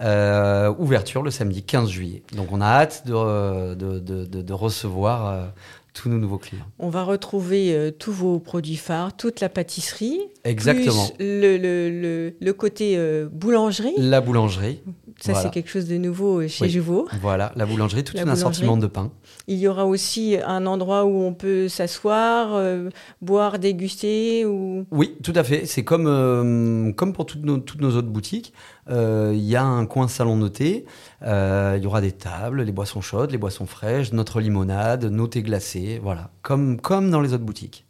Euh, 0.00 0.72
ouverture 0.78 1.22
le 1.22 1.30
samedi 1.30 1.64
15 1.64 1.90
juillet. 1.90 2.22
Donc 2.36 2.48
on 2.52 2.60
a 2.60 2.66
hâte 2.66 3.06
de, 3.06 3.74
de, 3.74 3.98
de, 3.98 4.24
de 4.24 4.52
recevoir 4.52 5.52
tous 5.92 6.08
nos 6.08 6.18
nouveaux 6.18 6.38
clients. 6.38 6.64
On 6.78 6.88
va 6.88 7.04
retrouver 7.04 7.92
tous 7.98 8.12
vos 8.12 8.38
produits 8.38 8.76
phares, 8.76 9.16
toute 9.16 9.40
la 9.40 9.48
pâtisserie. 9.48 10.20
Exactement. 10.44 11.08
le, 11.18 11.56
le, 11.56 11.90
le, 11.90 12.34
le, 12.40 12.52
côté 12.52 12.98
boulangerie. 13.30 13.94
La 13.98 14.20
boulangerie. 14.20 14.80
Ça, 15.22 15.34
c'est 15.34 15.50
quelque 15.50 15.70
chose 15.70 15.86
de 15.86 15.96
nouveau 15.96 16.46
chez 16.48 16.64
oui. 16.64 17.04
Voilà, 17.20 17.52
la 17.54 17.64
boulangerie, 17.64 18.02
tout 18.02 18.16
un 18.18 18.28
assortiment 18.28 18.76
de 18.76 18.86
pain. 18.86 19.10
Il 19.46 19.58
y 19.58 19.68
aura 19.68 19.86
aussi 19.86 20.36
un 20.44 20.66
endroit 20.66 21.04
où 21.04 21.22
on 21.22 21.32
peut 21.32 21.68
s'asseoir, 21.68 22.54
euh, 22.54 22.88
boire, 23.20 23.58
déguster 23.58 24.44
ou... 24.44 24.84
Oui, 24.90 25.16
tout 25.22 25.32
à 25.34 25.44
fait. 25.44 25.66
C'est 25.66 25.84
comme, 25.84 26.06
euh, 26.06 26.92
comme 26.92 27.12
pour 27.12 27.26
toutes 27.26 27.44
nos, 27.44 27.58
toutes 27.58 27.80
nos 27.80 27.96
autres 27.96 28.08
boutiques. 28.08 28.52
Euh, 28.90 29.32
il 29.34 29.44
y 29.44 29.54
a 29.54 29.64
un 29.64 29.86
coin 29.86 30.08
salon 30.08 30.36
noté. 30.36 30.86
il 31.22 31.80
y 31.82 31.86
aura 31.86 32.00
des 32.00 32.12
tables, 32.12 32.62
les 32.62 32.72
boissons 32.72 33.00
chaudes, 33.00 33.30
les 33.30 33.38
boissons 33.38 33.66
fraîches, 33.66 34.12
notre 34.12 34.40
limonade, 34.40 35.04
nos 35.04 35.28
thés 35.28 35.42
glacés. 35.42 36.00
Voilà, 36.02 36.30
comme, 36.42 36.80
comme 36.80 37.10
dans 37.10 37.20
les 37.20 37.32
autres 37.32 37.44
boutiques. 37.44 37.84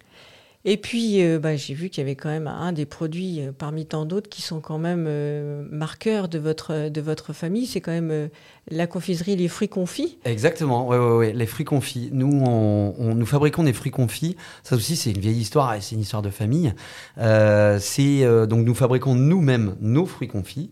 Et 0.65 0.77
puis, 0.77 1.23
euh, 1.23 1.41
bah, 1.41 1.57
j'ai 1.57 1.75
vu 1.75 1.89
qu'il 1.89 2.03
y 2.03 2.07
avait 2.07 2.15
quand 2.15 2.29
même 2.29 2.47
un 2.47 2.73
des 2.73 2.87
produits 2.87 3.41
euh, 3.41 3.51
parmi 3.57 3.85
tant 3.85 4.05
d'autres 4.05 4.31
qui 4.31 4.43
sont 4.43 4.61
quand 4.61 4.79
même 4.79 5.07
euh, 5.09 5.67
marqueurs 5.73 6.29
de 6.29 6.39
votre, 6.39 6.89
de 6.89 7.01
votre 7.01 7.33
famille. 7.33 7.67
C'est 7.67 7.81
quand 7.81 7.91
même 7.91 8.29
la 8.71 8.87
confiserie, 8.87 9.35
les 9.35 9.49
fruits 9.49 9.69
confits. 9.69 10.19
Exactement, 10.25 10.87
oui, 10.89 10.97
ouais, 10.97 11.17
ouais. 11.17 11.33
les 11.33 11.47
fruits 11.47 11.65
confits. 11.65 12.11
Nous, 12.13 12.45
on, 12.47 13.15
nous 13.15 13.27
fabriquons 13.27 13.65
des 13.65 13.73
fruits 13.73 13.91
confits. 13.91 14.37
Ça 14.63 14.77
aussi, 14.77 14.95
c'est 14.95 15.11
une 15.11 15.19
vieille 15.19 15.41
histoire, 15.41 15.75
c'est 15.81 15.97
une 15.97 16.03
histoire 16.03 16.23
de 16.23 16.31
famille. 16.31 16.73
c'est 17.17 18.47
donc 18.47 18.65
nous 18.65 18.75
fabriquons 18.75 19.15
nous-mêmes 19.15 19.77
nos 19.81 20.07
fruits 20.07 20.29
confits, 20.29 20.71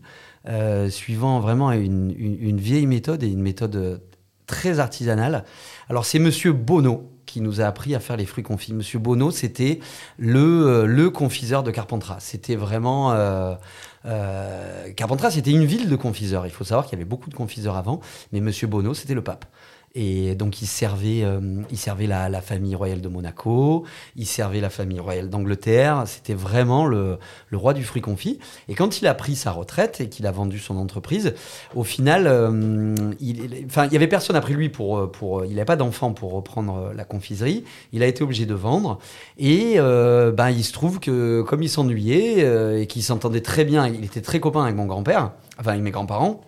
suivant 0.89 1.41
vraiment 1.41 1.71
une, 1.73 2.15
une, 2.17 2.59
vieille 2.59 2.87
méthode 2.87 3.23
et 3.23 3.27
une 3.27 3.41
méthode 3.41 4.01
très 4.47 4.79
artisanale. 4.79 5.43
Alors, 5.89 6.05
c'est 6.05 6.19
Monsieur 6.19 6.53
Bonneau 6.53 7.11
qui 7.31 7.39
nous 7.39 7.61
a 7.61 7.65
appris 7.65 7.95
à 7.95 7.99
faire 7.99 8.17
les 8.17 8.25
fruits 8.25 8.43
confits. 8.43 8.73
Monsieur 8.73 8.99
Bonneau, 8.99 9.31
c'était 9.31 9.79
le, 10.17 10.85
euh, 10.87 11.09
confiseur 11.09 11.63
de 11.63 11.71
Carpentras. 11.71 12.19
C'était 12.19 12.55
vraiment... 12.55 13.13
Euh, 13.13 13.55
euh, 14.05 14.91
Carpentras, 14.93 15.31
c'était 15.31 15.51
une 15.51 15.63
ville 15.63 15.89
de 15.89 15.95
confiseurs. 15.95 16.45
Il 16.45 16.51
faut 16.51 16.65
savoir 16.65 16.85
qu'il 16.85 16.97
y 16.97 17.01
avait 17.01 17.09
beaucoup 17.09 17.29
de 17.29 17.35
confiseurs 17.35 17.77
avant, 17.77 18.01
mais 18.33 18.41
Monsieur 18.41 18.67
Bonneau, 18.67 18.93
c'était 18.93 19.13
le 19.13 19.23
pape. 19.23 19.45
Et 19.93 20.35
donc, 20.35 20.61
il 20.61 20.67
servait, 20.67 21.23
euh, 21.23 21.61
il 21.69 21.77
servait 21.77 22.07
la, 22.07 22.29
la, 22.29 22.41
famille 22.41 22.75
royale 22.75 23.01
de 23.01 23.07
Monaco, 23.09 23.83
il 24.15 24.25
servait 24.25 24.61
la 24.61 24.69
famille 24.69 24.99
royale 24.99 25.29
d'Angleterre. 25.29 26.03
C'était 26.05 26.33
vraiment 26.33 26.85
le, 26.85 27.17
le, 27.49 27.57
roi 27.57 27.73
du 27.73 27.83
fruit 27.83 28.01
confit. 28.01 28.39
Et 28.69 28.75
quand 28.75 29.01
il 29.01 29.07
a 29.07 29.13
pris 29.13 29.35
sa 29.35 29.51
retraite 29.51 29.99
et 29.99 30.07
qu'il 30.09 30.27
a 30.27 30.31
vendu 30.31 30.59
son 30.59 30.77
entreprise, 30.77 31.33
au 31.75 31.83
final, 31.83 32.27
euh, 32.27 32.95
il, 33.19 33.65
enfin, 33.65 33.85
il 33.87 33.93
y 33.93 33.95
avait 33.97 34.07
personne 34.07 34.35
après 34.35 34.53
lui 34.53 34.69
pour, 34.69 35.11
pour 35.11 35.43
il 35.45 35.51
n'avait 35.51 35.65
pas 35.65 35.75
d'enfant 35.75 36.13
pour 36.13 36.31
reprendre 36.31 36.91
la 36.95 37.03
confiserie. 37.03 37.63
Il 37.91 38.03
a 38.03 38.07
été 38.07 38.23
obligé 38.23 38.45
de 38.45 38.53
vendre. 38.53 38.99
Et 39.37 39.75
euh, 39.77 40.31
ben, 40.31 40.49
il 40.49 40.63
se 40.63 40.73
trouve 40.73 40.99
que 40.99 41.41
comme 41.41 41.63
il 41.63 41.69
s'ennuyait 41.69 42.43
euh, 42.43 42.81
et 42.81 42.87
qu'il 42.87 43.03
s'entendait 43.03 43.41
très 43.41 43.65
bien, 43.65 43.87
il 43.87 44.03
était 44.03 44.21
très 44.21 44.39
copain 44.39 44.63
avec 44.63 44.75
mon 44.75 44.85
grand-père, 44.85 45.31
enfin 45.59 45.71
avec 45.71 45.83
mes 45.83 45.91
grands-parents. 45.91 46.41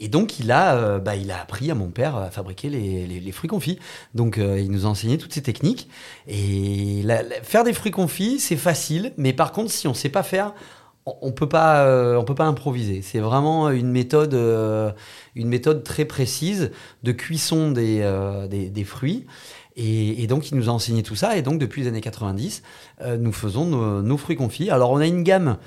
Et 0.00 0.08
donc, 0.08 0.40
il 0.40 0.50
a, 0.50 0.74
euh, 0.76 0.98
bah, 0.98 1.14
il 1.14 1.30
a 1.30 1.40
appris 1.40 1.70
à 1.70 1.74
mon 1.74 1.88
père 1.88 2.16
à 2.16 2.30
fabriquer 2.30 2.70
les, 2.70 3.32
fruits 3.32 3.50
confits. 3.50 3.78
Donc, 4.14 4.38
euh, 4.38 4.58
il 4.58 4.70
nous 4.70 4.86
a 4.86 4.88
enseigné 4.88 5.18
toutes 5.18 5.34
ces 5.34 5.42
techniques. 5.42 5.88
Et 6.26 7.04
faire 7.42 7.64
des 7.64 7.74
fruits 7.74 7.92
confits, 7.92 8.40
c'est 8.40 8.56
facile. 8.56 9.12
Mais 9.18 9.34
par 9.34 9.52
contre, 9.52 9.70
si 9.70 9.86
on 9.86 9.90
ne 9.90 9.96
sait 9.96 10.08
pas 10.08 10.22
faire, 10.22 10.54
on 11.04 11.32
peut 11.32 11.48
euh, 11.54 12.22
peut 12.22 12.34
pas 12.34 12.46
improviser. 12.46 13.02
C'est 13.02 13.20
vraiment 13.20 13.68
une 13.70 13.90
méthode, 13.90 14.34
une 15.34 15.48
méthode 15.48 15.84
très 15.84 16.06
précise 16.06 16.70
de 17.02 17.12
cuisson 17.12 17.70
des, 17.70 18.02
des, 18.48 18.84
fruits. 18.84 19.26
Et, 19.76 20.26
donc, 20.26 20.50
il 20.50 20.56
nous 20.56 20.68
a 20.70 20.72
enseigné 20.72 21.02
tout 21.02 21.16
ça. 21.16 21.36
Et 21.36 21.42
donc, 21.42 21.58
depuis 21.58 21.82
les 21.82 21.88
années 21.88 22.00
90, 22.00 22.62
nous 23.18 23.32
faisons 23.32 23.66
nos, 24.02 24.16
fruits 24.16 24.36
confits. 24.36 24.70
Alors, 24.70 24.90
on 24.92 24.98
a 24.98 25.06
une 25.06 25.24
gamme 25.24 25.58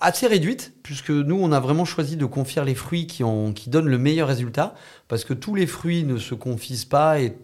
assez 0.00 0.26
réduite, 0.26 0.74
puisque 0.82 1.10
nous, 1.10 1.38
on 1.40 1.52
a 1.52 1.60
vraiment 1.60 1.84
choisi 1.84 2.16
de 2.16 2.26
confier 2.26 2.64
les 2.64 2.74
fruits 2.74 3.06
qui, 3.06 3.24
ont, 3.24 3.52
qui 3.52 3.70
donnent 3.70 3.88
le 3.88 3.98
meilleur 3.98 4.28
résultat, 4.28 4.74
parce 5.08 5.24
que 5.24 5.34
tous 5.34 5.54
les 5.54 5.66
fruits 5.66 6.04
ne 6.04 6.18
se 6.18 6.34
confisent 6.34 6.84
pas 6.84 7.20
et 7.20 7.36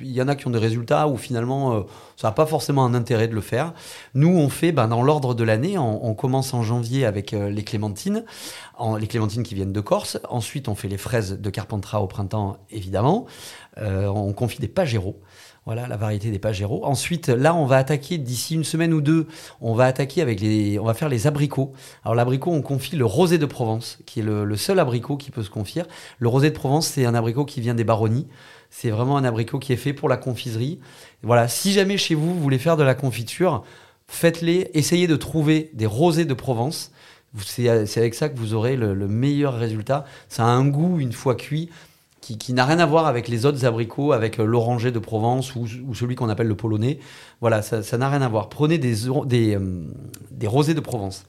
il 0.00 0.10
y 0.10 0.22
en 0.22 0.28
a 0.28 0.34
qui 0.34 0.46
ont 0.46 0.50
des 0.50 0.58
résultats 0.58 1.08
où 1.08 1.16
finalement 1.16 1.74
euh, 1.74 1.82
ça 2.16 2.28
n'a 2.28 2.32
pas 2.32 2.46
forcément 2.46 2.84
un 2.84 2.94
intérêt 2.94 3.28
de 3.28 3.34
le 3.34 3.40
faire. 3.40 3.74
Nous, 4.14 4.28
on 4.28 4.48
fait 4.48 4.72
ben, 4.72 4.88
dans 4.88 5.02
l'ordre 5.02 5.34
de 5.34 5.44
l'année, 5.44 5.78
on, 5.78 6.14
commence 6.14 6.54
en 6.54 6.62
janvier 6.62 7.04
avec 7.04 7.32
euh, 7.32 7.50
les 7.50 7.64
clémentines, 7.64 8.24
en, 8.76 8.96
les 8.96 9.06
clémentines 9.06 9.42
qui 9.42 9.54
viennent 9.54 9.72
de 9.72 9.80
Corse. 9.80 10.18
Ensuite, 10.28 10.68
on 10.68 10.74
fait 10.74 10.88
les 10.88 10.98
fraises 10.98 11.38
de 11.38 11.50
Carpentras 11.50 12.00
au 12.00 12.06
printemps, 12.06 12.58
évidemment. 12.70 13.26
Euh, 13.78 14.06
on 14.06 14.32
confie 14.32 14.58
des 14.58 14.68
pagéros. 14.68 15.20
Voilà 15.66 15.86
la 15.86 15.96
variété 15.96 16.30
des 16.30 16.38
pagéros. 16.38 16.86
Ensuite, 16.86 17.28
là, 17.28 17.54
on 17.54 17.66
va 17.66 17.76
attaquer 17.76 18.16
d'ici 18.16 18.54
une 18.54 18.64
semaine 18.64 18.94
ou 18.94 19.02
deux. 19.02 19.26
On 19.60 19.74
va 19.74 19.84
attaquer 19.84 20.22
avec 20.22 20.40
les, 20.40 20.78
on 20.78 20.84
va 20.84 20.94
faire 20.94 21.10
les 21.10 21.26
abricots. 21.26 21.72
Alors 22.02 22.14
l'abricot, 22.14 22.50
on 22.50 22.62
confie 22.62 22.96
le 22.96 23.04
rosé 23.04 23.36
de 23.36 23.44
Provence, 23.44 23.98
qui 24.06 24.20
est 24.20 24.22
le, 24.22 24.56
seul 24.56 24.78
abricot 24.78 25.18
qui 25.18 25.30
peut 25.30 25.42
se 25.42 25.50
confier. 25.50 25.82
Le 26.18 26.28
rosé 26.28 26.48
de 26.48 26.54
Provence, 26.54 26.88
c'est 26.88 27.04
un 27.04 27.14
abricot 27.14 27.44
qui 27.44 27.60
vient 27.60 27.74
des 27.74 27.84
baronnies. 27.84 28.26
C'est 28.70 28.90
vraiment 28.90 29.18
un 29.18 29.24
abricot 29.24 29.58
qui 29.58 29.72
est 29.72 29.76
fait 29.76 29.92
pour 29.92 30.08
la 30.08 30.16
confiserie. 30.16 30.80
Voilà, 31.22 31.46
si 31.46 31.72
jamais 31.72 31.98
chez 31.98 32.14
vous, 32.14 32.34
vous 32.34 32.40
voulez 32.40 32.58
faire 32.58 32.78
de 32.78 32.82
la 32.84 32.94
confiture, 32.94 33.62
faites-les, 34.08 34.70
essayez 34.72 35.08
de 35.08 35.16
trouver 35.16 35.70
des 35.74 35.86
rosés 35.86 36.24
de 36.24 36.34
Provence. 36.34 36.90
C'est 37.44 37.68
avec 37.68 38.14
ça 38.14 38.28
que 38.30 38.38
vous 38.38 38.54
aurez 38.54 38.76
le 38.76 39.08
meilleur 39.08 39.54
résultat. 39.54 40.04
Ça 40.28 40.44
a 40.44 40.48
un 40.48 40.66
goût, 40.66 40.98
une 40.98 41.12
fois 41.12 41.34
cuit, 41.34 41.68
qui, 42.38 42.52
n'a 42.52 42.64
rien 42.64 42.78
à 42.78 42.86
voir 42.86 43.06
avec 43.06 43.28
les 43.28 43.46
autres 43.46 43.64
abricots, 43.64 44.12
avec 44.12 44.38
l'oranger 44.38 44.90
de 44.90 44.98
Provence 44.98 45.54
ou, 45.54 45.66
celui 45.94 46.14
qu'on 46.14 46.28
appelle 46.28 46.48
le 46.48 46.56
polonais. 46.56 46.98
Voilà, 47.40 47.62
ça 47.62 47.98
n'a 47.98 48.08
rien 48.08 48.22
à 48.22 48.28
voir. 48.28 48.48
Prenez 48.48 48.78
des, 48.78 48.94
des, 49.26 49.58
des 50.30 50.46
rosés 50.46 50.74
de 50.74 50.80
Provence. 50.80 51.24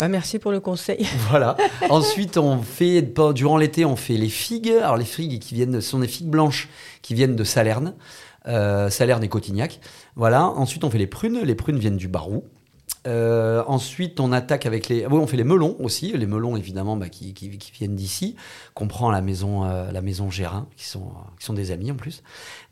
Bah, 0.00 0.08
merci 0.08 0.38
pour 0.40 0.50
le 0.50 0.60
conseil. 0.60 1.06
Voilà. 1.30 1.56
Ensuite, 1.88 2.36
on 2.36 2.60
fait 2.62 3.02
durant 3.34 3.56
l'été, 3.56 3.84
on 3.84 3.96
fait 3.96 4.16
les 4.16 4.28
figues. 4.28 4.74
Alors 4.82 4.96
les 4.96 5.04
figues 5.04 5.40
qui 5.40 5.54
viennent, 5.54 5.80
ce 5.80 5.88
sont 5.88 6.00
des 6.00 6.08
figues 6.08 6.28
blanches 6.28 6.68
qui 7.00 7.14
viennent 7.14 7.36
de 7.36 7.44
Salerne, 7.44 7.94
euh, 8.48 8.90
Salerne 8.90 9.22
et 9.22 9.28
Cotignac. 9.28 9.80
Voilà. 10.16 10.46
Ensuite, 10.46 10.82
on 10.82 10.90
fait 10.90 10.98
les 10.98 11.06
prunes. 11.06 11.40
Les 11.40 11.54
prunes 11.54 11.78
viennent 11.78 11.96
du 11.96 12.08
Barou. 12.08 12.44
Euh, 13.06 13.62
ensuite, 13.66 14.18
on 14.20 14.32
attaque 14.32 14.66
avec 14.66 14.88
les. 14.88 15.06
Oui, 15.06 15.18
on 15.18 15.26
fait 15.26 15.36
les 15.36 15.44
melons 15.44 15.76
aussi. 15.80 16.12
Les 16.12 16.26
melons, 16.26 16.56
évidemment, 16.56 16.96
bah, 16.96 17.08
qui, 17.08 17.34
viennent 17.78 17.94
d'ici, 17.94 18.36
qu'on 18.74 18.88
prend 18.88 19.10
la 19.10 19.20
maison, 19.20 19.64
euh, 19.64 19.90
la 19.92 20.00
maison 20.00 20.30
Gérin, 20.30 20.66
qui 20.76 20.86
sont, 20.86 21.10
qui 21.38 21.44
sont 21.44 21.52
des 21.52 21.70
amis 21.70 21.90
en 21.90 21.96
plus. 21.96 22.22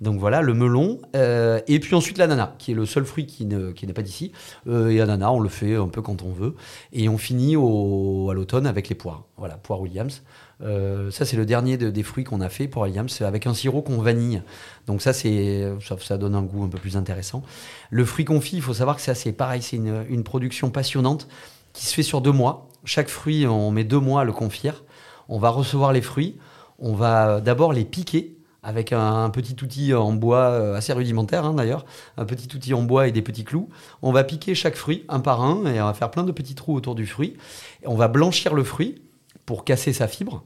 Donc 0.00 0.18
voilà, 0.18 0.40
le 0.40 0.54
melon. 0.54 1.00
Euh, 1.16 1.60
et 1.68 1.80
puis 1.80 1.94
ensuite, 1.94 2.18
l'ananas, 2.18 2.54
qui 2.58 2.72
est 2.72 2.74
le 2.74 2.86
seul 2.86 3.04
fruit 3.04 3.26
qui, 3.26 3.44
ne, 3.44 3.72
qui 3.72 3.86
n'est 3.86 3.92
pas 3.92 4.02
d'ici. 4.02 4.32
et 4.66 5.00
ananas, 5.00 5.30
on 5.30 5.40
le 5.40 5.48
fait 5.48 5.74
un 5.76 5.88
peu 5.88 6.02
quand 6.02 6.22
on 6.22 6.32
veut. 6.32 6.54
Et 6.92 7.08
on 7.08 7.18
finit 7.18 7.56
au, 7.56 8.28
à 8.30 8.34
l'automne 8.34 8.66
avec 8.66 8.88
les 8.88 8.94
poires. 8.94 9.24
Voilà, 9.36 9.56
poires 9.56 9.80
Williams. 9.80 10.22
Euh, 10.62 11.10
ça, 11.10 11.24
c'est 11.24 11.36
le 11.36 11.44
dernier 11.44 11.76
des 11.76 12.02
fruits 12.02 12.24
qu'on 12.24 12.40
a 12.40 12.48
fait 12.48 12.68
pour 12.68 12.86
C'est 13.08 13.24
avec 13.24 13.46
un 13.46 13.54
sirop 13.54 13.82
qu'on 13.82 14.00
vanille. 14.00 14.42
Donc 14.86 15.02
ça, 15.02 15.12
c'est 15.12 15.72
ça, 16.00 16.18
donne 16.18 16.34
un 16.34 16.42
goût 16.42 16.64
un 16.64 16.68
peu 16.68 16.78
plus 16.78 16.96
intéressant. 16.96 17.42
Le 17.90 18.04
fruit 18.04 18.24
confit, 18.24 18.56
il 18.56 18.62
faut 18.62 18.74
savoir 18.74 18.96
que 18.96 19.02
c'est 19.02 19.32
pareil, 19.32 19.62
c'est 19.62 19.76
une, 19.76 20.24
production 20.24 20.70
passionnante 20.70 21.28
qui 21.72 21.86
se 21.86 21.94
fait 21.94 22.02
sur 22.02 22.20
deux 22.20 22.32
mois. 22.32 22.68
Chaque 22.84 23.08
fruit, 23.08 23.46
on 23.46 23.70
met 23.70 23.84
deux 23.84 24.00
mois 24.00 24.22
à 24.22 24.24
le 24.24 24.32
confire. 24.32 24.84
On 25.28 25.38
va 25.38 25.50
recevoir 25.50 25.92
les 25.92 26.02
fruits. 26.02 26.38
On 26.78 26.94
va 26.94 27.40
d'abord 27.40 27.72
les 27.72 27.84
piquer 27.84 28.36
avec 28.62 28.92
un, 28.92 29.28
petit 29.30 29.56
outil 29.62 29.92
en 29.92 30.12
bois 30.12 30.50
euh, 30.50 30.76
assez 30.76 30.92
rudimentaire 30.92 31.44
hein, 31.44 31.54
d'ailleurs, 31.54 31.84
un 32.16 32.24
petit 32.24 32.48
outil 32.54 32.74
en 32.74 32.82
bois 32.82 33.08
et 33.08 33.12
des 33.12 33.22
petits 33.22 33.42
clous. 33.42 33.68
On 34.02 34.12
va 34.12 34.22
piquer 34.22 34.54
chaque 34.54 34.76
fruit 34.76 35.04
un 35.08 35.18
par 35.18 35.42
un 35.42 35.66
et 35.66 35.80
on 35.80 35.86
va 35.86 35.94
faire 35.94 36.12
plein 36.12 36.22
de 36.22 36.30
petits 36.30 36.54
trous 36.54 36.74
autour 36.74 36.94
du 36.94 37.06
fruit. 37.06 37.36
On 37.84 37.96
va 37.96 38.06
blanchir 38.06 38.54
le 38.54 38.62
fruit 38.62 39.02
pour 39.46 39.64
casser 39.64 39.92
sa 39.92 40.06
fibre. 40.06 40.44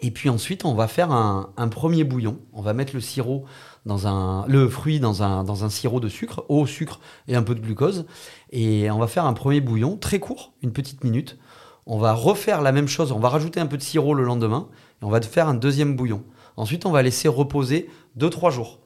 Et 0.00 0.10
puis 0.10 0.28
ensuite, 0.28 0.64
on 0.64 0.74
va 0.74 0.88
faire 0.88 1.10
un, 1.10 1.68
premier 1.68 2.04
bouillon. 2.04 2.38
On 2.52 2.60
va 2.60 2.74
mettre 2.74 2.94
le 2.94 3.00
sirop 3.00 3.44
dans 3.86 4.06
un, 4.06 4.46
le 4.46 4.68
fruit 4.68 5.00
dans 5.00 5.22
un, 5.22 5.44
dans 5.44 5.64
un 5.64 5.70
sirop 5.70 6.00
de 6.00 6.08
sucre, 6.08 6.44
eau, 6.48 6.66
sucre 6.66 7.00
et 7.28 7.36
un 7.36 7.42
peu 7.42 7.54
de 7.54 7.60
glucose. 7.60 8.06
Et 8.50 8.90
on 8.90 8.98
va 8.98 9.06
faire 9.06 9.24
un 9.24 9.32
premier 9.32 9.60
bouillon 9.60 9.96
très 9.96 10.18
court, 10.18 10.52
une 10.62 10.72
petite 10.72 11.02
minute. 11.02 11.38
On 11.86 11.98
va 11.98 12.12
refaire 12.12 12.62
la 12.62 12.72
même 12.72 12.88
chose. 12.88 13.12
On 13.12 13.20
va 13.20 13.28
rajouter 13.28 13.60
un 13.60 13.66
peu 13.66 13.76
de 13.76 13.82
sirop 13.82 14.14
le 14.14 14.24
lendemain 14.24 14.68
et 15.00 15.04
on 15.04 15.10
va 15.10 15.20
faire 15.22 15.48
un 15.48 15.54
deuxième 15.54 15.96
bouillon. 15.96 16.24
Ensuite, 16.56 16.84
on 16.84 16.90
va 16.90 17.02
laisser 17.02 17.28
reposer 17.28 17.88
2-3 18.18 18.50
jours. 18.50 18.80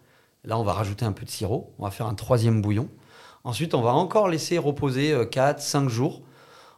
Là, 0.45 0.59
on 0.59 0.65
va 0.65 0.73
rajouter 0.73 1.05
un 1.05 1.13
peu 1.13 1.25
de 1.25 1.31
sirop. 1.31 1.73
On 1.79 1.85
va 1.85 1.91
faire 1.91 2.07
un 2.07 2.15
troisième 2.15 2.63
bouillon. 2.63 2.89
Ensuite, 3.43 3.75
on 3.75 3.81
va 3.81 3.93
encore 3.95 4.29
laisser 4.29 4.59
reposer 4.59 5.15
4-5 5.15 5.87
euh, 5.87 5.89
jours 5.89 6.23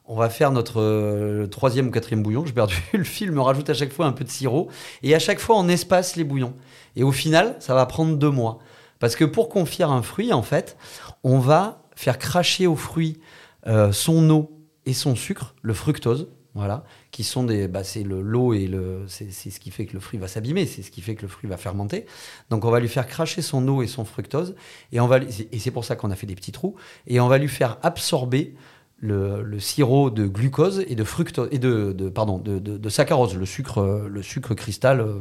on 0.05 0.16
va 0.16 0.28
faire 0.28 0.50
notre 0.50 0.80
euh, 0.80 1.46
troisième 1.46 1.88
ou 1.88 1.90
quatrième 1.90 2.22
bouillon. 2.22 2.44
J'ai 2.44 2.53
perdu 2.53 2.76
le 2.92 3.05
fil, 3.05 3.32
me 3.32 3.40
rajoute 3.40 3.70
à 3.70 3.74
chaque 3.74 3.92
fois 3.92 4.07
un 4.07 4.12
peu 4.12 4.24
de 4.24 4.30
sirop. 4.30 4.68
Et 5.03 5.14
à 5.14 5.18
chaque 5.18 5.38
fois, 5.38 5.57
on 5.59 5.68
espace 5.68 6.16
les 6.16 6.24
bouillons. 6.24 6.55
Et 6.96 7.03
au 7.03 7.12
final, 7.12 7.57
ça 7.61 7.74
va 7.74 7.86
prendre 7.86 8.16
deux 8.16 8.30
mois. 8.30 8.59
Parce 8.98 9.16
que 9.16 9.24
pour 9.24 9.48
confier 9.48 9.84
un 9.84 10.03
fruit, 10.03 10.32
en 10.32 10.42
fait, 10.42 10.76
on 11.24 11.38
va 11.38 11.82
faire 11.96 12.18
cracher 12.18 12.66
au 12.66 12.76
fruit 12.76 13.20
euh, 13.66 13.92
son 13.92 14.28
eau 14.30 14.50
et 14.86 14.92
son 14.92 15.14
sucre, 15.14 15.55
le 15.62 15.74
fructose, 15.74 16.28
voilà, 16.55 16.84
qui 17.12 17.24
sont 17.24 17.44
des, 17.44 17.66
bah, 17.66 17.82
c'est 17.82 18.03
le 18.03 18.20
l'eau 18.20 18.53
et 18.53 18.66
le, 18.66 19.05
c'est, 19.09 19.30
ce 19.30 19.59
qui 19.59 19.70
fait 19.70 19.86
que 19.86 19.94
le 19.94 20.00
fruit 20.00 20.18
va 20.18 20.28
s'abîmer, 20.28 20.66
c'est 20.66 20.82
ce 20.82 20.90
qui 20.90 21.00
fait 21.00 21.14
que 21.14 21.22
le 21.22 21.28
fruit 21.28 21.48
va 21.48 21.57
fermenter. 21.57 22.05
Donc 22.50 22.64
on 22.64 22.70
va 22.70 22.78
lui 22.78 22.88
faire 22.88 23.07
cracher 23.07 23.40
son 23.40 23.66
eau 23.68 23.82
et 23.82 23.86
son 23.86 24.05
fructose, 24.05 24.55
et 24.92 25.00
on 25.00 25.07
va, 25.07 25.18
et 25.18 25.59
c'est 25.59 25.70
pour 25.70 25.84
ça 25.84 25.96
qu'on 25.96 26.11
a 26.11 26.16
fait 26.16 26.26
des 26.26 26.34
petits 26.34 26.53
trous, 26.53 26.74
et 27.07 27.20
on 27.20 27.28
va 27.28 27.38
lui 27.38 27.48
faire 27.48 27.78
absorber 27.82 28.55
le, 29.03 29.59
sirop 29.59 30.11
de 30.11 30.26
glucose 30.26 30.84
et 30.86 30.94
de 30.94 31.05
fructose 31.05 31.48
et 31.50 31.59
de, 31.59 31.92
pardon 32.09 32.38
de, 32.38 32.88
saccharose, 32.88 33.36
le 33.36 33.46
sucre 33.46 34.07
le 34.09 34.22
sucre 34.22 34.55
cristal 34.55 35.00
euh, 35.00 35.18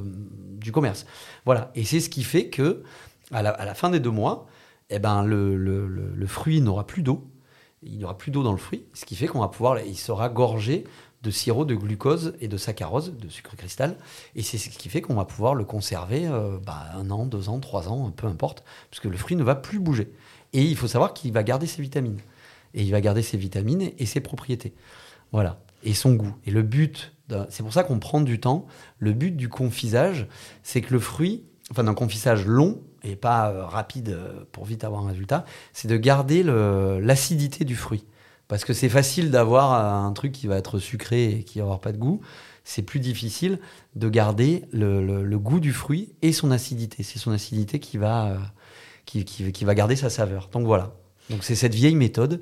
du 0.58 0.72
commerce. 0.72 1.06
Voilà. 1.46 1.72
Et 1.76 1.84
c'est 1.84 2.00
ce 2.00 2.10
qui 2.10 2.24
fait 2.24 2.48
que 2.48 2.84
à 3.32 3.42
la, 3.42 3.74
fin 3.74 3.90
des 3.90 4.00
deux 4.00 4.12
mois, 4.12 4.46
eh 4.90 5.00
ben 5.00 5.24
le, 5.24 6.26
fruit 6.28 6.62
n'aura 6.62 6.86
plus 6.86 7.02
d'eau. 7.02 7.28
Il 7.84 7.98
n'y 7.98 8.04
aura 8.04 8.18
plus 8.18 8.30
d'eau 8.30 8.44
dans 8.44 8.52
le 8.52 8.60
fruit, 8.60 8.86
ce 8.94 9.06
qui 9.06 9.16
fait 9.16 9.26
qu'on 9.26 9.40
va 9.40 9.48
pouvoir, 9.48 9.80
il 9.80 9.98
sera 9.98 10.30
gorgé 10.30 10.84
de 11.24 11.32
sirop 11.32 11.66
de 11.66 11.74
glucose 11.74 12.36
et 12.40 12.48
de 12.48 12.58
saccharose, 12.58 13.14
de 13.18 13.28
sucre 13.30 13.56
cristal. 13.56 13.98
Et 14.36 14.44
c'est 14.44 14.60
ce 14.60 14.70
qui 14.70 14.90
fait 14.90 15.02
qu'on 15.02 15.16
va 15.16 15.26
pouvoir 15.26 15.56
le 15.56 15.66
conserver 15.66 16.28
euh, 16.28 16.58
bah, 16.64 16.90
un 16.94 17.10
an, 17.10 17.26
deux 17.26 17.50
ans, 17.50 17.60
trois 17.60 17.90
ans, 17.90 18.12
peu 18.12 18.28
importe, 18.28 18.64
puisque 18.92 19.06
le 19.06 19.18
fruit 19.18 19.36
ne 19.36 19.44
va 19.44 19.56
plus 19.56 19.80
bouger. 19.80 20.14
Et 20.54 20.64
il 20.64 20.76
faut 20.76 20.88
savoir 20.88 21.14
qu'il 21.14 21.32
va 21.32 21.42
garder 21.42 21.66
ses 21.66 21.82
vitamines 21.82 22.20
et 22.74 22.84
il 22.84 22.92
va 22.92 23.02
garder 23.02 23.22
ses 23.22 23.38
vitamines 23.38 23.92
et 23.98 24.06
ses 24.06 24.20
propriétés. 24.20 24.74
Voilà. 25.32 25.62
Et 25.84 25.94
son 25.94 26.14
goût. 26.14 26.36
Et 26.46 26.52
le 26.52 26.62
but, 26.62 27.14
c'est 27.50 27.64
pour 27.64 27.74
ça 27.74 27.84
qu'on 27.84 28.00
prend 28.00 28.22
du 28.22 28.40
temps. 28.40 28.68
Le 29.00 29.14
but 29.14 29.36
du 29.36 29.50
confisage, 29.50 30.28
c'est 30.64 30.82
que 30.82 30.94
le 30.94 31.00
fruit, 31.00 31.44
enfin 31.72 31.84
d'un 31.84 31.94
confisage 31.94 32.46
long 32.46 32.82
et 33.04 33.16
pas 33.16 33.50
euh, 33.50 33.66
rapide 33.66 34.10
euh, 34.10 34.46
pour 34.52 34.66
vite 34.66 34.84
avoir 34.84 35.04
un 35.04 35.10
résultat, 35.10 35.46
c'est 35.74 35.88
de 35.88 35.98
garder 35.98 36.44
l'acidité 36.44 37.66
du 37.66 37.76
fruit. 37.76 38.06
Parce 38.48 38.66
que 38.66 38.74
c'est 38.74 38.90
facile 38.90 39.32
d'avoir 39.32 39.74
un 40.06 40.12
truc 40.12 40.34
qui 40.34 40.46
va 40.48 40.58
être 40.58 40.78
sucré 40.78 41.32
et 41.32 41.44
qui 41.44 41.60
va 41.60 41.64
avoir 41.64 41.80
pas 41.80 41.94
de 41.94 41.98
goût. 41.98 42.20
C'est 42.66 42.82
plus 42.82 43.00
difficile 43.00 43.60
de 43.96 44.10
garder 44.10 44.66
le, 44.74 45.38
goût 45.38 45.62
du 45.62 45.72
fruit 45.72 46.14
et 46.22 46.34
son 46.34 46.52
acidité. 46.52 47.02
C'est 47.02 47.18
son 47.18 47.32
acidité 47.32 47.80
qui 47.80 47.98
va, 47.98 48.28
euh, 48.28 48.38
qui 49.06 49.64
va 49.64 49.74
garder 49.74 49.96
sa 49.96 50.10
saveur. 50.10 50.50
Donc 50.52 50.66
voilà. 50.66 50.94
Donc 51.30 51.46
c'est 51.46 51.56
cette 51.56 51.74
vieille 51.74 51.96
méthode 51.96 52.42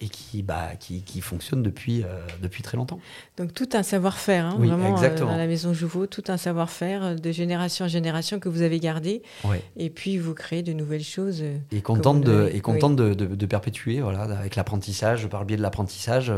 et 0.00 0.08
qui, 0.08 0.42
bah, 0.42 0.70
qui, 0.78 1.02
qui 1.02 1.20
fonctionne 1.20 1.62
depuis, 1.62 2.04
euh, 2.04 2.20
depuis 2.40 2.62
très 2.62 2.76
longtemps. 2.76 3.00
Donc 3.36 3.52
tout 3.52 3.68
un 3.72 3.82
savoir-faire, 3.82 4.46
hein, 4.46 4.56
vraiment, 4.56 5.02
euh, 5.02 5.18
dans 5.18 5.36
la 5.36 5.46
maison 5.46 5.72
Jouveau, 5.72 6.06
tout 6.06 6.22
un 6.28 6.36
savoir-faire 6.36 7.02
euh, 7.02 7.14
de 7.14 7.32
génération 7.32 7.86
en 7.86 7.88
génération 7.88 8.38
que 8.38 8.48
vous 8.48 8.62
avez 8.62 8.78
gardé. 8.78 9.22
Et 9.76 9.90
puis 9.90 10.16
vous 10.18 10.34
créez 10.34 10.62
de 10.62 10.72
nouvelles 10.72 11.02
choses. 11.02 11.42
Et 11.72 11.82
contente, 11.82 12.20
de, 12.20 12.48
et 12.52 12.60
contente 12.60 12.94
de, 12.94 13.12
de, 13.14 13.46
perpétuer, 13.46 14.00
voilà, 14.00 14.22
avec 14.22 14.54
l'apprentissage, 14.54 15.26
par 15.26 15.40
le 15.40 15.46
biais 15.46 15.56
de 15.56 15.62
l'apprentissage. 15.62 16.32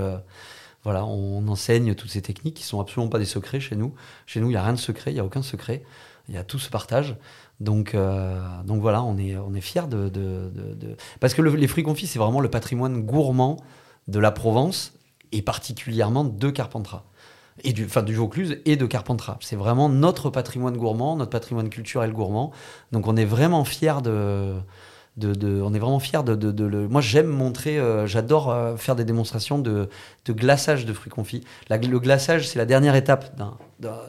voilà, 0.83 1.05
on 1.05 1.47
enseigne 1.49 1.95
toutes 1.95 2.11
ces 2.11 2.23
techniques 2.23 2.55
qui 2.55 2.65
sont 2.65 2.81
absolument 2.81 3.11
pas 3.11 3.19
des 3.19 3.27
secrets 3.27 3.61
chez 3.61 3.77
nous. 3.77 3.95
Chez 4.25 4.41
nous, 4.41 4.47
il 4.47 4.53
n'y 4.53 4.57
a 4.57 4.63
rien 4.63 4.73
de 4.73 4.79
secret, 4.79 5.11
il 5.11 5.15
n'y 5.15 5.21
a 5.21 5.25
aucun 5.25 5.43
secret. 5.43 5.83
Il 6.31 6.37
y 6.37 6.39
a 6.39 6.45
tout 6.45 6.59
ce 6.59 6.71
partage. 6.71 7.17
Donc, 7.59 7.95
euh, 7.95 8.41
donc 8.65 8.81
voilà, 8.81 9.03
on 9.03 9.19
est, 9.19 9.37
on 9.37 9.53
est 9.53 9.61
fiers 9.61 9.89
de, 9.89 10.09
de, 10.09 10.51
de, 10.55 10.97
Parce 11.19 11.35
que 11.35 11.43
les 11.43 11.67
fruits 11.67 11.85
confits, 11.85 12.07
c'est 12.07 12.19
vraiment 12.19 12.41
le 12.41 12.49
patrimoine 12.49 13.03
gourmand 13.03 13.59
de 14.09 14.19
la 14.19 14.31
Provence 14.31 14.95
et 15.33 15.43
particulièrement 15.43 16.25
de 16.25 16.51
Carpentras. 16.51 17.05
Et 17.65 17.73
du, 17.75 17.85
enfin, 17.85 18.03
du 18.03 18.15
Vaucluse 18.15 18.59
et 18.65 18.77
de 18.77 18.87
Carpentras. 18.87 19.37
C'est 19.41 19.57
vraiment 19.57 19.91
notre 19.91 20.31
patrimoine 20.31 20.77
gourmand, 20.77 21.17
notre 21.17 21.31
patrimoine 21.31 21.69
culturel 21.69 22.13
gourmand. 22.13 22.53
Donc 22.93 23.07
on 23.07 23.17
est 23.17 23.27
vraiment 23.27 23.65
fiers 23.65 24.01
de, 24.03 24.55
on 25.25 25.75
est 25.75 25.79
vraiment 25.79 26.01
fiers 26.01 26.23
de, 26.25 26.65
le. 26.65 26.89
Moi, 26.89 27.01
j'aime 27.01 27.27
montrer, 27.27 27.79
euh, 27.79 28.07
j'adore 28.07 28.51
euh, 28.51 28.77
faire 28.77 28.97
des 28.97 29.05
démonstrations 29.05 29.59
de, 29.59 29.89
glaçage 30.29 30.87
de 30.87 30.93
fruits 30.93 31.11
confits. 31.11 31.45
le 31.69 31.99
glaçage, 31.99 32.49
c'est 32.49 32.59
la 32.59 32.67
dernière 32.67 32.95
étape 32.95 33.37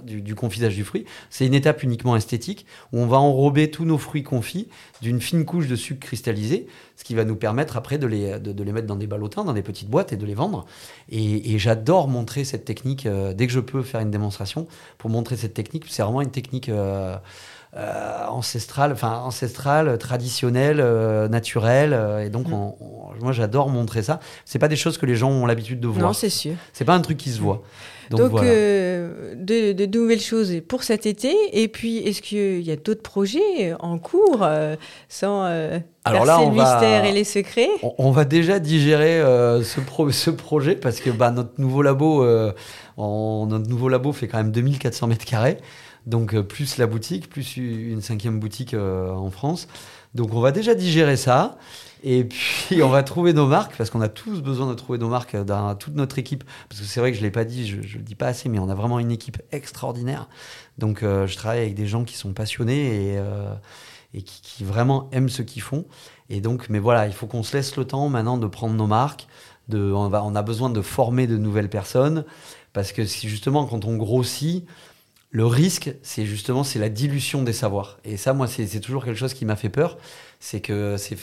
du, 0.04 0.36
confisage 0.36 0.76
du 0.76 0.84
fruit. 0.84 1.06
C'est 1.30 1.46
une 1.46 1.54
étape 1.54 1.84
uniquement 1.84 2.16
esthétique 2.16 2.66
où 2.92 3.00
on 3.00 3.08
va 3.08 3.18
enrober 3.18 3.72
tous 3.72 3.86
nos 3.86 3.98
fruits 3.98 4.24
confits 4.24 4.68
d'une 5.02 5.22
fine 5.22 5.46
couche 5.46 5.68
de 5.68 5.76
sucre 5.76 6.06
cristallisé, 6.06 6.68
ce 6.96 7.04
qui 7.04 7.16
va 7.16 7.26
nous 7.26 7.36
permettre 7.36 7.78
après 7.78 7.98
de 7.98 8.08
les, 8.08 8.40
de, 8.40 8.64
les 8.64 8.72
mettre 8.72 8.88
dans 8.88 8.96
des 8.96 9.08
ballotins, 9.08 9.44
dans 9.44 9.54
des 9.54 9.64
petites 9.64 9.90
boîtes 9.90 10.14
et 10.14 10.18
de 10.18 10.26
les 10.26 10.36
vendre. 10.36 10.66
Et, 11.10 11.58
j'adore 11.58 12.08
montrer 12.08 12.44
cette 12.44 12.66
technique 12.66 13.06
euh, 13.06 13.34
dès 13.34 13.46
que 13.46 13.54
je 13.54 13.60
peux 13.60 13.84
faire 13.84 14.02
une 14.02 14.12
démonstration 14.12 14.68
pour 14.98 15.10
montrer 15.10 15.38
cette 15.38 15.54
technique. 15.54 15.86
C'est 15.90 16.04
vraiment 16.04 16.22
une 16.22 16.32
technique. 16.32 16.70
Euh, 17.78 18.26
ancestrale, 18.28 18.92
enfin 18.92 19.22
ancestrale, 19.24 19.98
traditionnelle, 19.98 20.82
euh, 20.82 21.30
naturelle. 21.30 21.94
Euh, 21.94 22.26
et 22.26 22.30
donc, 22.30 22.50
mm. 22.50 22.74
moi, 23.22 23.32
j'adore 23.32 23.70
montrer 23.70 24.04
ça. 24.04 24.20
C'est 24.44 24.60
pas 24.60 24.68
des 24.68 24.76
choses 24.76 24.98
que 24.98 25.06
les 25.06 25.16
gens 25.16 25.30
ont 25.30 25.46
l'habitude 25.46 25.80
de 25.80 25.88
voir. 25.88 26.08
Non, 26.08 26.12
c'est 26.12 26.30
sûr. 26.30 26.56
C'est 26.74 26.84
pas 26.84 26.96
un 26.96 27.00
truc 27.00 27.18
qui 27.18 27.30
se 27.30 27.40
voit. 27.40 27.64
Donc, 28.10 28.42
de, 28.42 29.86
nouvelles 29.86 30.20
choses 30.20 30.54
pour 30.68 30.84
cet 30.84 31.06
été. 31.06 31.34
Et 31.54 31.70
puis, 31.70 32.00
est-ce 32.00 32.22
qu'il 32.22 32.62
y 32.62 32.72
a 32.72 32.76
d'autres 32.76 33.04
projets 33.04 33.74
en 33.80 34.00
cours 34.00 34.46
sans 35.08 35.46
Alors 36.04 36.26
là, 36.26 36.42
on 36.42 36.50
le 36.50 36.56
mystère 36.58 37.06
et 37.06 37.14
les 37.14 37.24
secrets? 37.24 37.70
on, 37.84 38.12
va 38.12 38.26
déjà 38.26 38.60
digérer 38.60 39.22
ce, 39.64 40.12
ce, 40.12 40.30
projet 40.30 40.76
parce 40.76 41.00
que 41.00 41.10
bah, 41.10 41.32
notre 41.32 41.54
nouveau 41.58 41.84
labo, 41.84 42.26
notre 42.98 43.70
nouveau 43.70 43.88
labo 43.88 44.12
fait 44.12 44.28
quand 44.28 44.40
même 44.40 44.52
2400 44.52 45.08
mètres 45.08 45.24
carrés. 45.24 45.58
Donc 46.06 46.34
euh, 46.34 46.44
plus 46.44 46.78
la 46.78 46.88
boutique, 46.88 47.30
plus 47.30 47.58
une 47.58 48.02
cinquième 48.02 48.40
boutique 48.40 48.74
euh, 48.74 49.12
en 49.12 49.30
France. 49.30 49.68
Donc 50.16 50.34
on 50.34 50.40
va 50.40 50.52
déjà 50.52 50.76
digérer 50.76 51.18
ça. 51.18 51.58
Et 52.04 52.24
puis 52.24 52.82
on 52.82 52.90
va 52.90 53.04
trouver 53.04 53.34
nos 53.34 53.46
marques, 53.46 53.76
parce 53.78 53.92
qu'on 53.92 54.02
a 54.02 54.10
tous 54.10 54.42
besoin 54.42 54.68
de 54.68 54.74
trouver 54.74 54.98
nos 54.98 55.10
marques 55.10 55.36
dans 55.36 55.76
toute 55.76 55.96
notre 55.96 56.18
équipe. 56.18 56.44
Parce 56.68 56.82
que 56.82 56.88
c'est 56.88 57.00
vrai 57.00 57.12
que 57.12 57.18
je 57.18 57.22
ne 57.22 57.28
l'ai 57.28 57.32
pas 57.32 57.46
dit, 57.46 57.68
je 57.68 57.78
ne 57.78 57.82
le 57.82 58.04
dis 58.04 58.16
pas 58.16 58.28
assez, 58.28 58.50
mais 58.50 58.60
on 58.60 58.70
a 58.70 58.76
vraiment 58.76 59.00
une 59.00 59.12
équipe 59.12 59.42
extraordinaire. 59.52 60.28
Donc 60.80 61.04
euh, 61.04 61.28
je 61.28 61.36
travaille 61.36 61.60
avec 61.60 61.76
des 61.76 61.88
gens 61.88 62.04
qui 62.04 62.18
sont 62.18 62.34
passionnés 62.34 63.18
et, 64.14 64.22
qui, 64.24 64.64
vraiment 64.64 65.10
aiment 65.12 65.30
ce 65.30 65.44
qu'ils 65.44 65.62
font. 65.62 65.86
Et 66.30 66.42
donc, 66.42 66.70
mais 66.70 66.80
voilà, 66.80 67.06
il 67.08 67.14
faut 67.14 67.28
qu'on 67.28 67.44
se 67.44 67.56
laisse 67.56 67.76
le 67.78 67.86
temps 67.86 68.10
maintenant 68.10 68.38
de 68.38 68.48
prendre 68.48 68.74
nos 68.74 68.88
marques. 68.88 69.28
De, 69.68 69.92
on, 69.92 70.12
on 70.12 70.36
a 70.36 70.42
besoin 70.42 70.70
de 70.70 70.82
former 70.82 71.28
de 71.28 71.38
nouvelles 71.38 71.70
personnes. 71.70 72.26
Parce 72.74 72.94
que 72.94 73.06
si 73.06 73.30
justement, 73.30 73.66
quand 73.66 73.86
on 73.86 73.96
grossit, 73.98 74.66
le 75.32 75.46
risque, 75.46 75.96
c'est 76.04 76.26
justement 76.26 76.64
c'est 76.64 76.80
la 76.80 76.90
dilution 76.90 77.42
des 77.42 77.54
savoirs. 77.54 78.00
Et 78.04 78.18
ça, 78.18 78.34
moi, 78.34 78.48
c'est 78.48 78.80
toujours 78.82 79.06
quelque 79.06 79.18
chose 79.18 79.34
qui 79.34 79.46
m'a 79.46 79.56
fait 79.56 79.70
peur. 79.70 79.98
C'est 80.40 80.60
que 80.60 80.98
c'est 80.98 81.18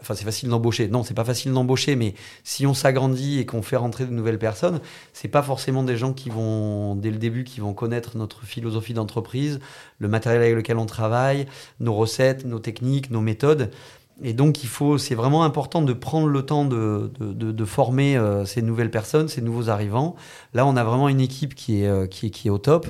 enfin 0.00 0.14
c'est 0.14 0.24
facile 0.24 0.48
d'embaucher. 0.48 0.88
Non, 0.88 1.02
c'est 1.02 1.14
pas 1.14 1.24
facile 1.24 1.52
d'embaucher, 1.52 1.96
mais 1.96 2.14
si 2.44 2.66
on 2.66 2.74
s'agrandit 2.74 3.38
et 3.38 3.46
qu'on 3.46 3.60
fait 3.60 3.76
rentrer 3.76 4.06
de 4.06 4.12
nouvelles 4.12 4.38
personnes, 4.38 4.80
c'est 5.12 5.28
pas 5.28 5.42
forcément 5.42 5.82
des 5.82 5.96
gens 5.96 6.12
qui 6.12 6.30
vont 6.30 6.94
dès 6.94 7.10
le 7.10 7.18
début 7.18 7.44
qui 7.44 7.60
vont 7.60 7.74
connaître 7.74 8.16
notre 8.16 8.44
philosophie 8.44 8.94
d'entreprise, 8.94 9.60
le 9.98 10.08
matériel 10.08 10.42
avec 10.42 10.54
lequel 10.54 10.78
on 10.78 10.86
travaille, 10.86 11.46
nos 11.80 11.94
recettes, 11.94 12.44
nos 12.44 12.60
techniques, 12.60 13.10
nos 13.10 13.20
méthodes. 13.20 13.70
Et 14.22 14.34
donc 14.34 14.62
il 14.62 14.68
faut, 14.68 14.98
c'est 14.98 15.14
vraiment 15.14 15.44
important 15.44 15.82
de 15.82 15.92
prendre 15.94 16.28
le 16.28 16.44
temps 16.44 16.66
de, 16.66 17.10
de, 17.20 17.52
de, 17.52 17.64
former 17.64 18.18
euh, 18.18 18.44
ces 18.44 18.60
nouvelles 18.60 18.90
personnes, 18.90 19.28
ces 19.28 19.40
nouveaux 19.40 19.70
arrivants. 19.70 20.14
Là, 20.52 20.66
on 20.66 20.76
a 20.76 20.84
vraiment 20.84 21.08
une 21.08 21.20
équipe 21.20 21.54
qui 21.54 21.82
est, 21.82 21.88
euh, 21.88 22.06
qui 22.06 22.26
est, 22.26 22.30
qui 22.30 22.48
est 22.48 22.50
au 22.50 22.58
top. 22.58 22.86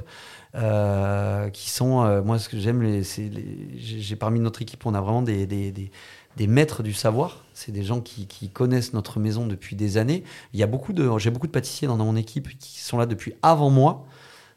Euh, 0.56 1.48
qui 1.50 1.70
sont, 1.70 2.02
euh, 2.02 2.22
moi 2.22 2.40
ce 2.40 2.48
que 2.48 2.58
j'aime, 2.58 3.02
j'ai 3.04 4.16
parmi 4.16 4.40
notre 4.40 4.62
équipe, 4.62 4.84
on 4.84 4.94
a 4.94 5.00
vraiment 5.00 5.22
des, 5.22 5.46
des, 5.46 5.70
des 5.70 5.92
des 6.36 6.46
maîtres 6.46 6.82
du 6.82 6.92
savoir. 6.92 7.44
C'est 7.54 7.72
des 7.72 7.82
gens 7.82 8.00
qui, 8.00 8.26
qui, 8.26 8.48
connaissent 8.48 8.92
notre 8.92 9.18
maison 9.18 9.46
depuis 9.46 9.76
des 9.76 9.96
années. 9.96 10.24
Il 10.52 10.60
y 10.60 10.62
a 10.62 10.66
beaucoup 10.66 10.92
de, 10.92 11.10
j'ai 11.18 11.30
beaucoup 11.30 11.46
de 11.46 11.52
pâtissiers 11.52 11.88
dans 11.88 11.96
mon 11.96 12.16
équipe 12.16 12.48
qui 12.58 12.80
sont 12.80 12.98
là 12.98 13.06
depuis 13.06 13.34
avant 13.42 13.70
moi. 13.70 14.06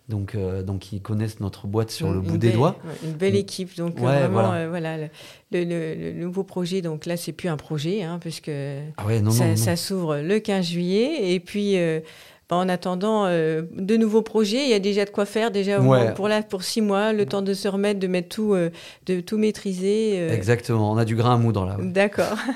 Donc, 0.09 0.35
euh, 0.35 0.63
donc 0.63 0.91
ils 0.91 1.01
connaissent 1.01 1.39
notre 1.39 1.65
boîte 1.65 1.89
sur 1.89 2.11
le 2.11 2.19
bout 2.19 2.37
des 2.37 2.51
doigts. 2.51 2.75
Une 3.05 3.13
belle 3.13 3.37
équipe. 3.37 3.75
Donc 3.77 3.95
ouais, 3.95 4.01
vraiment, 4.01 4.49
voilà, 4.49 4.53
euh, 4.55 4.69
voilà 4.69 4.97
le, 4.97 5.09
le, 5.51 5.95
le, 5.95 6.13
nouveau 6.13 6.43
projet. 6.43 6.81
Donc 6.81 7.05
là, 7.05 7.15
c'est 7.15 7.31
plus 7.31 7.47
un 7.47 7.55
projet, 7.55 8.03
hein, 8.03 8.17
puisque 8.19 8.51
ah 8.97 9.05
ouais, 9.05 9.21
non, 9.21 9.31
ça, 9.31 9.75
s'ouvre 9.77 10.17
le 10.17 10.39
15 10.39 10.65
juillet. 10.65 11.33
Et 11.33 11.39
puis, 11.39 11.77
euh, 11.77 12.01
en 12.49 12.69
attendant 12.69 13.25
euh, 13.25 13.63
de 13.75 13.97
nouveaux 13.97 14.21
projets, 14.21 14.63
il 14.63 14.69
y 14.69 14.73
a 14.73 14.79
déjà 14.79 15.05
de 15.05 15.09
quoi 15.09 15.25
faire 15.25 15.51
déjà 15.51 15.79
ouais. 15.79 16.13
pour 16.13 16.27
là 16.27 16.43
pour 16.43 16.63
six 16.63 16.81
mois, 16.81 17.13
le 17.13 17.25
temps 17.25 17.41
de 17.41 17.53
se 17.53 17.67
remettre, 17.67 17.99
de 17.99 18.07
mettre 18.07 18.29
tout, 18.29 18.53
euh, 18.53 18.69
de 19.05 19.21
tout 19.21 19.37
maîtriser. 19.37 20.15
Euh. 20.17 20.33
Exactement, 20.33 20.91
on 20.91 20.97
a 20.97 21.05
du 21.05 21.15
grain 21.15 21.35
à 21.35 21.37
moudre 21.37 21.65
là. 21.65 21.77
Ouais. 21.77 21.85
D'accord. 21.85 22.37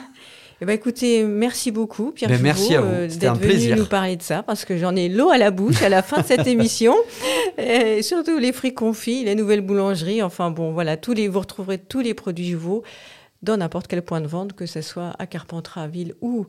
Eh 0.60 0.66
ben, 0.66 0.74
écoutez, 0.74 1.24
merci 1.24 1.70
beaucoup 1.70 2.12
Pierre 2.12 2.32
ben, 2.32 2.42
merci 2.42 2.76
euh, 2.76 3.08
d'être 3.08 3.36
venu 3.36 3.48
plaisir. 3.48 3.78
nous 3.78 3.86
parler 3.86 4.16
de 4.16 4.24
ça 4.24 4.42
parce 4.42 4.66
que 4.66 4.76
j'en 4.76 4.96
ai 4.96 5.08
l'eau 5.08 5.30
à 5.30 5.38
la 5.38 5.52
bouche 5.52 5.84
à 5.84 5.90
la 5.90 6.02
fin 6.02 6.22
de 6.22 6.26
cette 6.26 6.48
émission. 6.48 6.96
Et 7.60 8.02
surtout 8.02 8.40
les 8.40 8.52
fruits 8.52 8.74
confits, 8.74 9.24
les 9.24 9.36
nouvelles 9.36 9.62
boulangeries, 9.62 10.24
enfin 10.24 10.50
bon 10.50 10.72
voilà, 10.72 10.98
tous 10.98 11.14
les 11.14 11.28
vous 11.28 11.42
retrouverez 11.42 11.78
tous 11.78 12.00
les 12.00 12.16
produits 12.16 12.50
Jouveau 12.50 12.82
dans 13.44 13.58
n'importe 13.58 13.86
quel 13.86 14.02
point 14.02 14.20
de 14.20 14.26
vente, 14.26 14.54
que 14.54 14.66
ce 14.66 14.82
soit 14.82 15.14
à 15.20 15.28
Carpentras 15.28 15.86
ville 15.86 16.16
ou 16.22 16.48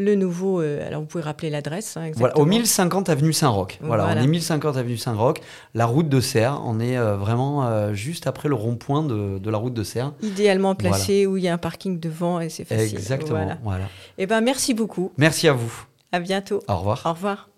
le 0.00 0.14
nouveau, 0.16 0.60
euh, 0.60 0.86
alors 0.86 1.00
vous 1.00 1.06
pouvez 1.06 1.22
rappeler 1.22 1.50
l'adresse. 1.50 1.96
Hein, 1.96 2.10
voilà, 2.16 2.36
au 2.38 2.44
1050 2.44 3.08
avenue 3.08 3.32
Saint-Roch. 3.32 3.78
Voilà, 3.80 4.04
Voilà. 4.04 4.20
on 4.20 4.24
est 4.24 4.26
1050 4.26 4.76
avenue 4.76 4.96
Saint-Roch, 4.96 5.36
la 5.74 5.86
route 5.86 6.08
de 6.08 6.20
Serre. 6.20 6.60
On 6.64 6.80
est 6.80 6.96
euh, 6.98 7.16
vraiment 7.16 7.66
euh, 7.66 7.92
juste 7.92 8.26
après 8.26 8.48
le 8.48 8.54
rond-point 8.54 9.02
de, 9.04 9.38
de 9.38 9.50
la 9.50 9.58
route 9.58 9.74
de 9.74 9.82
Serre. 9.84 10.12
Idéalement 10.22 10.74
placé 10.74 11.26
où 11.26 11.36
il 11.36 11.44
y 11.44 11.48
a 11.48 11.54
un 11.54 11.58
parking 11.58 12.00
devant 12.00 12.40
et 12.40 12.48
c'est 12.48 12.64
facile. 12.64 12.96
Exactement. 12.96 13.38
Voilà. 13.38 13.58
Voilà. 13.62 13.84
Eh 14.18 14.26
ben 14.26 14.40
merci 14.40 14.74
beaucoup. 14.74 15.12
Merci 15.16 15.46
à 15.48 15.52
vous. 15.52 15.72
À 16.12 16.18
bientôt. 16.20 16.60
Au 16.68 16.76
revoir. 16.76 17.02
Au 17.04 17.10
revoir. 17.12 17.48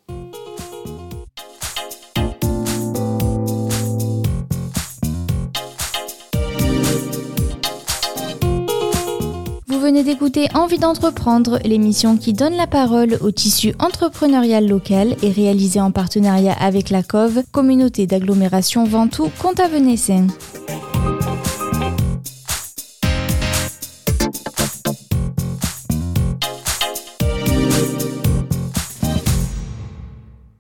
Venez 9.93 10.05
d'écouter 10.05 10.49
Envie 10.55 10.79
d'entreprendre, 10.79 11.59
l'émission 11.67 12.17
qui 12.17 12.33
donne 12.33 12.55
la 12.55 12.67
parole 12.67 13.19
au 13.21 13.31
tissu 13.31 13.75
entrepreneurial 13.79 14.67
local 14.67 15.17
et 15.23 15.31
réalisée 15.31 15.83
en 15.83 15.91
partenariat 15.91 16.55
avec 16.59 16.89
la 16.89 17.03
COV, 17.03 17.43
communauté 17.53 18.07
d'agglomération 18.07 18.85
Ventoux 18.85 19.31
Comte-Avenay-Seine. 19.43 20.31